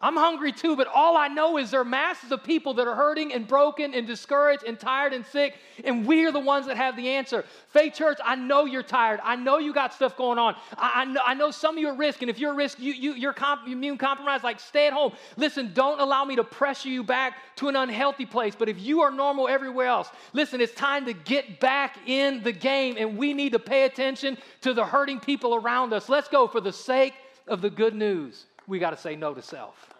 I'm 0.00 0.14
hungry 0.14 0.52
too, 0.52 0.76
but 0.76 0.86
all 0.86 1.16
I 1.16 1.26
know 1.26 1.58
is 1.58 1.72
there 1.72 1.80
are 1.80 1.84
masses 1.84 2.30
of 2.30 2.44
people 2.44 2.74
that 2.74 2.86
are 2.86 2.94
hurting 2.94 3.32
and 3.32 3.48
broken 3.48 3.94
and 3.94 4.06
discouraged 4.06 4.62
and 4.62 4.78
tired 4.78 5.12
and 5.12 5.26
sick, 5.26 5.56
and 5.82 6.06
we 6.06 6.24
are 6.24 6.30
the 6.30 6.38
ones 6.38 6.66
that 6.66 6.76
have 6.76 6.94
the 6.94 7.08
answer. 7.08 7.44
Faith 7.70 7.94
Church, 7.94 8.18
I 8.24 8.36
know 8.36 8.64
you're 8.64 8.84
tired. 8.84 9.18
I 9.24 9.34
know 9.34 9.58
you 9.58 9.72
got 9.72 9.92
stuff 9.92 10.16
going 10.16 10.38
on. 10.38 10.54
I, 10.76 11.02
I, 11.02 11.04
know, 11.04 11.20
I 11.26 11.34
know, 11.34 11.50
some 11.50 11.76
of 11.76 11.80
you 11.80 11.88
are 11.88 11.92
at 11.94 11.98
risk, 11.98 12.22
and 12.22 12.30
if 12.30 12.38
you're 12.38 12.52
at 12.52 12.56
risk, 12.56 12.78
you, 12.78 12.92
you, 12.92 13.14
you're 13.14 13.32
comp- 13.32 13.66
immune 13.66 13.98
compromised, 13.98 14.44
like 14.44 14.60
stay 14.60 14.86
at 14.86 14.92
home. 14.92 15.14
Listen, 15.36 15.72
don't 15.74 16.00
allow 16.00 16.24
me 16.24 16.36
to 16.36 16.44
pressure 16.44 16.90
you 16.90 17.02
back 17.02 17.36
to 17.56 17.66
an 17.66 17.74
unhealthy 17.74 18.26
place, 18.26 18.54
but 18.56 18.68
if 18.68 18.78
you 18.80 19.00
are 19.00 19.10
normal 19.10 19.48
everywhere 19.48 19.88
else, 19.88 20.10
listen, 20.32 20.60
it's 20.60 20.74
time 20.74 21.06
to 21.06 21.12
get 21.12 21.58
back 21.58 21.98
in 22.06 22.44
the 22.44 22.52
game, 22.52 22.94
and 22.96 23.18
we 23.18 23.34
need 23.34 23.50
to 23.50 23.58
pay 23.58 23.82
attention 23.82 24.38
to 24.60 24.72
the 24.72 24.84
hurting 24.84 25.18
people 25.18 25.56
around 25.56 25.92
us. 25.92 26.08
Let's 26.08 26.28
go 26.28 26.46
for 26.46 26.60
the 26.60 26.72
sake 26.72 27.14
of 27.48 27.62
the 27.62 27.70
good 27.70 27.96
news 27.96 28.44
we 28.68 28.78
got 28.78 28.90
to 28.90 28.96
say 28.96 29.16
no 29.16 29.34
to 29.34 29.42
self. 29.42 29.94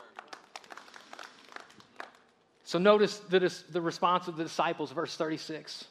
So 2.65 2.79
notice 2.79 3.19
the, 3.19 3.53
the 3.71 3.81
response 3.81 4.29
of 4.29 4.37
the 4.37 4.45
disciples, 4.45 4.93
verse 4.93 5.17
36. 5.17 5.87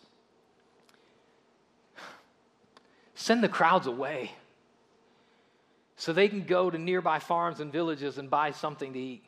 Send 3.16 3.44
the 3.44 3.50
crowds 3.50 3.88
away 3.88 4.32
so 5.96 6.14
they 6.14 6.30
can 6.30 6.44
go 6.44 6.70
to 6.70 6.78
nearby 6.78 7.18
farms 7.18 7.60
and 7.60 7.72
villages 7.74 8.20
and 8.20 8.30
buy 8.30 8.52
something 8.52 8.94
to 8.94 9.00
eat. 9.00 9.26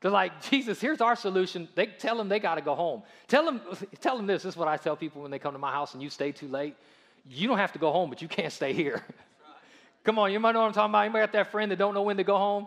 They're 0.00 0.10
like, 0.10 0.42
Jesus, 0.50 0.80
here's 0.80 1.00
our 1.00 1.16
solution. 1.16 1.66
They 1.74 1.86
tell 1.86 2.18
them 2.18 2.28
they 2.28 2.40
got 2.40 2.56
to 2.56 2.60
go 2.60 2.74
home. 2.74 3.02
Tell 3.26 3.46
them, 3.46 3.62
tell 4.00 4.18
them 4.18 4.26
this. 4.26 4.42
This 4.42 4.52
is 4.52 4.58
what 4.58 4.68
I 4.68 4.76
tell 4.76 4.96
people 4.96 5.22
when 5.22 5.30
they 5.30 5.38
come 5.38 5.54
to 5.54 5.58
my 5.58 5.72
house 5.72 5.94
and 5.94 6.02
you 6.02 6.10
stay 6.10 6.30
too 6.30 6.48
late. 6.48 6.76
You 7.26 7.48
don't 7.48 7.58
have 7.58 7.72
to 7.72 7.78
go 7.78 7.90
home, 7.90 8.10
but 8.10 8.20
you 8.20 8.28
can't 8.28 8.52
stay 8.52 8.74
here. 8.74 9.02
Come 10.04 10.18
on, 10.18 10.32
you 10.32 10.40
might 10.40 10.52
know 10.52 10.60
what 10.60 10.68
I'm 10.68 10.72
talking 10.72 10.90
about. 10.90 11.04
You 11.04 11.10
might 11.10 11.20
got 11.20 11.32
that 11.32 11.50
friend 11.50 11.70
that 11.70 11.76
don't 11.76 11.94
know 11.94 12.02
when 12.02 12.16
to 12.16 12.24
go 12.24 12.36
home? 12.36 12.66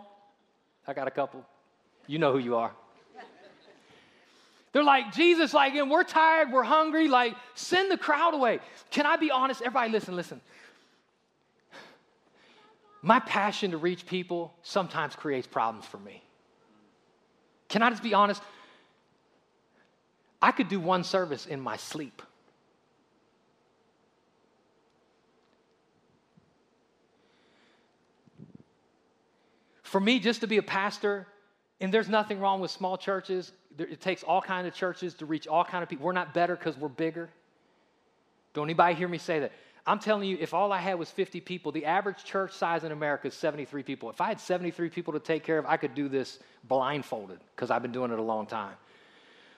I 0.86 0.92
got 0.92 1.08
a 1.08 1.10
couple. 1.10 1.44
You 2.06 2.18
know 2.18 2.32
who 2.32 2.38
you 2.38 2.56
are. 2.56 2.72
They're 4.72 4.82
like, 4.82 5.12
Jesus, 5.12 5.52
like, 5.52 5.74
and 5.74 5.90
we're 5.90 6.02
tired, 6.02 6.50
we're 6.50 6.62
hungry, 6.62 7.06
like, 7.06 7.36
send 7.54 7.90
the 7.90 7.98
crowd 7.98 8.32
away. 8.32 8.58
Can 8.90 9.04
I 9.04 9.16
be 9.16 9.30
honest? 9.30 9.60
Everybody, 9.60 9.92
listen, 9.92 10.16
listen. 10.16 10.40
My 13.02 13.20
passion 13.20 13.72
to 13.72 13.76
reach 13.76 14.06
people 14.06 14.54
sometimes 14.62 15.14
creates 15.14 15.46
problems 15.46 15.84
for 15.84 15.98
me. 15.98 16.22
Can 17.68 17.82
I 17.82 17.90
just 17.90 18.02
be 18.02 18.14
honest? 18.14 18.42
I 20.40 20.52
could 20.52 20.68
do 20.68 20.80
one 20.80 21.04
service 21.04 21.46
in 21.46 21.60
my 21.60 21.76
sleep. 21.76 22.22
For 29.92 30.00
me, 30.00 30.20
just 30.20 30.40
to 30.40 30.46
be 30.46 30.56
a 30.56 30.62
pastor, 30.62 31.26
and 31.78 31.92
there's 31.92 32.08
nothing 32.08 32.40
wrong 32.40 32.62
with 32.62 32.70
small 32.70 32.96
churches. 32.96 33.52
It 33.76 34.00
takes 34.00 34.22
all 34.22 34.40
kind 34.40 34.66
of 34.66 34.72
churches 34.72 35.12
to 35.16 35.26
reach 35.26 35.46
all 35.46 35.66
kind 35.66 35.82
of 35.82 35.90
people. 35.90 36.06
We're 36.06 36.12
not 36.12 36.32
better 36.32 36.56
because 36.56 36.78
we're 36.78 36.88
bigger. 36.88 37.28
Don't 38.54 38.64
anybody 38.64 38.94
hear 38.94 39.06
me 39.06 39.18
say 39.18 39.40
that? 39.40 39.52
I'm 39.86 39.98
telling 39.98 40.26
you, 40.26 40.38
if 40.40 40.54
all 40.54 40.72
I 40.72 40.78
had 40.78 40.98
was 40.98 41.10
50 41.10 41.42
people, 41.42 41.72
the 41.72 41.84
average 41.84 42.24
church 42.24 42.52
size 42.52 42.84
in 42.84 42.92
America 42.92 43.28
is 43.28 43.34
73 43.34 43.82
people. 43.82 44.08
If 44.08 44.22
I 44.22 44.28
had 44.28 44.40
73 44.40 44.88
people 44.88 45.12
to 45.12 45.20
take 45.20 45.44
care 45.44 45.58
of, 45.58 45.66
I 45.66 45.76
could 45.76 45.94
do 45.94 46.08
this 46.08 46.38
blindfolded 46.64 47.40
because 47.54 47.70
I've 47.70 47.82
been 47.82 47.92
doing 47.92 48.12
it 48.12 48.18
a 48.18 48.22
long 48.22 48.46
time. 48.46 48.76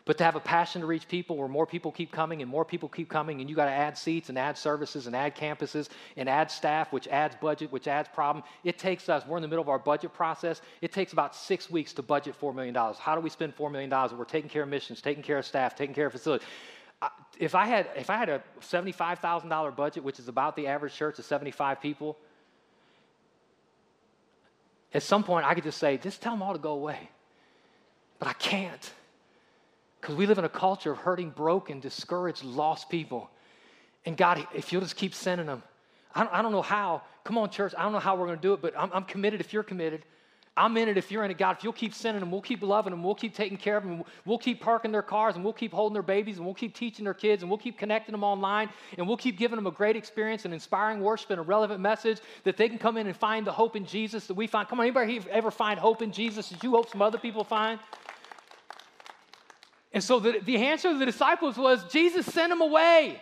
But 0.06 0.18
to 0.18 0.24
have 0.24 0.36
a 0.36 0.40
passion 0.40 0.82
to 0.82 0.86
reach 0.86 1.08
people 1.08 1.38
where 1.38 1.48
more 1.48 1.66
people 1.66 1.90
keep 1.90 2.12
coming 2.12 2.42
and 2.42 2.50
more 2.50 2.64
people 2.64 2.90
keep 2.90 3.08
coming, 3.08 3.40
and 3.40 3.48
you 3.48 3.56
got 3.56 3.64
to 3.64 3.70
add 3.70 3.96
seats 3.96 4.28
and 4.28 4.38
add 4.38 4.58
services 4.58 5.06
and 5.06 5.16
add 5.16 5.34
campuses 5.34 5.88
and 6.18 6.28
add 6.28 6.50
staff, 6.50 6.92
which 6.92 7.08
adds 7.08 7.36
budget, 7.40 7.72
which 7.72 7.88
adds 7.88 8.08
problem. 8.12 8.44
It 8.64 8.78
takes 8.78 9.08
us, 9.08 9.26
we're 9.26 9.38
in 9.38 9.42
the 9.42 9.48
middle 9.48 9.62
of 9.62 9.70
our 9.70 9.78
budget 9.78 10.12
process. 10.12 10.60
It 10.82 10.92
takes 10.92 11.14
about 11.14 11.34
six 11.34 11.70
weeks 11.70 11.94
to 11.94 12.02
budget 12.02 12.34
$4 12.38 12.54
million. 12.54 12.74
How 12.74 13.14
do 13.14 13.22
we 13.22 13.30
spend 13.30 13.56
$4 13.56 13.72
million? 13.72 13.90
We're 13.90 14.24
taking 14.26 14.50
care 14.50 14.64
of 14.64 14.68
missions, 14.68 15.00
taking 15.00 15.22
care 15.22 15.38
of 15.38 15.46
staff, 15.46 15.74
taking 15.74 15.94
care 15.94 16.06
of 16.06 16.12
facilities. 16.12 16.46
If 17.38 17.54
I 17.54 17.64
had, 17.64 17.88
if 17.96 18.10
I 18.10 18.16
had 18.16 18.28
a 18.28 18.42
$75,000 18.60 19.74
budget, 19.74 20.04
which 20.04 20.18
is 20.18 20.28
about 20.28 20.54
the 20.54 20.66
average 20.66 20.94
church 20.94 21.18
of 21.18 21.24
75 21.24 21.80
people, 21.80 22.18
at 24.92 25.02
some 25.02 25.24
point 25.24 25.46
I 25.46 25.54
could 25.54 25.64
just 25.64 25.78
say, 25.78 25.96
just 25.96 26.20
tell 26.20 26.34
them 26.34 26.42
all 26.42 26.52
to 26.52 26.58
go 26.58 26.72
away. 26.72 27.08
But 28.18 28.28
I 28.28 28.34
can't. 28.34 28.92
Because 30.04 30.16
we 30.16 30.26
live 30.26 30.36
in 30.36 30.44
a 30.44 30.50
culture 30.50 30.92
of 30.92 30.98
hurting, 30.98 31.30
broken, 31.30 31.80
discouraged, 31.80 32.44
lost 32.44 32.90
people. 32.90 33.30
And 34.04 34.18
God, 34.18 34.46
if 34.54 34.70
you'll 34.70 34.82
just 34.82 34.96
keep 34.96 35.14
sending 35.14 35.46
them, 35.46 35.62
I 36.14 36.24
don't, 36.24 36.34
I 36.34 36.42
don't 36.42 36.52
know 36.52 36.60
how. 36.60 37.00
Come 37.24 37.38
on, 37.38 37.48
church, 37.48 37.72
I 37.78 37.84
don't 37.84 37.92
know 37.92 38.00
how 38.00 38.14
we're 38.14 38.26
going 38.26 38.36
to 38.36 38.42
do 38.42 38.52
it, 38.52 38.60
but 38.60 38.74
I'm, 38.76 38.90
I'm 38.92 39.04
committed 39.04 39.40
if 39.40 39.54
you're 39.54 39.62
committed. 39.62 40.04
I'm 40.58 40.76
in 40.76 40.90
it 40.90 40.98
if 40.98 41.10
you're 41.10 41.24
in 41.24 41.30
it. 41.30 41.38
God, 41.38 41.56
if 41.56 41.64
you'll 41.64 41.72
keep 41.72 41.94
sending 41.94 42.20
them, 42.20 42.30
we'll 42.30 42.42
keep 42.42 42.60
loving 42.60 42.90
them, 42.90 43.02
we'll 43.02 43.14
keep 43.14 43.34
taking 43.34 43.56
care 43.56 43.78
of 43.78 43.82
them, 43.82 44.04
we'll 44.26 44.36
keep 44.36 44.60
parking 44.60 44.92
their 44.92 45.00
cars, 45.00 45.36
and 45.36 45.42
we'll 45.42 45.54
keep 45.54 45.72
holding 45.72 45.94
their 45.94 46.02
babies, 46.02 46.36
and 46.36 46.44
we'll 46.44 46.54
keep 46.54 46.74
teaching 46.74 47.06
their 47.06 47.14
kids, 47.14 47.42
and 47.42 47.50
we'll 47.50 47.56
keep 47.56 47.78
connecting 47.78 48.12
them 48.12 48.22
online, 48.22 48.68
and 48.98 49.08
we'll 49.08 49.16
keep 49.16 49.38
giving 49.38 49.56
them 49.56 49.66
a 49.66 49.70
great 49.70 49.96
experience 49.96 50.44
and 50.44 50.52
inspiring 50.52 51.00
worship 51.00 51.30
and 51.30 51.40
a 51.40 51.42
relevant 51.42 51.80
message 51.80 52.20
that 52.42 52.58
they 52.58 52.68
can 52.68 52.76
come 52.76 52.98
in 52.98 53.06
and 53.06 53.16
find 53.16 53.46
the 53.46 53.52
hope 53.52 53.74
in 53.74 53.86
Jesus 53.86 54.26
that 54.26 54.34
we 54.34 54.46
find. 54.46 54.68
Come 54.68 54.80
on, 54.80 54.84
anybody 54.84 55.18
ever 55.30 55.50
find 55.50 55.80
hope 55.80 56.02
in 56.02 56.12
Jesus 56.12 56.50
that 56.50 56.62
you 56.62 56.72
hope 56.72 56.90
some 56.90 57.00
other 57.00 57.16
people 57.16 57.42
find? 57.42 57.80
And 59.94 60.02
so 60.02 60.18
the, 60.18 60.40
the 60.40 60.57
answer 60.59 60.92
to 60.92 60.98
the 60.98 61.07
disciples 61.07 61.57
was 61.57 61.85
Jesus 61.85 62.26
sent 62.26 62.50
them 62.50 62.61
away. 62.61 63.20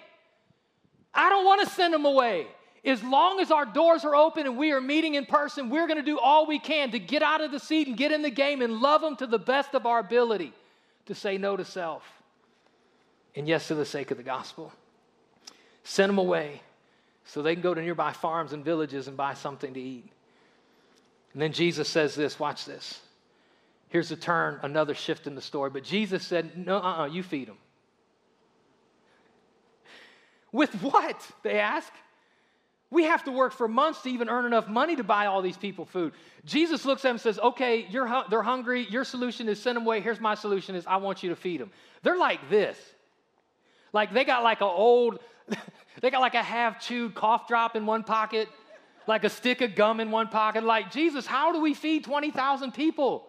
I 1.15 1.29
don't 1.29 1.45
want 1.45 1.61
to 1.61 1.73
send 1.73 1.93
them 1.93 2.07
away. 2.07 2.47
As 2.83 3.05
long 3.05 3.39
as 3.41 3.51
our 3.51 3.67
doors 3.67 4.05
are 4.05 4.17
open 4.17 4.47
and 4.47 4.57
we 4.57 4.73
are 4.73 4.81
meeting 4.81 5.15
in 5.15 5.27
person, 5.27 5.69
we're 5.69 5.87
going 5.87 5.99
to 5.99 6.05
do 6.05 6.19
all 6.19 6.47
we 6.47 6.59
can 6.59 6.91
to 6.93 6.99
get 6.99 7.23
out 7.23 7.43
of 7.43 7.53
the 7.53 7.61
seat 7.61 7.87
and 7.87 7.97
get 7.97 8.11
in 8.11 8.23
the 8.23 8.31
game 8.31 8.63
and 8.63 8.81
love 8.81 9.03
them 9.03 9.15
to 9.17 9.27
the 9.27 9.39
best 9.39 9.75
of 9.75 9.87
our 9.87 10.01
ability 10.01 10.53
to 11.07 11.15
say 11.15 11.37
no 11.37 11.57
to 11.57 11.65
self 11.65 12.03
and 13.37 13.47
yes 13.47 13.69
to 13.69 13.75
the 13.75 13.85
sake 13.85 14.11
of 14.11 14.17
the 14.17 14.23
gospel. 14.23 14.73
Send 15.85 16.09
them 16.09 16.19
away 16.19 16.63
so 17.25 17.43
they 17.43 17.55
can 17.55 17.63
go 17.63 17.75
to 17.75 17.83
nearby 17.83 18.13
farms 18.13 18.53
and 18.53 18.65
villages 18.65 19.09
and 19.09 19.17
buy 19.17 19.35
something 19.35 19.75
to 19.75 19.81
eat. 19.81 20.11
And 21.35 21.43
then 21.43 21.53
Jesus 21.53 21.89
says 21.89 22.15
this 22.15 22.41
watch 22.41 22.65
this. 22.65 23.01
Here's 23.93 24.11
a 24.11 24.17
turn, 24.17 24.59
another 24.63 24.95
shift 24.95 25.27
in 25.27 25.35
the 25.35 25.43
story. 25.43 25.69
But 25.69 25.85
Jesus 25.85 26.27
said, 26.27 26.57
No, 26.57 26.79
uh 26.79 27.03
uh 27.03 27.05
you 27.05 27.23
feed 27.23 27.47
them. 27.47 27.59
With 30.51 30.73
what? 30.83 31.31
They 31.43 31.59
ask. 31.59 31.93
We 32.89 33.05
have 33.05 33.25
to 33.25 33.31
work 33.31 33.53
for 33.53 33.69
months 33.69 34.01
to 34.03 34.09
even 34.09 34.31
earn 34.31 34.47
enough 34.47 34.67
money 34.67 34.97
to 34.97 35.05
buy 35.05 35.27
all 35.27 35.43
these 35.43 35.59
people 35.59 35.85
food. 35.85 36.15
Jesus 36.47 36.87
looks 36.87 37.05
at 37.05 37.09
them 37.09 37.17
and 37.17 37.21
says, 37.21 37.39
Okay, 37.39 37.87
you're, 37.91 38.25
they're 38.31 38.43
hungry. 38.43 38.87
Your 38.89 39.05
solution 39.05 39.47
is 39.47 39.61
send 39.61 39.77
them 39.77 39.85
away. 39.85 40.01
Here's 40.01 40.21
my 40.21 40.37
solution 40.37 40.75
is 40.75 40.87
I 40.87 40.97
want 40.97 41.23
you 41.23 41.29
to 41.29 41.37
feed 41.37 41.61
them. 41.61 41.71
They're 42.03 42.17
like 42.17 42.49
this. 42.49 42.79
Like 43.93 44.15
they 44.15 44.25
got 44.25 44.43
like 44.43 44.63
an 44.63 44.71
old, 44.73 45.19
they 46.01 46.11
got 46.11 46.23
like 46.23 46.35
a 46.35 46.43
half 46.43 46.81
chewed 46.81 47.15
cough 47.15 47.47
drop 47.47 47.77
in 47.77 47.85
one 47.85 48.05
pocket. 48.05 48.49
like 49.07 49.25
a 49.25 49.31
stick 49.31 49.61
of 49.61 49.75
gum 49.75 50.01
in 50.01 50.11
one 50.11 50.29
pocket. 50.29 50.65
Like, 50.65 50.91
Jesus, 50.91 51.27
how 51.27 51.53
do 51.53 51.61
we 51.61 51.75
feed 51.75 52.05
20,000 52.05 52.73
people? 52.73 53.27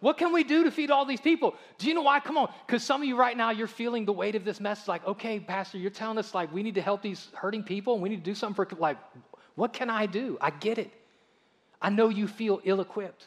What 0.00 0.16
can 0.16 0.32
we 0.32 0.44
do 0.44 0.64
to 0.64 0.70
feed 0.70 0.90
all 0.90 1.04
these 1.04 1.20
people? 1.20 1.54
Do 1.78 1.86
you 1.86 1.94
know 1.94 2.02
why? 2.02 2.20
Come 2.20 2.38
on, 2.38 2.50
because 2.66 2.82
some 2.82 3.02
of 3.02 3.08
you 3.08 3.16
right 3.16 3.36
now, 3.36 3.50
you're 3.50 3.66
feeling 3.66 4.06
the 4.06 4.12
weight 4.12 4.34
of 4.34 4.44
this 4.44 4.58
message. 4.58 4.88
Like, 4.88 5.06
okay, 5.06 5.38
Pastor, 5.38 5.76
you're 5.76 5.90
telling 5.90 6.18
us 6.18 6.34
like 6.34 6.52
we 6.52 6.62
need 6.62 6.76
to 6.76 6.82
help 6.82 7.02
these 7.02 7.28
hurting 7.34 7.62
people 7.62 7.94
and 7.94 8.02
we 8.02 8.08
need 8.08 8.24
to 8.24 8.30
do 8.30 8.34
something 8.34 8.64
for, 8.64 8.76
like, 8.76 8.96
what 9.56 9.72
can 9.74 9.90
I 9.90 10.06
do? 10.06 10.38
I 10.40 10.50
get 10.50 10.78
it. 10.78 10.90
I 11.82 11.90
know 11.90 12.08
you 12.08 12.26
feel 12.26 12.60
ill 12.64 12.80
equipped. 12.80 13.26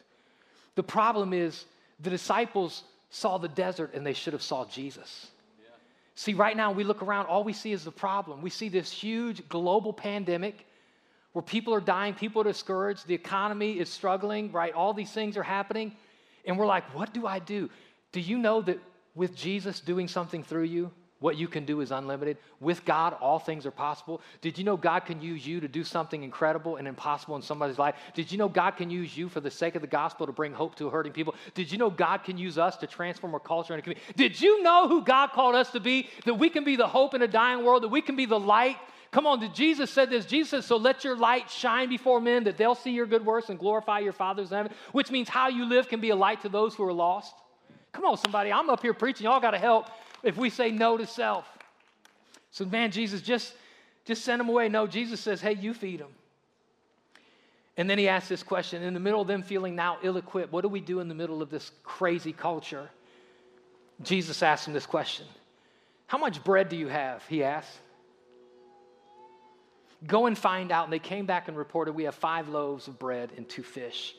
The 0.76 0.84
problem 0.84 1.34
is 1.34 1.66
the 2.00 2.10
disciples 2.10 2.84
saw 3.12 3.38
the 3.38 3.48
desert 3.48 3.94
and 3.94 4.06
they 4.06 4.14
should 4.14 4.34
have 4.34 4.42
saw 4.42 4.66
Jesus. 4.66 5.28
Yeah. 5.60 5.70
See, 6.16 6.34
right 6.34 6.58
now 6.58 6.72
we 6.72 6.84
look 6.84 7.04
around, 7.04 7.28
all 7.28 7.44
we 7.44 7.54
see 7.54 7.72
is 7.72 7.84
the 7.84 7.92
problem. 7.92 8.42
We 8.42 8.50
see 8.50 8.70
this 8.70 8.92
huge 8.92 9.48
global 9.48 9.94
pandemic 9.94 10.66
where 11.34 11.44
people 11.44 11.74
are 11.74 11.82
dying, 11.82 12.16
people 12.16 12.42
are 12.42 12.46
discouraged, 12.46 13.06
the 13.06 13.14
economy 13.14 13.80
is 13.80 13.90
struggling, 13.90 14.52
right? 14.52 14.74
All 14.74 14.94
these 14.94 15.12
things 15.12 15.38
are 15.38 15.44
happening. 15.44 15.96
And 16.46 16.58
we're 16.58 16.66
like, 16.66 16.94
what 16.94 17.14
do 17.14 17.26
I 17.26 17.40
do? 17.40 17.70
Do 18.12 18.20
you 18.20 18.38
know 18.38 18.62
that 18.62 18.80
with 19.16 19.36
Jesus 19.36 19.80
doing 19.80 20.08
something 20.08 20.44
through 20.44 20.64
you, 20.64 20.92
what 21.24 21.38
you 21.38 21.48
can 21.48 21.64
do 21.64 21.80
is 21.80 21.92
unlimited. 21.92 22.36
With 22.60 22.84
God, 22.84 23.14
all 23.22 23.40
things 23.40 23.66
are 23.66 23.72
possible. 23.72 24.20
Did 24.42 24.58
you 24.58 24.66
know 24.66 24.76
God 24.76 25.06
can 25.06 25.22
use 25.22 25.48
you 25.48 25.62
to 25.62 25.70
do 25.70 25.86
something 25.86 26.22
incredible 26.22 26.76
and 26.76 26.86
impossible 26.86 27.38
in 27.38 27.42
somebody's 27.42 27.80
life? 27.80 27.96
Did 28.14 28.30
you 28.30 28.38
know 28.38 28.50
God 28.50 28.72
can 28.72 28.90
use 28.90 29.16
you 29.16 29.30
for 29.30 29.40
the 29.40 29.50
sake 29.50 29.76
of 29.76 29.82
the 29.82 29.88
gospel 29.88 30.26
to 30.26 30.34
bring 30.34 30.52
hope 30.52 30.76
to 30.76 30.90
hurting 30.90 31.14
people? 31.14 31.34
Did 31.54 31.72
you 31.72 31.78
know 31.78 31.90
God 31.90 32.26
can 32.26 32.38
use 32.38 32.58
us 32.58 32.76
to 32.76 32.88
transform 32.88 33.34
our 33.34 33.40
culture 33.40 33.74
and 33.74 33.80
a 33.80 33.84
community? 33.84 34.06
Did 34.18 34.42
you 34.42 34.62
know 34.64 34.90
who 34.90 35.02
God 35.02 35.30
called 35.32 35.56
us 35.56 35.72
to 35.72 35.80
be? 35.80 36.10
That 36.26 36.34
we 36.34 36.50
can 36.50 36.66
be 36.66 36.76
the 36.76 36.88
hope 36.88 37.14
in 37.14 37.22
a 37.22 37.28
dying 37.28 37.64
world, 37.64 37.84
that 37.84 37.88
we 37.88 38.02
can 38.02 38.18
be 38.18 38.26
the 38.26 38.40
light. 38.40 38.76
Come 39.14 39.28
on, 39.28 39.40
did 39.40 39.54
Jesus 39.54 39.92
said 39.92 40.10
this? 40.10 40.26
Jesus 40.26 40.50
said, 40.50 40.64
So 40.64 40.76
let 40.76 41.04
your 41.04 41.16
light 41.16 41.48
shine 41.48 41.88
before 41.88 42.20
men 42.20 42.46
that 42.46 42.58
they'll 42.58 42.74
see 42.74 42.90
your 42.90 43.06
good 43.06 43.24
works 43.24 43.50
and 43.50 43.60
glorify 43.60 44.00
your 44.00 44.12
Father's 44.12 44.50
heaven, 44.50 44.72
which 44.92 45.12
means 45.12 45.30
how 45.30 45.50
you 45.50 45.66
live 45.66 45.88
can 45.88 46.02
be 46.02 46.10
a 46.10 46.16
light 46.16 46.42
to 46.42 46.50
those 46.50 46.74
who 46.74 46.84
are 46.84 46.92
lost. 46.92 47.36
Come 47.92 48.06
on, 48.06 48.18
somebody. 48.18 48.52
I'm 48.52 48.72
up 48.72 48.82
here 48.82 48.96
preaching. 48.96 49.26
Y'all 49.26 49.40
got 49.40 49.52
to 49.52 49.60
help 49.60 49.88
if 50.24 50.36
we 50.36 50.50
say 50.50 50.72
no 50.72 50.98
to 50.98 51.06
self. 51.06 51.46
So, 52.50 52.66
man, 52.66 52.90
Jesus, 52.90 53.22
just, 53.22 53.54
just 54.04 54.26
send 54.26 54.40
them 54.40 54.50
away. 54.50 54.68
No, 54.68 54.88
Jesus 54.88 55.22
says, 55.22 55.42
hey, 55.42 55.54
you 55.54 55.76
feed 55.76 56.00
them. 56.00 56.12
And 57.78 57.88
then 57.88 58.00
he 58.00 58.08
asks 58.08 58.30
this 58.30 58.42
question 58.42 58.82
in 58.82 58.96
the 58.96 59.00
middle 59.00 59.22
of 59.22 59.28
them 59.28 59.44
feeling 59.44 59.76
now 59.76 60.00
ill 60.02 60.18
equipped, 60.18 60.52
what 60.52 60.62
do 60.62 60.70
we 60.70 60.82
do 60.82 61.02
in 61.02 61.08
the 61.08 61.16
middle 61.16 61.44
of 61.44 61.52
this 61.52 61.70
crazy 61.84 62.34
culture? 62.34 62.90
Jesus 64.02 64.42
asked 64.42 64.68
him 64.68 64.74
this 64.74 64.88
question 64.88 65.28
How 66.08 66.18
much 66.18 66.44
bread 66.44 66.68
do 66.68 66.76
you 66.76 66.88
have? 66.88 67.24
He 67.28 67.44
asked. 67.44 67.78
Go 70.08 70.26
and 70.26 70.38
find 70.38 70.72
out. 70.72 70.86
And 70.86 70.94
they 70.94 71.00
came 71.00 71.26
back 71.26 71.48
and 71.48 71.58
reported, 71.58 71.94
We 71.94 72.04
have 72.04 72.16
five 72.16 72.50
loaves 72.50 72.88
of 72.88 73.00
bread 73.00 73.32
and 73.38 73.48
two 73.48 73.64
fish. 73.64 74.16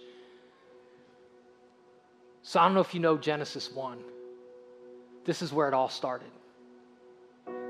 So 2.43 2.61
I 2.61 2.65
don't 2.65 2.75
know 2.75 2.81
if 2.81 2.95
you 2.95 3.01
know 3.01 3.17
Genesis 3.17 3.73
1. 3.73 3.99
This 5.25 5.41
is 5.41 5.53
where 5.53 5.67
it 5.67 5.75
all 5.75 5.89
started. 5.89 6.29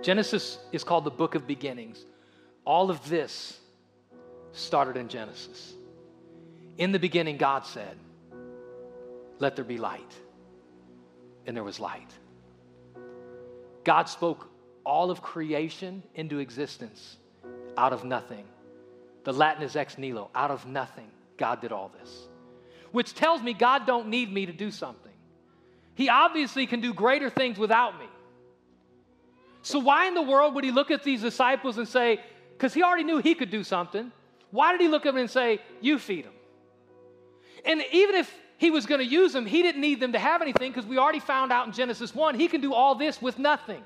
Genesis 0.03 0.59
is 0.73 0.83
called 0.83 1.05
the 1.05 1.11
book 1.11 1.35
of 1.35 1.47
beginnings. 1.47 2.05
All 2.65 2.91
of 2.91 3.09
this 3.09 3.59
started 4.53 4.97
in 4.97 5.09
Genesis. 5.09 5.75
In 6.79 6.93
the 6.93 6.99
beginning, 6.99 7.37
God 7.37 7.65
said, 7.67 7.97
Let 9.39 9.57
there 9.57 9.65
be 9.65 9.79
light. 9.79 10.13
And 11.47 11.57
there 11.57 11.65
was 11.65 11.79
light. 11.79 12.11
God 13.85 14.09
spoke 14.09 14.49
all 14.85 15.11
of 15.11 15.23
creation 15.23 16.03
into 16.15 16.39
existence 16.39 17.17
out 17.77 17.93
of 17.93 18.05
nothing. 18.05 18.45
The 19.25 19.33
Latin 19.33 19.63
is 19.63 19.77
ex 19.77 19.97
nihilo, 19.97 20.31
out 20.35 20.51
of 20.51 20.67
nothing. 20.67 21.11
God 21.37 21.61
did 21.61 21.73
all 21.73 21.91
this. 22.01 22.29
Which 22.93 23.15
tells 23.15 23.43
me 23.43 23.55
God 23.55 23.87
don't 23.87 24.09
need 24.09 24.33
me 24.33 24.47
to 24.47 24.53
do 24.53 24.71
something. 24.71 25.13
He 25.95 26.09
obviously 26.09 26.67
can 26.67 26.81
do 26.81 26.93
greater 26.93 27.31
things 27.31 27.59
without 27.59 27.99
me. 27.99 28.07
So, 29.63 29.79
why 29.79 30.07
in 30.07 30.15
the 30.15 30.23
world 30.23 30.55
would 30.55 30.65
he 30.65 30.71
look 30.71 30.91
at 30.91 31.03
these 31.03 31.23
disciples 31.23 31.79
and 31.79 31.89
say, 31.89 32.21
because 32.53 32.75
he 32.75 32.83
already 32.83 33.05
knew 33.05 33.19
he 33.19 33.35
could 33.35 33.51
do 33.51 33.65
something, 33.65 34.13
why 34.51 34.73
did 34.73 34.81
he 34.81 34.89
look 34.89 35.07
at 35.07 35.15
them 35.15 35.21
and 35.21 35.31
say, 35.31 35.61
You 35.81 35.99
feed 35.99 36.27
them? 36.27 36.33
And 37.65 37.83
even 37.93 38.15
if 38.15 38.33
he 38.59 38.71
was 38.71 38.87
going 38.87 39.01
to 39.01 39.07
use 39.07 39.33
them, 39.33 39.47
he 39.47 39.63
didn't 39.63 39.81
need 39.81 40.01
them 40.01 40.13
to 40.13 40.19
have 40.19 40.43
anything 40.43 40.71
because 40.71 40.87
we 40.87 40.99
already 40.99 41.19
found 41.19 41.51
out 41.51 41.67
in 41.67 41.73
Genesis 41.73 42.15
1 42.15 42.39
he 42.39 42.47
can 42.47 42.61
do 42.61 42.73
all 42.75 42.95
this 42.95 43.21
with 43.21 43.39
nothing. 43.39 43.83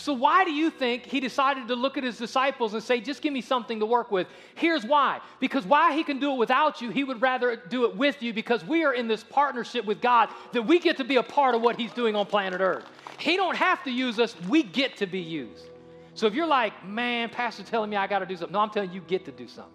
So, 0.00 0.14
why 0.14 0.44
do 0.44 0.50
you 0.50 0.70
think 0.70 1.04
he 1.04 1.20
decided 1.20 1.68
to 1.68 1.76
look 1.76 1.98
at 1.98 2.04
his 2.04 2.16
disciples 2.16 2.72
and 2.72 2.82
say, 2.82 3.00
just 3.00 3.20
give 3.20 3.34
me 3.34 3.42
something 3.42 3.78
to 3.80 3.84
work 3.84 4.10
with? 4.10 4.28
Here's 4.54 4.82
why. 4.82 5.20
Because 5.40 5.66
why 5.66 5.94
he 5.94 6.02
can 6.02 6.18
do 6.18 6.32
it 6.32 6.36
without 6.38 6.80
you, 6.80 6.88
he 6.88 7.04
would 7.04 7.20
rather 7.20 7.54
do 7.56 7.84
it 7.84 7.94
with 7.94 8.22
you 8.22 8.32
because 8.32 8.64
we 8.64 8.82
are 8.82 8.94
in 8.94 9.08
this 9.08 9.22
partnership 9.22 9.84
with 9.84 10.00
God 10.00 10.30
that 10.52 10.62
we 10.62 10.78
get 10.78 10.96
to 10.96 11.04
be 11.04 11.16
a 11.16 11.22
part 11.22 11.54
of 11.54 11.60
what 11.60 11.78
he's 11.78 11.92
doing 11.92 12.16
on 12.16 12.24
planet 12.24 12.62
Earth. 12.62 12.86
He 13.18 13.36
don't 13.36 13.56
have 13.56 13.84
to 13.84 13.90
use 13.90 14.18
us, 14.18 14.34
we 14.48 14.62
get 14.62 14.96
to 14.96 15.06
be 15.06 15.20
used. 15.20 15.66
So 16.14 16.26
if 16.26 16.32
you're 16.32 16.46
like, 16.46 16.82
man, 16.82 17.28
pastor 17.28 17.62
telling 17.62 17.90
me 17.90 17.98
I 17.98 18.06
got 18.06 18.20
to 18.20 18.26
do 18.26 18.38
something, 18.38 18.54
no, 18.54 18.60
I'm 18.60 18.70
telling 18.70 18.88
you, 18.88 19.02
you 19.02 19.06
get 19.06 19.26
to 19.26 19.32
do 19.32 19.46
something. 19.46 19.74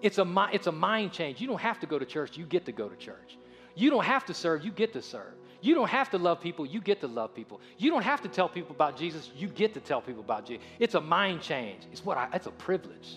It's 0.00 0.18
a, 0.18 0.48
it's 0.52 0.68
a 0.68 0.72
mind 0.72 1.10
change. 1.10 1.40
You 1.40 1.48
don't 1.48 1.60
have 1.60 1.80
to 1.80 1.86
go 1.86 1.98
to 1.98 2.06
church, 2.06 2.36
you 2.36 2.46
get 2.46 2.64
to 2.66 2.72
go 2.72 2.88
to 2.88 2.94
church. 2.94 3.36
You 3.74 3.90
don't 3.90 4.04
have 4.04 4.24
to 4.26 4.34
serve, 4.34 4.64
you 4.64 4.70
get 4.70 4.92
to 4.92 5.02
serve. 5.02 5.34
You 5.60 5.74
don't 5.74 5.88
have 5.88 6.10
to 6.10 6.18
love 6.18 6.40
people, 6.40 6.64
you 6.64 6.80
get 6.80 7.00
to 7.00 7.08
love 7.08 7.34
people. 7.34 7.60
You 7.78 7.90
don't 7.90 8.02
have 8.02 8.22
to 8.22 8.28
tell 8.28 8.48
people 8.48 8.74
about 8.74 8.96
Jesus, 8.96 9.30
you 9.36 9.48
get 9.48 9.74
to 9.74 9.80
tell 9.80 10.00
people 10.00 10.22
about 10.22 10.46
Jesus. 10.46 10.64
It's 10.78 10.94
a 10.94 11.00
mind 11.00 11.42
change. 11.42 11.82
It's 11.90 12.04
what 12.04 12.16
I, 12.16 12.28
it's 12.32 12.46
a 12.46 12.52
privilege. 12.52 13.16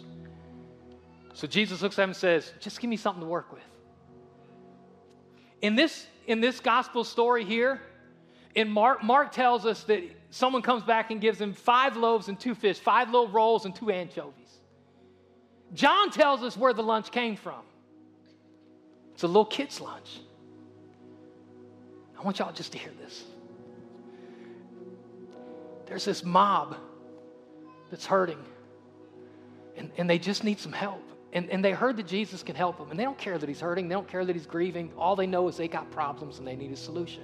So 1.34 1.48
Jesus 1.48 1.82
looks 1.82 1.98
at 1.98 2.04
him 2.04 2.10
and 2.10 2.18
says, 2.18 2.52
just 2.60 2.80
give 2.80 2.90
me 2.90 2.98
something 2.98 3.22
to 3.22 3.28
work 3.30 3.52
with. 3.52 3.62
In 5.62 5.76
this, 5.76 6.08
in 6.28 6.42
this 6.42 6.60
gospel 6.60 7.04
story 7.04 7.46
here, 7.46 7.80
in 8.56 8.70
Mark, 8.70 9.04
Mark 9.04 9.32
tells 9.32 9.66
us 9.66 9.84
that 9.84 10.04
someone 10.32 10.62
comes 10.62 10.84
back 10.84 11.12
and 11.12 11.22
gives 11.22 11.40
him 11.40 11.54
five 11.54 11.96
loaves 11.96 12.28
and 12.28 12.40
two 12.40 12.56
fish, 12.56 12.80
five 12.80 13.10
little 13.12 13.28
rolls 13.28 13.66
and 13.66 13.76
two 13.76 13.92
anchovies. 13.92 14.60
John 15.74 16.10
tells 16.10 16.42
us 16.42 16.58
where 16.58 16.74
the 16.74 16.84
lunch 16.84 17.12
came 17.12 17.36
from. 17.38 17.62
It's 19.14 19.24
a 19.24 19.28
little 19.28 19.46
kid's 19.46 19.80
lunch. 19.80 20.20
I 22.22 22.24
want 22.24 22.38
y'all 22.38 22.54
just 22.54 22.72
to 22.74 22.78
hear 22.78 22.92
this. 23.02 23.24
There's 25.88 26.06
this 26.06 26.24
mob 26.24 26.78
that's 27.90 28.06
hurting, 28.06 28.38
and, 29.76 29.92
and 29.98 30.08
they 30.08 30.20
just 30.20 30.44
need 30.44 30.60
some 30.60 30.72
help. 30.72 31.02
And, 31.34 31.50
and 31.50 31.66
they 31.66 31.72
heard 31.72 31.98
that 31.98 32.06
Jesus 32.06 32.44
can 32.44 32.56
help 32.56 32.78
them, 32.78 32.92
and 32.92 33.00
they 33.00 33.06
don't 33.06 33.18
care 33.18 33.40
that 33.40 33.50
he's 33.50 33.60
hurting, 33.60 33.88
they 33.88 33.96
don't 33.96 34.08
care 34.08 34.24
that 34.24 34.36
he's 34.36 34.46
grieving. 34.46 34.92
All 34.98 35.16
they 35.16 35.26
know 35.26 35.48
is 35.48 35.58
they 35.58 35.68
got 35.68 35.90
problems 35.90 36.38
and 36.38 36.48
they 36.48 36.56
need 36.56 36.72
a 36.72 36.78
solution. 36.78 37.24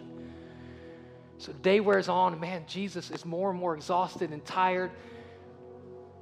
So 1.37 1.53
day 1.53 1.79
wears 1.79 2.09
on, 2.09 2.39
man, 2.39 2.63
Jesus 2.65 3.11
is 3.11 3.23
more 3.23 3.51
and 3.51 3.59
more 3.59 3.75
exhausted 3.75 4.31
and 4.31 4.43
tired. 4.45 4.89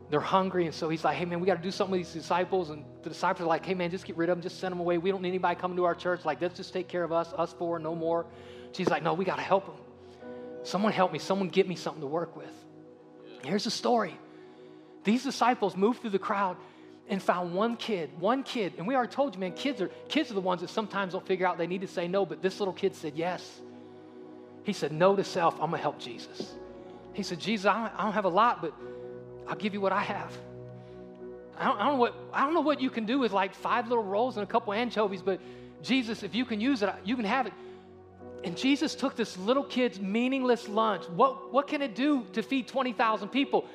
They're 0.09 0.19
hungry, 0.19 0.65
and 0.65 0.73
so 0.73 0.87
he's 0.87 1.03
like, 1.03 1.17
hey, 1.17 1.25
man, 1.25 1.39
we 1.39 1.47
got 1.47 1.55
to 1.55 1.63
do 1.63 1.71
something 1.71 1.91
with 1.91 2.01
these 2.01 2.13
disciples. 2.13 2.69
And 2.69 2.85
the 3.01 3.09
disciples 3.09 3.45
are 3.45 3.49
like, 3.49 3.65
hey, 3.65 3.73
man, 3.73 3.89
just 3.89 4.05
get 4.05 4.17
rid 4.17 4.29
of 4.29 4.37
them, 4.37 4.43
just 4.43 4.59
send 4.59 4.71
them 4.71 4.79
away. 4.79 4.97
We 4.97 5.11
don't 5.11 5.21
need 5.21 5.29
anybody 5.29 5.59
coming 5.59 5.77
to 5.77 5.85
our 5.85 5.95
church. 5.95 6.25
Like, 6.25 6.41
let's 6.41 6.55
just 6.55 6.73
take 6.73 6.87
care 6.87 7.03
of 7.03 7.11
us, 7.11 7.33
us 7.33 7.53
four, 7.53 7.79
no 7.79 7.95
more. 7.95 8.25
She's 8.71 8.89
like, 8.89 9.03
no, 9.03 9.13
we 9.13 9.25
got 9.25 9.37
to 9.37 9.41
help 9.41 9.65
them. 9.65 9.75
Someone 10.63 10.91
help 10.91 11.11
me. 11.11 11.19
Someone 11.19 11.49
get 11.49 11.67
me 11.67 11.75
something 11.75 12.01
to 12.01 12.07
work 12.07 12.35
with. 12.35 12.51
Here's 13.43 13.63
the 13.63 13.71
story. 13.71 14.17
These 15.03 15.23
disciples 15.23 15.75
moved 15.75 16.01
through 16.01 16.09
the 16.11 16.19
crowd 16.19 16.57
and 17.07 17.21
found 17.21 17.53
one 17.53 17.77
kid, 17.77 18.09
one 18.19 18.43
kid. 18.43 18.73
And 18.77 18.87
we 18.87 18.95
already 18.95 19.11
told 19.11 19.35
you, 19.35 19.39
man, 19.39 19.53
kids 19.53 19.81
are, 19.81 19.89
kids 20.09 20.31
are 20.31 20.33
the 20.33 20.41
ones 20.41 20.61
that 20.61 20.69
sometimes 20.69 21.13
don't 21.13 21.25
figure 21.25 21.45
out 21.45 21.57
they 21.57 21.67
need 21.67 21.81
to 21.81 21.87
say 21.87 22.07
no, 22.07 22.25
but 22.25 22.41
this 22.41 22.59
little 22.59 22.73
kid 22.73 22.95
said 22.95 23.13
yes. 23.15 23.61
He 24.63 24.73
said, 24.73 24.91
no 24.91 25.15
to 25.15 25.23
self. 25.23 25.53
I'm 25.55 25.69
going 25.69 25.73
to 25.73 25.77
help 25.77 25.99
Jesus. 25.99 26.55
He 27.13 27.21
said, 27.21 27.39
Jesus, 27.39 27.67
I 27.67 27.73
don't, 27.73 27.99
I 27.99 28.03
don't, 28.03 28.13
have 28.13 28.25
a 28.25 28.29
lot, 28.29 28.61
but 28.61 28.73
I'll 29.47 29.55
give 29.55 29.73
you 29.73 29.81
what 29.81 29.91
I 29.91 30.01
have. 30.01 30.37
I 31.57 31.65
don't, 31.65 31.77
I 31.79 31.85
don't, 31.85 31.93
know 31.93 31.99
what, 31.99 32.15
I 32.33 32.45
don't 32.45 32.53
know 32.53 32.61
what 32.61 32.81
you 32.81 32.89
can 32.89 33.05
do 33.05 33.19
with 33.19 33.31
like 33.31 33.53
five 33.53 33.87
little 33.87 34.03
rolls 34.03 34.37
and 34.37 34.43
a 34.43 34.47
couple 34.47 34.73
anchovies, 34.73 35.21
but 35.21 35.39
Jesus, 35.81 36.23
if 36.23 36.35
you 36.35 36.45
can 36.45 36.59
use 36.59 36.81
it, 36.81 36.89
you 37.03 37.15
can 37.15 37.25
have 37.25 37.47
it. 37.47 37.53
And 38.43 38.57
Jesus 38.57 38.93
took 38.93 39.15
this 39.15 39.37
little 39.37 39.63
kid's 39.63 39.99
meaningless 39.99 40.67
lunch. 40.67 41.05
What, 41.09 41.51
what 41.53 41.67
can 41.67 41.81
it 41.81 41.95
do 41.95 42.25
to 42.33 42.43
feed 42.43 42.67
20,000 42.67 43.29
people? 43.29 43.65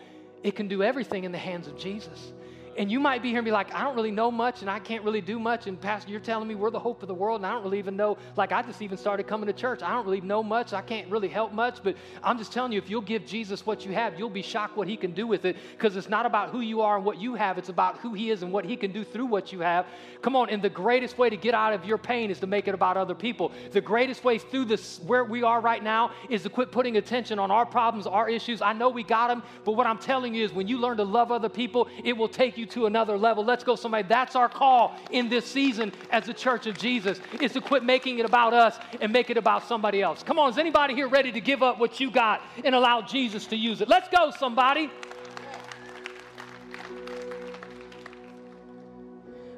It 0.43 0.55
can 0.55 0.69
do 0.69 0.83
everything 0.83 1.25
in 1.25 1.33
the 1.33 1.39
hands 1.39 1.67
of 1.67 1.77
Jesus. 1.79 2.33
And 2.79 2.91
you 2.91 3.01
might 3.01 3.23
be 3.23 3.29
here 3.29 3.39
and 3.39 3.45
be 3.45 3.51
like, 3.51 3.75
I 3.75 3.83
don't 3.83 3.97
really 3.97 4.11
know 4.11 4.31
much 4.31 4.63
and 4.63 4.71
I 4.71 4.79
can't 4.79 5.05
really 5.05 5.21
do 5.21 5.39
much. 5.39 5.67
And 5.67 5.81
Pastor, 5.81 6.11
you're 6.11 6.21
telling 6.21 6.49
me 6.49 6.55
we're 6.55 6.71
the 6.71 6.79
hope 6.79 7.03
of 7.03 7.09
the 7.09 7.15
world 7.15 7.41
and 7.41 7.47
I 7.47 7.53
don't 7.53 7.63
really 7.65 7.79
even 7.79 7.97
know. 7.97 8.17
Like, 8.37 8.53
I 8.53 8.63
just 8.63 8.81
even 8.81 8.97
started 8.97 9.27
coming 9.27 9.47
to 9.49 9.53
church. 9.53 9.83
I 9.83 9.91
don't 9.91 10.05
really 10.05 10.21
know 10.21 10.43
much. 10.43 10.73
I 10.73 10.81
can't 10.81 11.11
really 11.11 11.29
help 11.29 11.53
much. 11.53 11.83
But 11.83 11.97
I'm 12.23 12.39
just 12.39 12.53
telling 12.53 12.73
you, 12.73 12.79
if 12.79 12.89
you'll 12.89 13.01
give 13.01 13.27
Jesus 13.27 13.67
what 13.67 13.85
you 13.85 13.93
have, 13.93 14.19
you'll 14.19 14.31
be 14.31 14.43
shocked 14.43 14.77
what 14.77 14.89
he 14.89 14.97
can 14.97 15.13
do 15.13 15.27
with 15.27 15.45
it 15.45 15.57
because 15.73 15.97
it's 15.97 16.09
not 16.09 16.27
about 16.27 16.51
who 16.51 16.61
you 16.61 16.81
are 16.81 16.97
and 16.97 17.05
what 17.05 17.21
you 17.21 17.35
have. 17.35 17.59
It's 17.59 17.69
about 17.69 17.99
who 17.99 18.15
he 18.15 18.31
is 18.31 18.43
and 18.43 18.53
what 18.53 18.65
he 18.65 18.77
can 18.77 18.93
do 18.93 19.05
through 19.05 19.27
what 19.27 19.53
you 19.53 19.61
have. 19.61 19.87
Come 20.23 20.37
on. 20.37 20.49
And 20.49 20.63
the 20.63 20.71
greatest 20.71 21.19
way 21.19 21.29
to 21.29 21.37
get 21.37 21.55
out 21.55 21.73
of 21.73 21.85
your 21.85 21.99
pain 21.99 22.31
is 22.31 22.39
to 22.41 22.47
make 22.47 22.69
it 22.69 22.75
about 22.75 22.97
other 22.97 23.15
people. 23.15 23.53
The 23.73 23.81
greatest 23.81 24.23
way 24.25 24.39
through 24.39 24.67
this, 24.67 25.01
where 25.07 25.25
we 25.25 25.43
are 25.43 25.61
right 25.61 25.83
now, 25.83 26.13
is 26.29 26.45
to 26.45 26.51
quit 26.51 26.71
putting 26.71 26.97
attention 26.97 27.39
on 27.39 27.51
our 27.51 27.67
problems, 27.67 28.07
our 28.07 28.29
issues. 28.29 28.63
I 28.63 28.73
know 28.73 28.89
we 28.89 29.03
got 29.03 29.29
them, 29.29 29.43
but 29.65 29.73
what 29.73 29.87
I'm 29.87 29.99
telling 29.99 30.35
you 30.35 30.45
is 30.45 30.53
when 30.53 30.69
you 30.69 30.79
learn 30.79 30.97
to 30.99 31.05
love 31.05 31.33
other 31.33 31.49
people, 31.49 31.89
it 32.05 32.17
will 32.17 32.29
take 32.29 32.57
you 32.57 32.60
you 32.61 32.67
to 32.67 32.87
another 32.87 33.19
level. 33.19 33.45
Let's 33.45 33.65
go, 33.65 33.75
somebody. 33.75 34.07
That's 34.07 34.37
our 34.37 34.49
call 34.49 34.97
in 35.11 35.29
this 35.29 35.45
season 35.45 35.93
as 36.11 36.27
the 36.27 36.35
church 36.35 36.67
of 36.67 36.79
Jesus, 36.79 37.19
is 37.41 37.53
to 37.53 37.61
quit 37.61 37.83
making 37.83 38.19
it 38.19 38.27
about 38.27 38.55
us 38.55 38.79
and 39.01 39.13
make 39.13 39.31
it 39.31 39.37
about 39.37 39.67
somebody 39.67 40.03
else. 40.03 40.23
Come 40.23 40.39
on, 40.39 40.51
is 40.51 40.59
anybody 40.59 40.95
here 40.95 41.09
ready 41.09 41.33
to 41.33 41.41
give 41.41 41.63
up 41.63 41.79
what 41.79 41.99
you 41.99 42.11
got 42.11 42.43
and 42.65 42.75
allow 42.75 43.03
Jesus 43.03 43.47
to 43.47 43.57
use 43.57 43.81
it? 43.81 43.89
Let's 43.89 44.09
go, 44.09 44.31
somebody. 44.31 44.91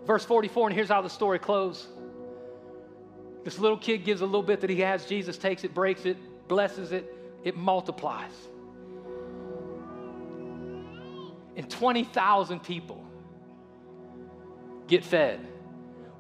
Verse 0.07 0.24
44, 0.24 0.68
and 0.68 0.74
here's 0.74 0.88
how 0.88 1.03
the 1.03 1.11
story 1.11 1.38
closes. 1.38 1.86
This 3.44 3.59
little 3.59 3.78
kid 3.78 4.05
gives 4.05 4.20
a 4.20 4.24
little 4.24 4.42
bit 4.42 4.61
that 4.61 4.70
he 4.70 4.80
has. 4.80 5.05
Jesus 5.07 5.36
takes 5.36 5.64
it, 5.64 5.74
breaks 5.74 6.07
it, 6.07 6.16
blesses 6.48 6.92
it, 6.92 7.12
it 7.44 7.57
multiplies. 7.57 8.30
And 11.57 11.68
20,000 11.70 12.62
people 12.62 13.05
get 14.86 15.05
fed 15.05 15.40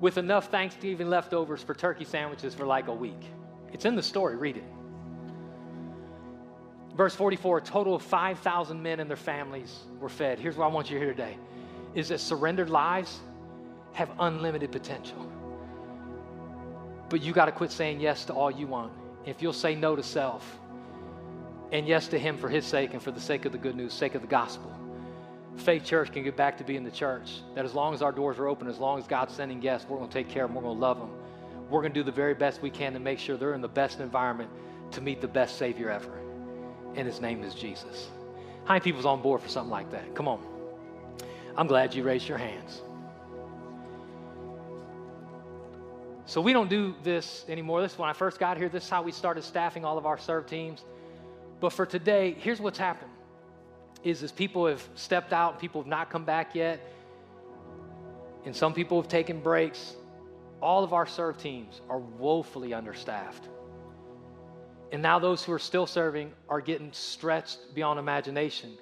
with 0.00 0.18
enough 0.18 0.50
Thanksgiving 0.50 1.08
leftovers 1.08 1.62
for 1.62 1.74
turkey 1.74 2.04
sandwiches 2.04 2.54
for 2.54 2.66
like 2.66 2.88
a 2.88 2.94
week. 2.94 3.22
It's 3.72 3.84
in 3.84 3.94
the 3.94 4.02
story, 4.02 4.36
read 4.36 4.56
it. 4.56 4.64
Verse 6.96 7.14
44 7.14 7.58
a 7.58 7.60
total 7.62 7.94
of 7.94 8.02
5,000 8.02 8.82
men 8.82 9.00
and 9.00 9.08
their 9.08 9.16
families 9.16 9.80
were 10.00 10.08
fed. 10.08 10.38
Here's 10.38 10.56
what 10.56 10.66
I 10.66 10.68
want 10.68 10.90
you 10.90 10.98
to 10.98 11.04
hear 11.04 11.14
today 11.14 11.38
is 11.94 12.08
that 12.08 12.18
surrendered 12.18 12.70
lives 12.70 13.20
have 13.92 14.10
unlimited 14.18 14.72
potential. 14.72 15.30
But 17.08 17.22
you 17.22 17.32
got 17.32 17.46
to 17.46 17.52
quit 17.52 17.70
saying 17.70 18.00
yes 18.00 18.24
to 18.26 18.32
all 18.32 18.50
you 18.50 18.66
want. 18.66 18.92
If 19.26 19.42
you'll 19.42 19.52
say 19.52 19.74
no 19.74 19.94
to 19.94 20.02
self 20.02 20.58
and 21.70 21.86
yes 21.86 22.08
to 22.08 22.18
Him 22.18 22.38
for 22.38 22.48
His 22.48 22.64
sake 22.64 22.94
and 22.94 23.02
for 23.02 23.10
the 23.10 23.20
sake 23.20 23.44
of 23.44 23.52
the 23.52 23.58
good 23.58 23.76
news, 23.76 23.92
sake 23.92 24.14
of 24.14 24.22
the 24.22 24.28
gospel, 24.28 24.74
Faith 25.56 25.84
Church 25.84 26.12
can 26.12 26.24
get 26.24 26.36
back 26.36 26.58
to 26.58 26.64
being 26.64 26.82
the 26.82 26.90
church 26.90 27.40
that 27.54 27.64
as 27.64 27.74
long 27.74 27.94
as 27.94 28.02
our 28.02 28.12
doors 28.12 28.38
are 28.38 28.48
open, 28.48 28.68
as 28.68 28.78
long 28.78 28.98
as 28.98 29.06
God's 29.06 29.34
sending 29.34 29.60
guests, 29.60 29.88
we're 29.88 29.98
going 29.98 30.08
to 30.08 30.14
take 30.14 30.28
care 30.28 30.44
of 30.44 30.50
them, 30.50 30.56
we're 30.56 30.62
going 30.62 30.76
to 30.76 30.80
love 30.80 30.98
them. 30.98 31.10
We're 31.70 31.80
going 31.80 31.92
to 31.92 32.00
do 32.00 32.04
the 32.04 32.12
very 32.12 32.34
best 32.34 32.60
we 32.60 32.70
can 32.70 32.92
to 32.94 32.98
make 32.98 33.18
sure 33.18 33.36
they're 33.36 33.54
in 33.54 33.60
the 33.60 33.68
best 33.68 34.00
environment 34.00 34.50
to 34.90 35.00
meet 35.00 35.20
the 35.20 35.28
best 35.28 35.56
Savior 35.56 35.88
ever. 35.88 36.12
And 36.94 37.06
His 37.06 37.20
name 37.20 37.42
is 37.44 37.54
Jesus. 37.54 38.08
How 38.64 38.74
many 38.74 38.82
people's 38.82 39.06
on 39.06 39.22
board 39.22 39.40
for 39.40 39.48
something 39.48 39.70
like 39.70 39.90
that? 39.90 40.14
Come 40.14 40.28
on. 40.28 40.42
I'm 41.56 41.66
glad 41.66 41.94
you 41.94 42.02
raised 42.02 42.28
your 42.28 42.38
hands. 42.38 42.82
So 46.26 46.40
we 46.40 46.52
don't 46.52 46.70
do 46.70 46.94
this 47.02 47.44
anymore. 47.48 47.82
This 47.82 47.98
when 47.98 48.08
I 48.08 48.14
first 48.14 48.38
got 48.38 48.56
here. 48.56 48.68
This 48.68 48.84
is 48.84 48.90
how 48.90 49.02
we 49.02 49.12
started 49.12 49.44
staffing 49.44 49.84
all 49.84 49.98
of 49.98 50.06
our 50.06 50.18
serve 50.18 50.46
teams. 50.46 50.84
But 51.60 51.72
for 51.72 51.84
today, 51.84 52.34
here's 52.38 52.60
what's 52.60 52.78
happened: 52.78 53.11
is 54.04 54.22
as 54.22 54.32
people 54.32 54.66
have 54.66 54.86
stepped 54.94 55.32
out, 55.32 55.58
people 55.58 55.80
have 55.80 55.88
not 55.88 56.10
come 56.10 56.24
back 56.24 56.54
yet, 56.54 56.80
and 58.44 58.54
some 58.54 58.74
people 58.74 59.00
have 59.00 59.08
taken 59.08 59.40
breaks. 59.40 59.94
All 60.60 60.84
of 60.84 60.92
our 60.92 61.06
serve 61.06 61.38
teams 61.38 61.80
are 61.88 61.98
woefully 61.98 62.74
understaffed. 62.74 63.48
And 64.92 65.00
now 65.00 65.18
those 65.18 65.42
who 65.42 65.52
are 65.52 65.58
still 65.58 65.86
serving 65.86 66.32
are 66.48 66.60
getting 66.60 66.92
stretched 66.92 67.74
beyond 67.74 67.98
imagination. 67.98 68.72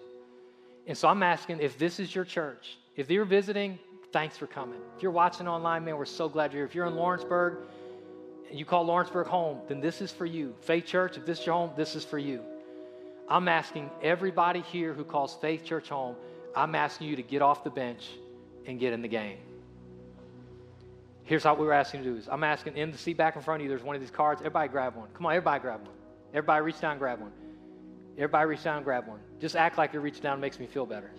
And 0.87 0.97
so 0.99 1.09
I'm 1.09 1.23
asking 1.23 1.61
if 1.61 1.79
this 1.79 2.01
is 2.01 2.15
your 2.15 2.25
church, 2.25 2.79
if 2.97 3.09
you're 3.11 3.25
visiting, 3.25 3.79
thanks 4.13 4.37
for 4.37 4.47
coming. 4.47 4.81
If 4.97 5.03
you're 5.03 5.13
watching 5.13 5.47
online, 5.47 5.85
man, 5.85 5.97
we're 5.97 6.05
so 6.05 6.29
glad 6.29 6.53
you're 6.53 6.63
here. 6.63 6.67
If 6.67 6.75
you're 6.75 6.87
in 6.87 6.97
Lawrenceburg 6.97 7.59
and 8.49 8.59
you 8.59 8.65
call 8.65 8.85
Lawrenceburg 8.85 9.29
home, 9.29 9.61
then 9.69 9.81
this 9.81 10.01
is 10.01 10.11
for 10.11 10.27
you. 10.27 10.55
Faith 10.63 10.87
Church, 10.87 11.17
if 11.17 11.25
this 11.25 11.41
is 11.41 11.47
your 11.47 11.55
home, 11.55 11.71
this 11.77 11.95
is 11.95 12.05
for 12.05 12.19
you. 12.19 12.43
I'm 13.31 13.47
asking 13.47 13.91
everybody 14.03 14.61
here 14.61 14.93
who 14.93 15.05
calls 15.05 15.35
Faith 15.41 15.65
Church 15.65 15.89
home, 15.89 16.17
I'm 16.57 16.75
asking 16.75 17.07
you 17.07 17.17
to 17.17 17.23
get 17.23 17.43
off 17.43 17.63
the 17.63 17.71
bench 17.71 18.09
and 18.67 18.79
get 18.79 18.93
in 18.93 19.03
the 19.03 19.09
game. 19.09 19.39
Here's 21.23 21.45
what 21.45 21.61
we 21.61 21.67
are 21.69 21.73
asking 21.73 22.03
you 22.03 22.07
to 22.07 22.13
do 22.15 22.19
is 22.19 22.29
I'm 22.29 22.43
asking 22.43 22.77
in 22.77 22.91
the 22.91 22.99
seat 22.99 23.17
back 23.17 23.37
in 23.37 23.43
front 23.43 23.61
of 23.61 23.65
you, 23.65 23.69
there's 23.69 23.85
one 23.85 23.95
of 23.95 24.03
these 24.03 24.11
cards. 24.11 24.41
Everybody 24.41 24.69
grab 24.69 24.97
one. 24.97 25.09
Come 25.15 25.27
on, 25.27 25.33
everybody 25.33 25.61
grab 25.61 25.83
one. 25.83 25.95
Everybody 26.35 26.65
reach 26.65 26.81
down 26.81 26.93
and 26.93 27.01
grab 27.01 27.21
one. 27.21 27.31
Everybody 28.17 28.49
reach 28.49 28.65
down 28.65 28.79
and 28.79 28.85
grab 28.85 29.07
one. 29.07 29.21
Just 29.41 29.55
act 29.55 29.79
like 29.79 29.93
you're 29.93 30.03
reaching 30.03 30.23
down 30.23 30.39
it 30.39 30.41
makes 30.41 30.59
me 30.59 30.67
feel 30.67 30.85
better. 30.85 31.13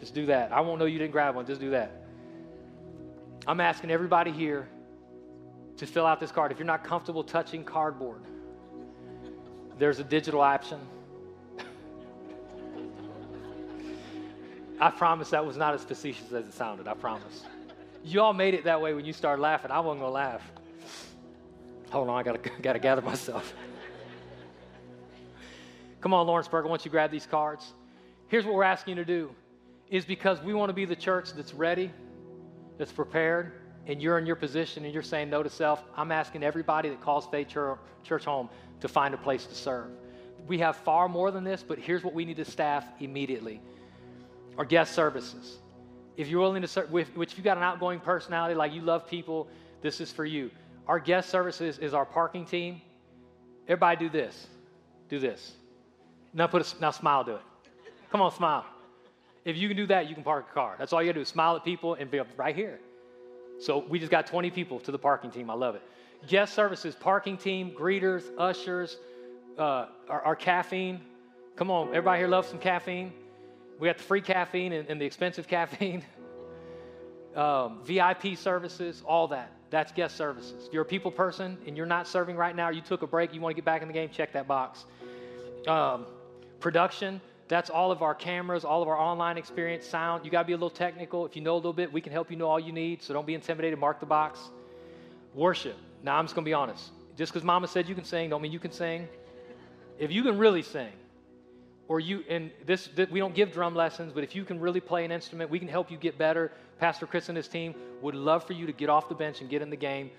Just 0.00 0.14
do 0.14 0.26
that. 0.26 0.52
I 0.52 0.60
won't 0.60 0.78
know 0.78 0.84
you 0.84 0.98
didn't 0.98 1.12
grab 1.12 1.34
one. 1.34 1.46
Just 1.46 1.62
do 1.62 1.70
that. 1.70 2.02
I'm 3.46 3.60
asking 3.60 3.90
everybody 3.90 4.32
here 4.32 4.68
to 5.78 5.86
fill 5.86 6.04
out 6.04 6.20
this 6.20 6.30
card. 6.30 6.52
If 6.52 6.58
you're 6.58 6.66
not 6.66 6.84
comfortable 6.84 7.24
touching 7.24 7.64
cardboard, 7.64 8.20
there's 9.78 9.98
a 9.98 10.04
digital 10.04 10.42
option. 10.42 10.78
I 14.82 14.90
promise 14.90 15.30
that 15.30 15.46
was 15.46 15.56
not 15.56 15.74
as 15.74 15.84
facetious 15.84 16.32
as 16.32 16.48
it 16.48 16.54
sounded. 16.54 16.88
I 16.88 16.94
promise. 16.94 17.44
You 18.02 18.20
all 18.20 18.32
made 18.32 18.54
it 18.54 18.64
that 18.64 18.80
way 18.80 18.94
when 18.94 19.04
you 19.04 19.12
started 19.12 19.40
laughing. 19.40 19.70
I 19.70 19.78
wasn't 19.78 20.00
gonna 20.00 20.12
laugh. 20.12 20.42
Hold 21.90 22.08
on, 22.08 22.18
I 22.18 22.24
gotta 22.24 22.40
gotta 22.62 22.80
gather 22.80 23.00
myself. 23.00 23.54
Come 26.00 26.12
on, 26.12 26.26
Lawrenceburg, 26.26 26.64
want 26.64 26.84
you 26.84 26.90
grab 26.90 27.12
these 27.12 27.26
cards. 27.26 27.74
Here's 28.26 28.44
what 28.44 28.54
we're 28.54 28.64
asking 28.64 28.96
you 28.96 29.04
to 29.04 29.06
do 29.06 29.30
is 29.88 30.04
because 30.04 30.42
we 30.42 30.52
want 30.52 30.68
to 30.68 30.74
be 30.74 30.84
the 30.84 30.96
church 30.96 31.32
that's 31.32 31.54
ready 31.54 31.92
that's 32.76 32.90
prepared 32.90 33.52
and 33.86 34.02
you're 34.02 34.18
in 34.18 34.26
your 34.26 34.34
position 34.34 34.84
and 34.84 34.92
you're 34.92 35.02
saying 35.04 35.30
no 35.30 35.44
to 35.44 35.50
self, 35.50 35.84
I'm 35.96 36.10
asking 36.10 36.42
everybody 36.42 36.88
that 36.88 37.00
calls 37.00 37.26
Faith 37.26 37.46
Church 37.46 38.24
home 38.24 38.48
to 38.80 38.88
find 38.88 39.14
a 39.14 39.18
place 39.18 39.46
to 39.46 39.54
serve. 39.54 39.90
We 40.48 40.58
have 40.58 40.74
far 40.74 41.08
more 41.08 41.30
than 41.30 41.44
this, 41.44 41.62
but 41.62 41.78
here's 41.78 42.02
what 42.02 42.14
we 42.14 42.24
need 42.24 42.38
to 42.38 42.44
staff 42.44 42.84
immediately 42.98 43.60
our 44.58 44.64
guest 44.64 44.94
services. 44.94 45.58
If 46.16 46.28
you're 46.28 46.40
willing 46.40 46.62
to 46.62 46.68
serve, 46.68 46.90
which 46.90 47.08
if 47.16 47.36
you've 47.36 47.44
got 47.44 47.56
an 47.56 47.62
outgoing 47.62 48.00
personality, 48.00 48.54
like 48.54 48.72
you 48.72 48.82
love 48.82 49.08
people, 49.08 49.48
this 49.80 50.00
is 50.00 50.12
for 50.12 50.24
you. 50.24 50.50
Our 50.86 50.98
guest 50.98 51.30
services 51.30 51.78
is 51.78 51.94
our 51.94 52.04
parking 52.04 52.44
team. 52.44 52.80
Everybody 53.66 53.96
do 53.96 54.10
this. 54.10 54.46
Do 55.08 55.18
this. 55.18 55.52
Now 56.34 56.46
put 56.46 56.62
a, 56.62 56.80
now 56.80 56.90
smile, 56.90 57.24
do 57.24 57.34
it. 57.34 57.42
Come 58.10 58.20
on, 58.20 58.32
smile. 58.32 58.66
If 59.44 59.56
you 59.56 59.68
can 59.68 59.76
do 59.76 59.86
that, 59.86 60.08
you 60.08 60.14
can 60.14 60.24
park 60.24 60.46
a 60.50 60.54
car. 60.54 60.76
That's 60.78 60.92
all 60.92 61.02
you 61.02 61.08
gotta 61.08 61.20
do, 61.20 61.24
smile 61.24 61.56
at 61.56 61.64
people 61.64 61.94
and 61.94 62.10
be 62.10 62.20
right 62.36 62.54
here. 62.54 62.78
So 63.60 63.78
we 63.88 63.98
just 63.98 64.10
got 64.10 64.26
20 64.26 64.50
people 64.50 64.80
to 64.80 64.90
the 64.90 64.98
parking 64.98 65.30
team. 65.30 65.50
I 65.50 65.54
love 65.54 65.74
it. 65.74 65.82
Guest 66.26 66.54
services, 66.54 66.94
parking 66.94 67.36
team, 67.36 67.72
greeters, 67.72 68.24
ushers, 68.38 68.98
uh, 69.58 69.86
our, 70.08 70.22
our, 70.22 70.36
caffeine. 70.36 71.00
Come 71.56 71.70
on, 71.70 71.88
everybody 71.88 72.20
here 72.20 72.28
loves 72.28 72.48
some 72.48 72.58
caffeine. 72.58 73.12
We 73.78 73.88
got 73.88 73.98
the 73.98 74.04
free 74.04 74.20
caffeine 74.20 74.72
and, 74.72 74.88
and 74.88 75.00
the 75.00 75.04
expensive 75.04 75.48
caffeine. 75.56 76.04
um, 77.34 77.80
VIP 77.84 78.36
services, 78.36 79.02
all 79.06 79.28
that. 79.28 79.52
That's 79.70 79.90
guest 79.90 80.16
services. 80.16 80.66
If 80.66 80.72
you're 80.72 80.82
a 80.82 80.86
people 80.86 81.10
person 81.10 81.56
and 81.66 81.76
you're 81.76 81.86
not 81.86 82.06
serving 82.06 82.36
right 82.36 82.54
now, 82.54 82.68
you 82.68 82.82
took 82.82 83.02
a 83.02 83.06
break, 83.06 83.32
you 83.32 83.40
want 83.40 83.52
to 83.52 83.56
get 83.56 83.64
back 83.64 83.80
in 83.80 83.88
the 83.88 83.94
game, 83.94 84.10
check 84.10 84.32
that 84.34 84.46
box. 84.46 84.84
Um, 85.66 86.04
production, 86.60 87.20
that's 87.48 87.70
all 87.70 87.90
of 87.90 88.02
our 88.02 88.14
cameras, 88.14 88.64
all 88.64 88.82
of 88.82 88.88
our 88.88 88.98
online 88.98 89.38
experience, 89.38 89.86
sound. 89.86 90.24
You 90.24 90.30
got 90.30 90.42
to 90.42 90.46
be 90.46 90.52
a 90.52 90.56
little 90.56 90.70
technical. 90.70 91.26
If 91.26 91.36
you 91.36 91.42
know 91.42 91.54
a 91.54 91.56
little 91.56 91.72
bit, 91.72 91.92
we 91.92 92.00
can 92.00 92.12
help 92.12 92.30
you 92.30 92.36
know 92.36 92.48
all 92.48 92.60
you 92.60 92.72
need. 92.72 93.02
So 93.02 93.12
don't 93.14 93.26
be 93.26 93.34
intimidated. 93.34 93.78
Mark 93.78 94.00
the 94.00 94.06
box. 94.06 94.40
Worship. 95.34 95.76
Now, 96.02 96.16
I'm 96.16 96.24
just 96.24 96.34
going 96.34 96.44
to 96.44 96.48
be 96.48 96.54
honest. 96.54 96.90
Just 97.16 97.32
because 97.32 97.44
mama 97.44 97.68
said 97.68 97.88
you 97.88 97.94
can 97.94 98.04
sing, 98.04 98.30
don't 98.30 98.42
mean 98.42 98.52
you 98.52 98.58
can 98.58 98.72
sing. 98.72 99.08
If 99.98 100.10
you 100.10 100.22
can 100.22 100.38
really 100.38 100.62
sing, 100.62 100.92
or 101.88 102.00
you, 102.00 102.24
and 102.28 102.50
this, 102.66 102.88
this, 102.94 103.08
we 103.10 103.18
don't 103.18 103.34
give 103.34 103.52
drum 103.52 103.74
lessons, 103.74 104.12
but 104.12 104.24
if 104.24 104.34
you 104.34 104.44
can 104.44 104.60
really 104.60 104.80
play 104.80 105.04
an 105.04 105.12
instrument, 105.12 105.50
we 105.50 105.58
can 105.58 105.68
help 105.68 105.90
you 105.90 105.96
get 105.96 106.16
better. 106.16 106.52
Pastor 106.78 107.06
Chris 107.06 107.28
and 107.28 107.36
his 107.36 107.48
team 107.48 107.74
would 108.00 108.14
love 108.14 108.46
for 108.46 108.52
you 108.52 108.66
to 108.66 108.72
get 108.72 108.88
off 108.88 109.08
the 109.08 109.14
bench 109.14 109.40
and 109.40 109.50
get 109.50 109.62
in 109.62 109.70
the 109.70 109.76
game. 109.76 110.10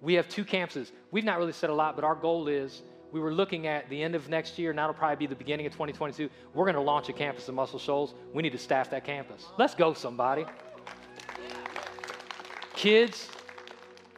We 0.00 0.14
have 0.14 0.28
two 0.28 0.44
campuses. 0.44 0.92
We've 1.10 1.24
not 1.24 1.38
really 1.38 1.52
said 1.52 1.70
a 1.70 1.74
lot, 1.74 1.96
but 1.96 2.04
our 2.04 2.14
goal 2.14 2.48
is 2.48 2.82
we 3.10 3.20
were 3.20 3.32
looking 3.32 3.66
at 3.66 3.88
the 3.88 4.02
end 4.02 4.14
of 4.14 4.28
next 4.28 4.58
year, 4.58 4.70
and 4.70 4.78
that'll 4.78 4.94
probably 4.94 5.16
be 5.16 5.26
the 5.26 5.34
beginning 5.34 5.66
of 5.66 5.72
2022. 5.72 6.28
We're 6.54 6.64
going 6.64 6.74
to 6.74 6.80
launch 6.80 7.08
a 7.08 7.12
campus 7.12 7.48
in 7.48 7.54
Muscle 7.54 7.78
Shoals. 7.78 8.14
We 8.32 8.42
need 8.42 8.52
to 8.52 8.58
staff 8.58 8.90
that 8.90 9.04
campus. 9.04 9.46
Let's 9.58 9.74
go, 9.74 9.94
somebody. 9.94 10.44
Kids, 12.74 13.28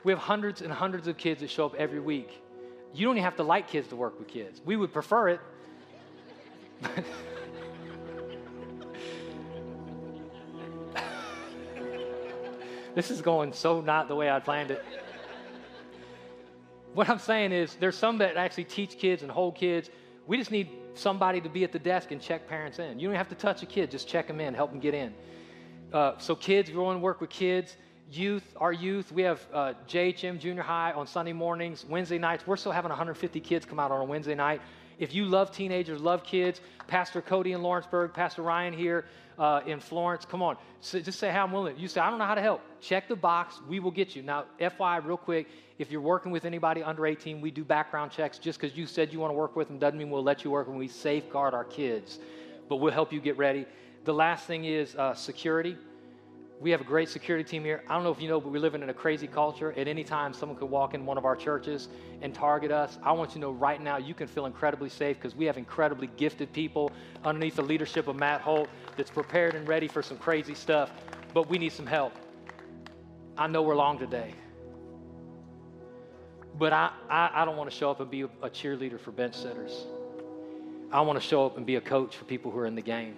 we 0.05 0.13
have 0.13 0.19
hundreds 0.19 0.61
and 0.61 0.73
hundreds 0.73 1.07
of 1.07 1.17
kids 1.17 1.41
that 1.41 1.51
show 1.51 1.67
up 1.67 1.75
every 1.77 2.01
week. 2.01 2.43
You 2.93 3.07
don't 3.07 3.17
even 3.17 3.25
have 3.25 3.37
to 3.37 3.43
like 3.43 3.69
kids 3.69 3.89
to 3.89 3.97
work 3.97 4.19
with 4.19 4.29
kids. 4.29 4.61
We 4.65 4.77
would 4.77 4.93
prefer 4.93 5.29
it. 5.29 5.41
this 12.95 13.11
is 13.11 13.21
going 13.23 13.53
so 13.53 13.81
not 13.81 14.09
the 14.09 14.15
way 14.15 14.31
I 14.31 14.41
planned 14.41 14.71
it. 14.71 14.85
What 16.95 17.09
I'm 17.09 17.19
saying 17.21 17.53
is, 17.53 17.77
there's 17.77 17.97
some 17.97 18.19
that 18.19 18.37
actually 18.37 18.65
teach 18.65 18.99
kids 18.99 19.23
and 19.23 19.31
hold 19.31 19.55
kids. 19.55 19.91
We 20.27 20.37
just 20.37 20.51
need 20.51 20.71
somebody 20.95 21.41
to 21.41 21.49
be 21.49 21.63
at 21.63 21.71
the 21.71 21.79
desk 21.79 22.11
and 22.11 22.21
check 22.21 22.49
parents 22.49 22.81
in. 22.81 22.99
You 22.99 23.07
don't 23.09 23.17
have 23.17 23.29
to 23.29 23.37
touch 23.37 23.63
a 23.63 23.67
kid, 23.67 23.91
just 23.91 24.09
check 24.09 24.27
them 24.27 24.41
in, 24.41 24.55
help 24.55 24.73
them 24.73 24.81
get 24.81 24.95
in. 24.95 25.15
Uh, 25.93 26.19
so, 26.19 26.35
kids, 26.35 26.71
want 26.73 26.97
to 26.97 27.01
work 27.01 27.21
with 27.21 27.31
kids. 27.31 27.77
Youth, 28.11 28.43
our 28.57 28.73
youth, 28.73 29.13
we 29.13 29.23
have 29.23 29.47
uh, 29.53 29.75
JHM 29.89 30.41
Junior 30.41 30.63
High 30.63 30.91
on 30.93 31.07
Sunday 31.07 31.33
mornings, 31.33 31.85
Wednesday 31.89 32.19
nights. 32.19 32.45
We're 32.45 32.57
still 32.57 32.73
having 32.73 32.89
150 32.89 33.39
kids 33.39 33.65
come 33.65 33.79
out 33.79 33.93
on 33.93 34.01
a 34.01 34.05
Wednesday 34.05 34.35
night. 34.35 34.61
If 35.01 35.15
you 35.15 35.25
love 35.25 35.51
teenagers, 35.51 36.01
love 36.01 36.23
kids, 36.23 36.61
Pastor 36.87 37.23
Cody 37.23 37.53
in 37.53 37.63
Lawrenceburg, 37.63 38.13
Pastor 38.13 38.43
Ryan 38.43 38.75
here 38.75 39.07
uh, 39.39 39.63
in 39.67 39.81
Florence, 39.81 40.27
come 40.27 40.43
on. 40.43 40.59
So 40.83 41.01
just 41.01 41.19
say 41.19 41.31
how 41.31 41.45
I'm 41.45 41.53
willing. 41.53 41.79
You 41.79 41.89
say, 41.89 42.03
I 42.03 42.11
don't 42.11 42.19
know 42.19 42.27
how 42.27 42.35
to 42.35 42.43
help. 42.43 42.61
Check 42.83 43.09
the 43.09 43.17
box. 43.17 43.61
We 43.67 43.81
will 43.81 43.91
get 43.91 44.15
you. 44.15 44.23
Now, 44.23 44.45
FYI, 44.61 45.03
real 45.03 45.17
quick, 45.17 45.49
if 45.79 45.91
you're 45.91 46.03
working 46.03 46.31
with 46.31 46.45
anybody 46.45 46.83
under 46.83 47.07
18, 47.07 47.41
we 47.41 47.51
do 47.51 47.65
background 47.65 48.11
checks. 48.11 48.39
Just 48.39 48.61
because 48.61 48.77
you 48.77 48.87
said 48.87 49.11
you 49.11 49.19
want 49.19 49.31
to 49.31 49.35
work 49.35 49.57
with 49.57 49.69
them 49.69 49.79
doesn't 49.79 49.99
mean 49.99 50.11
we'll 50.11 50.23
let 50.23 50.45
you 50.45 50.51
work 50.51 50.69
when 50.69 50.77
we 50.77 50.87
safeguard 50.87 51.55
our 51.55 51.65
kids. 51.65 52.19
But 52.69 52.77
we'll 52.77 52.93
help 52.93 53.11
you 53.11 53.21
get 53.21 53.39
ready. 53.39 53.65
The 54.05 54.13
last 54.13 54.47
thing 54.47 54.67
is 54.67 54.95
uh, 54.97 55.15
security. 55.15 55.79
We 56.61 56.71
have 56.73 56.83
a 56.83 56.85
great 56.85 57.09
security 57.09 57.43
team 57.43 57.65
here. 57.65 57.83
I 57.89 57.95
don't 57.95 58.05
know 58.05 58.11
if 58.11 58.21
you 58.21 58.29
know, 58.29 58.39
but 58.39 58.53
we're 58.53 58.61
living 58.61 58.83
in 58.83 58.91
a 58.91 58.95
crazy 58.95 59.27
culture. 59.27 59.73
At 59.79 59.89
any 59.89 60.05
time, 60.05 60.35
someone 60.35 60.59
could 60.59 60.69
walk 60.69 60.93
in 60.93 61.07
one 61.07 61.17
of 61.17 61.25
our 61.25 61.35
churches 61.35 61.89
and 62.21 62.35
target 62.35 62.71
us. 62.71 62.99
I 63.03 63.13
want 63.13 63.31
you 63.31 63.35
to 63.35 63.41
know 63.41 63.53
right 63.53 63.81
now 63.81 63.97
you 63.97 64.13
can 64.13 64.27
feel 64.27 64.45
incredibly 64.45 64.91
safe 64.91 65.17
because 65.17 65.35
we 65.35 65.47
have 65.47 65.57
incredibly 65.57 66.09
gifted 66.19 66.53
people 66.53 66.93
underneath 67.25 67.57
the 67.57 67.63
leadership 67.63 68.09
of 68.09 68.17
Matt 68.17 68.43
Holt 68.43 68.69
that's 68.99 69.11
prepared 69.11 69.55
and 69.55 69.67
ready 69.67 69.89
for 69.89 70.03
some 70.03 70.19
crazy 70.19 70.55
stuff. 70.55 70.93
But 71.33 71.49
we 71.49 71.57
need 71.57 71.73
some 71.73 71.87
help. 71.87 72.13
I 73.39 73.47
know 73.47 73.63
we're 73.63 73.75
long 73.75 73.99
today. 73.99 74.35
But 76.59 76.75
I, 76.75 76.91
I, 77.09 77.31
I 77.37 77.45
don't 77.47 77.57
want 77.57 77.71
to 77.71 77.77
show 77.77 77.91
up 77.91 78.01
and 78.01 78.11
be 78.11 78.23
a, 78.23 78.51
cheerleader 78.51 79.01
for 79.01 79.13
bench 79.13 79.35
sitters. 79.35 79.87
I 80.93 81.01
want 81.01 81.19
to 81.19 81.27
show 81.27 81.47
up 81.47 81.57
and 81.57 81.65
be 81.65 81.77
a 81.77 81.81
coach 81.81 82.17
for 82.17 82.27
people 82.27 82.51
who 82.51 82.59
are 82.59 82.67
in 82.67 82.75
the 82.75 82.83
game. 82.83 83.17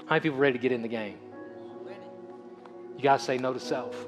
How 0.00 0.10
many 0.10 0.20
people 0.20 0.36
ready 0.36 0.58
to 0.58 0.62
get 0.62 0.70
in 0.70 0.82
the 0.82 0.88
game? 0.88 1.16
You 2.96 3.02
got 3.02 3.18
to 3.18 3.24
say 3.24 3.38
no 3.38 3.52
to 3.52 3.60
self. 3.60 4.06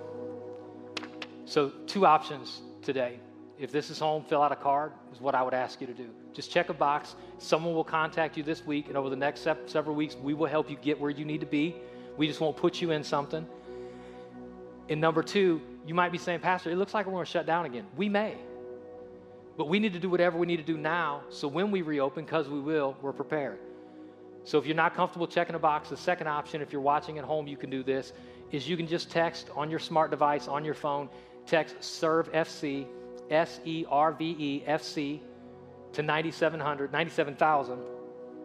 So, 1.45 1.71
two 1.87 2.07
options 2.07 2.61
today. 2.83 3.21
If 3.59 3.73
this 3.73 3.89
is 3.89 3.99
home, 3.99 4.23
fill 4.25 4.43
out 4.43 4.53
a 4.53 4.57
card, 4.57 4.93
is 5.13 5.21
what 5.21 5.35
I 5.35 5.43
would 5.43 5.55
ask 5.55 5.81
you 5.81 5.87
to 5.87 5.95
do. 5.95 6.11
Just 6.35 6.51
check 6.51 6.69
a 6.69 6.75
box. 6.75 7.15
Someone 7.39 7.75
will 7.75 7.85
contact 7.85 8.37
you 8.37 8.43
this 8.43 8.67
week, 8.67 8.89
and 8.89 8.97
over 8.97 9.09
the 9.09 9.17
next 9.17 9.49
several 9.67 9.95
weeks, 9.95 10.15
we 10.15 10.35
will 10.35 10.49
help 10.49 10.71
you 10.71 10.77
get 10.77 11.01
where 11.01 11.11
you 11.11 11.25
need 11.25 11.41
to 11.41 11.47
be. 11.47 11.77
We 12.19 12.27
just 12.27 12.41
won't 12.41 12.57
put 12.57 12.83
you 12.83 12.91
in 12.91 13.03
something. 13.03 13.47
And 14.89 15.01
number 15.01 15.23
two, 15.23 15.61
you 15.87 15.95
might 15.95 16.13
be 16.13 16.19
saying, 16.19 16.41
Pastor, 16.41 16.71
it 16.71 16.77
looks 16.77 16.93
like 16.93 17.07
we're 17.07 17.13
going 17.13 17.25
to 17.25 17.31
shut 17.31 17.47
down 17.47 17.65
again. 17.65 17.87
We 17.97 18.09
may. 18.09 18.35
But 19.57 19.69
we 19.69 19.79
need 19.79 19.95
to 19.95 19.99
do 19.99 20.11
whatever 20.11 20.37
we 20.37 20.47
need 20.47 20.59
to 20.59 20.63
do 20.63 20.77
now 20.77 21.23
so 21.31 21.49
when 21.49 21.71
we 21.71 21.83
reopen, 21.83 22.25
because 22.25 22.49
we 22.49 22.61
will, 22.61 22.97
we're 23.01 23.13
prepared. 23.13 23.59
So 24.45 24.59
if 24.59 24.67
you're 24.67 24.77
not 24.77 24.95
comfortable 24.95 25.27
checking 25.27 25.57
a 25.57 25.59
box, 25.59 25.89
the 25.89 25.97
second 25.97 26.29
option, 26.29 26.61
if 26.61 26.73
you're 26.73 26.83
watching 26.83 27.19
at 27.19 27.25
home, 27.25 27.49
you 27.49 27.57
can 27.57 27.71
do 27.71 27.83
this 27.83 28.13
is 28.53 28.69
you 28.69 28.77
can 28.77 28.87
just 28.87 29.11
text 29.11 29.51
on 29.57 29.71
your 29.71 29.79
smart 29.79 30.11
device, 30.11 30.49
on 30.49 30.65
your 30.65 30.75
phone, 30.75 31.09
text 31.47 31.83
SERVE 31.83 32.33
FC, 32.33 32.87
S 33.31 33.61
E 33.65 33.85
R 33.89 34.13
V 34.13 34.37
E 34.39 34.63
F 34.67 34.83
C, 34.83 35.23
to 35.95 36.03
9700, 36.03 36.93
97,000, 36.93 37.79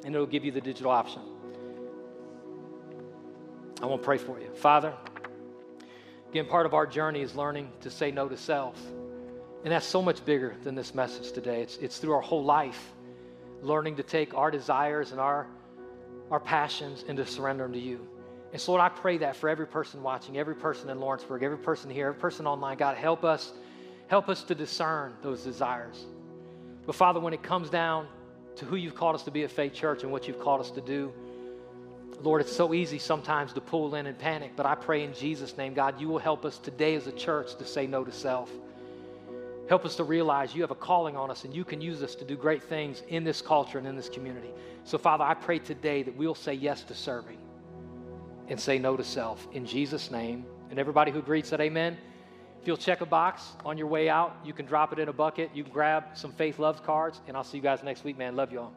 and 0.06 0.16
it'll 0.16 0.26
give 0.26 0.46
you 0.46 0.52
the 0.52 0.62
digital 0.62 0.92
option. 0.92 1.22
I 3.82 3.86
want 3.86 4.02
to 4.02 4.06
pray 4.06 4.18
for 4.18 4.40
you. 4.40 4.50
Father, 4.54 4.94
again, 6.30 6.46
part 6.46 6.66
of 6.66 6.74
our 6.74 6.86
journey 6.86 7.22
is 7.22 7.36
learning 7.36 7.72
to 7.82 7.90
say 7.90 8.12
no 8.12 8.30
to 8.30 8.38
self. 8.38 8.80
And 9.64 9.72
that's 9.72 9.86
so 9.86 10.02
much 10.02 10.24
bigger 10.26 10.56
than 10.64 10.76
this 10.76 10.96
message 10.96 11.32
today. 11.34 11.62
It's, 11.62 11.78
it's 11.78 11.98
through 11.98 12.14
our 12.14 12.22
whole 12.22 12.44
life, 12.44 12.94
learning 13.62 13.98
to 13.98 14.04
take 14.04 14.34
our 14.34 14.50
desires 14.50 15.12
and 15.12 15.20
our, 15.20 15.48
our 16.32 16.40
passions 16.40 17.06
and 17.08 17.18
to 17.18 17.26
surrender 17.26 17.64
them 17.64 17.74
to 17.74 17.80
you. 17.80 18.08
And 18.52 18.60
so, 18.60 18.74
Lord, 18.74 18.82
I 18.82 18.90
pray 18.90 19.18
that 19.20 19.36
for 19.38 19.48
every 19.48 19.68
person 19.68 20.04
watching, 20.04 20.38
every 20.38 20.56
person 20.56 20.90
in 20.90 21.00
Lawrenceburg, 21.00 21.42
every 21.44 21.58
person 21.58 21.90
here, 21.90 22.08
every 22.08 22.20
person 22.20 22.46
online, 22.46 22.78
God, 22.78 22.98
help 22.98 23.24
us, 23.24 23.54
help 24.08 24.28
us 24.28 24.44
to 24.44 24.56
discern 24.56 25.14
those 25.22 25.44
desires. 25.44 26.06
But 26.86 26.96
Father, 26.96 27.20
when 27.20 27.34
it 27.34 27.44
comes 27.44 27.70
down 27.70 28.08
to 28.58 28.66
who 28.66 28.76
you've 28.76 28.96
called 28.96 29.16
us 29.16 29.24
to 29.24 29.32
be 29.32 29.44
at 29.44 29.52
Faith 29.52 29.74
Church 29.74 30.04
and 30.04 30.12
what 30.12 30.28
you've 30.28 30.40
called 30.40 30.60
us 30.60 30.72
to 30.72 30.82
do, 30.82 31.14
Lord, 32.22 32.42
it's 32.42 32.56
so 32.56 32.74
easy 32.74 33.00
sometimes 33.00 33.54
to 33.54 33.62
pull 33.62 33.96
in 33.96 34.06
and 34.06 34.20
panic, 34.20 34.52
but 34.56 34.66
I 34.66 34.76
pray 34.76 35.04
in 35.04 35.14
Jesus' 35.14 35.58
name, 35.58 35.74
God, 35.74 36.00
you 36.00 36.08
will 36.08 36.20
help 36.20 36.46
us 36.46 36.58
today 36.58 36.96
as 36.96 37.08
a 37.08 37.12
church 37.12 37.56
to 37.56 37.66
say 37.66 37.88
no 37.88 38.04
to 38.04 38.12
self. 38.12 38.52
Help 39.70 39.86
us 39.86 39.96
to 39.96 40.04
realize 40.04 40.54
you 40.54 40.62
have 40.62 40.72
a 40.72 40.76
calling 40.76 41.16
on 41.16 41.32
us 41.32 41.46
and 41.46 41.56
you 41.56 41.64
can 41.64 41.80
use 41.80 42.04
us 42.04 42.14
to 42.16 42.26
do 42.26 42.36
great 42.36 42.62
things 42.62 43.02
in 43.08 43.24
this 43.24 43.42
culture 43.42 43.78
and 43.78 43.88
in 43.88 43.96
this 43.96 44.10
community. 44.10 44.50
So, 44.84 44.98
Father, 44.98 45.24
I 45.24 45.34
pray 45.34 45.60
today 45.60 46.04
that 46.04 46.16
we'll 46.16 46.36
say 46.36 46.54
yes 46.54 46.84
to 46.84 46.94
serving 46.94 47.38
and 48.48 48.60
say 48.60 48.80
no 48.80 48.98
to 48.98 49.04
self. 49.04 49.48
In 49.54 49.66
Jesus' 49.66 50.12
name. 50.12 50.46
And 50.70 50.80
everybody 50.80 51.12
who 51.12 51.20
agreed 51.20 51.46
said 51.46 51.62
amen. 51.62 51.98
If 52.62 52.68
you'll 52.68 52.78
check 52.78 53.02
a 53.02 53.06
box 53.06 53.54
on 53.66 53.78
your 53.78 53.88
way 53.88 54.08
out, 54.08 54.38
you 54.46 54.54
can 54.54 54.66
drop 54.66 54.94
it 54.94 55.00
in 55.00 55.10
a 55.10 55.14
bucket. 55.14 55.50
You 55.54 55.64
can 55.64 55.74
grab 55.74 56.04
some 56.14 56.32
Faith 56.32 56.60
Loves 56.60 56.80
cards, 56.80 57.20
and 57.28 57.36
I'll 57.36 57.44
see 57.44 57.58
you 57.58 57.64
guys 57.64 57.82
next 57.84 58.04
week, 58.04 58.18
man. 58.18 58.36
Love 58.36 58.52
you 58.52 58.60
all. 58.60 58.74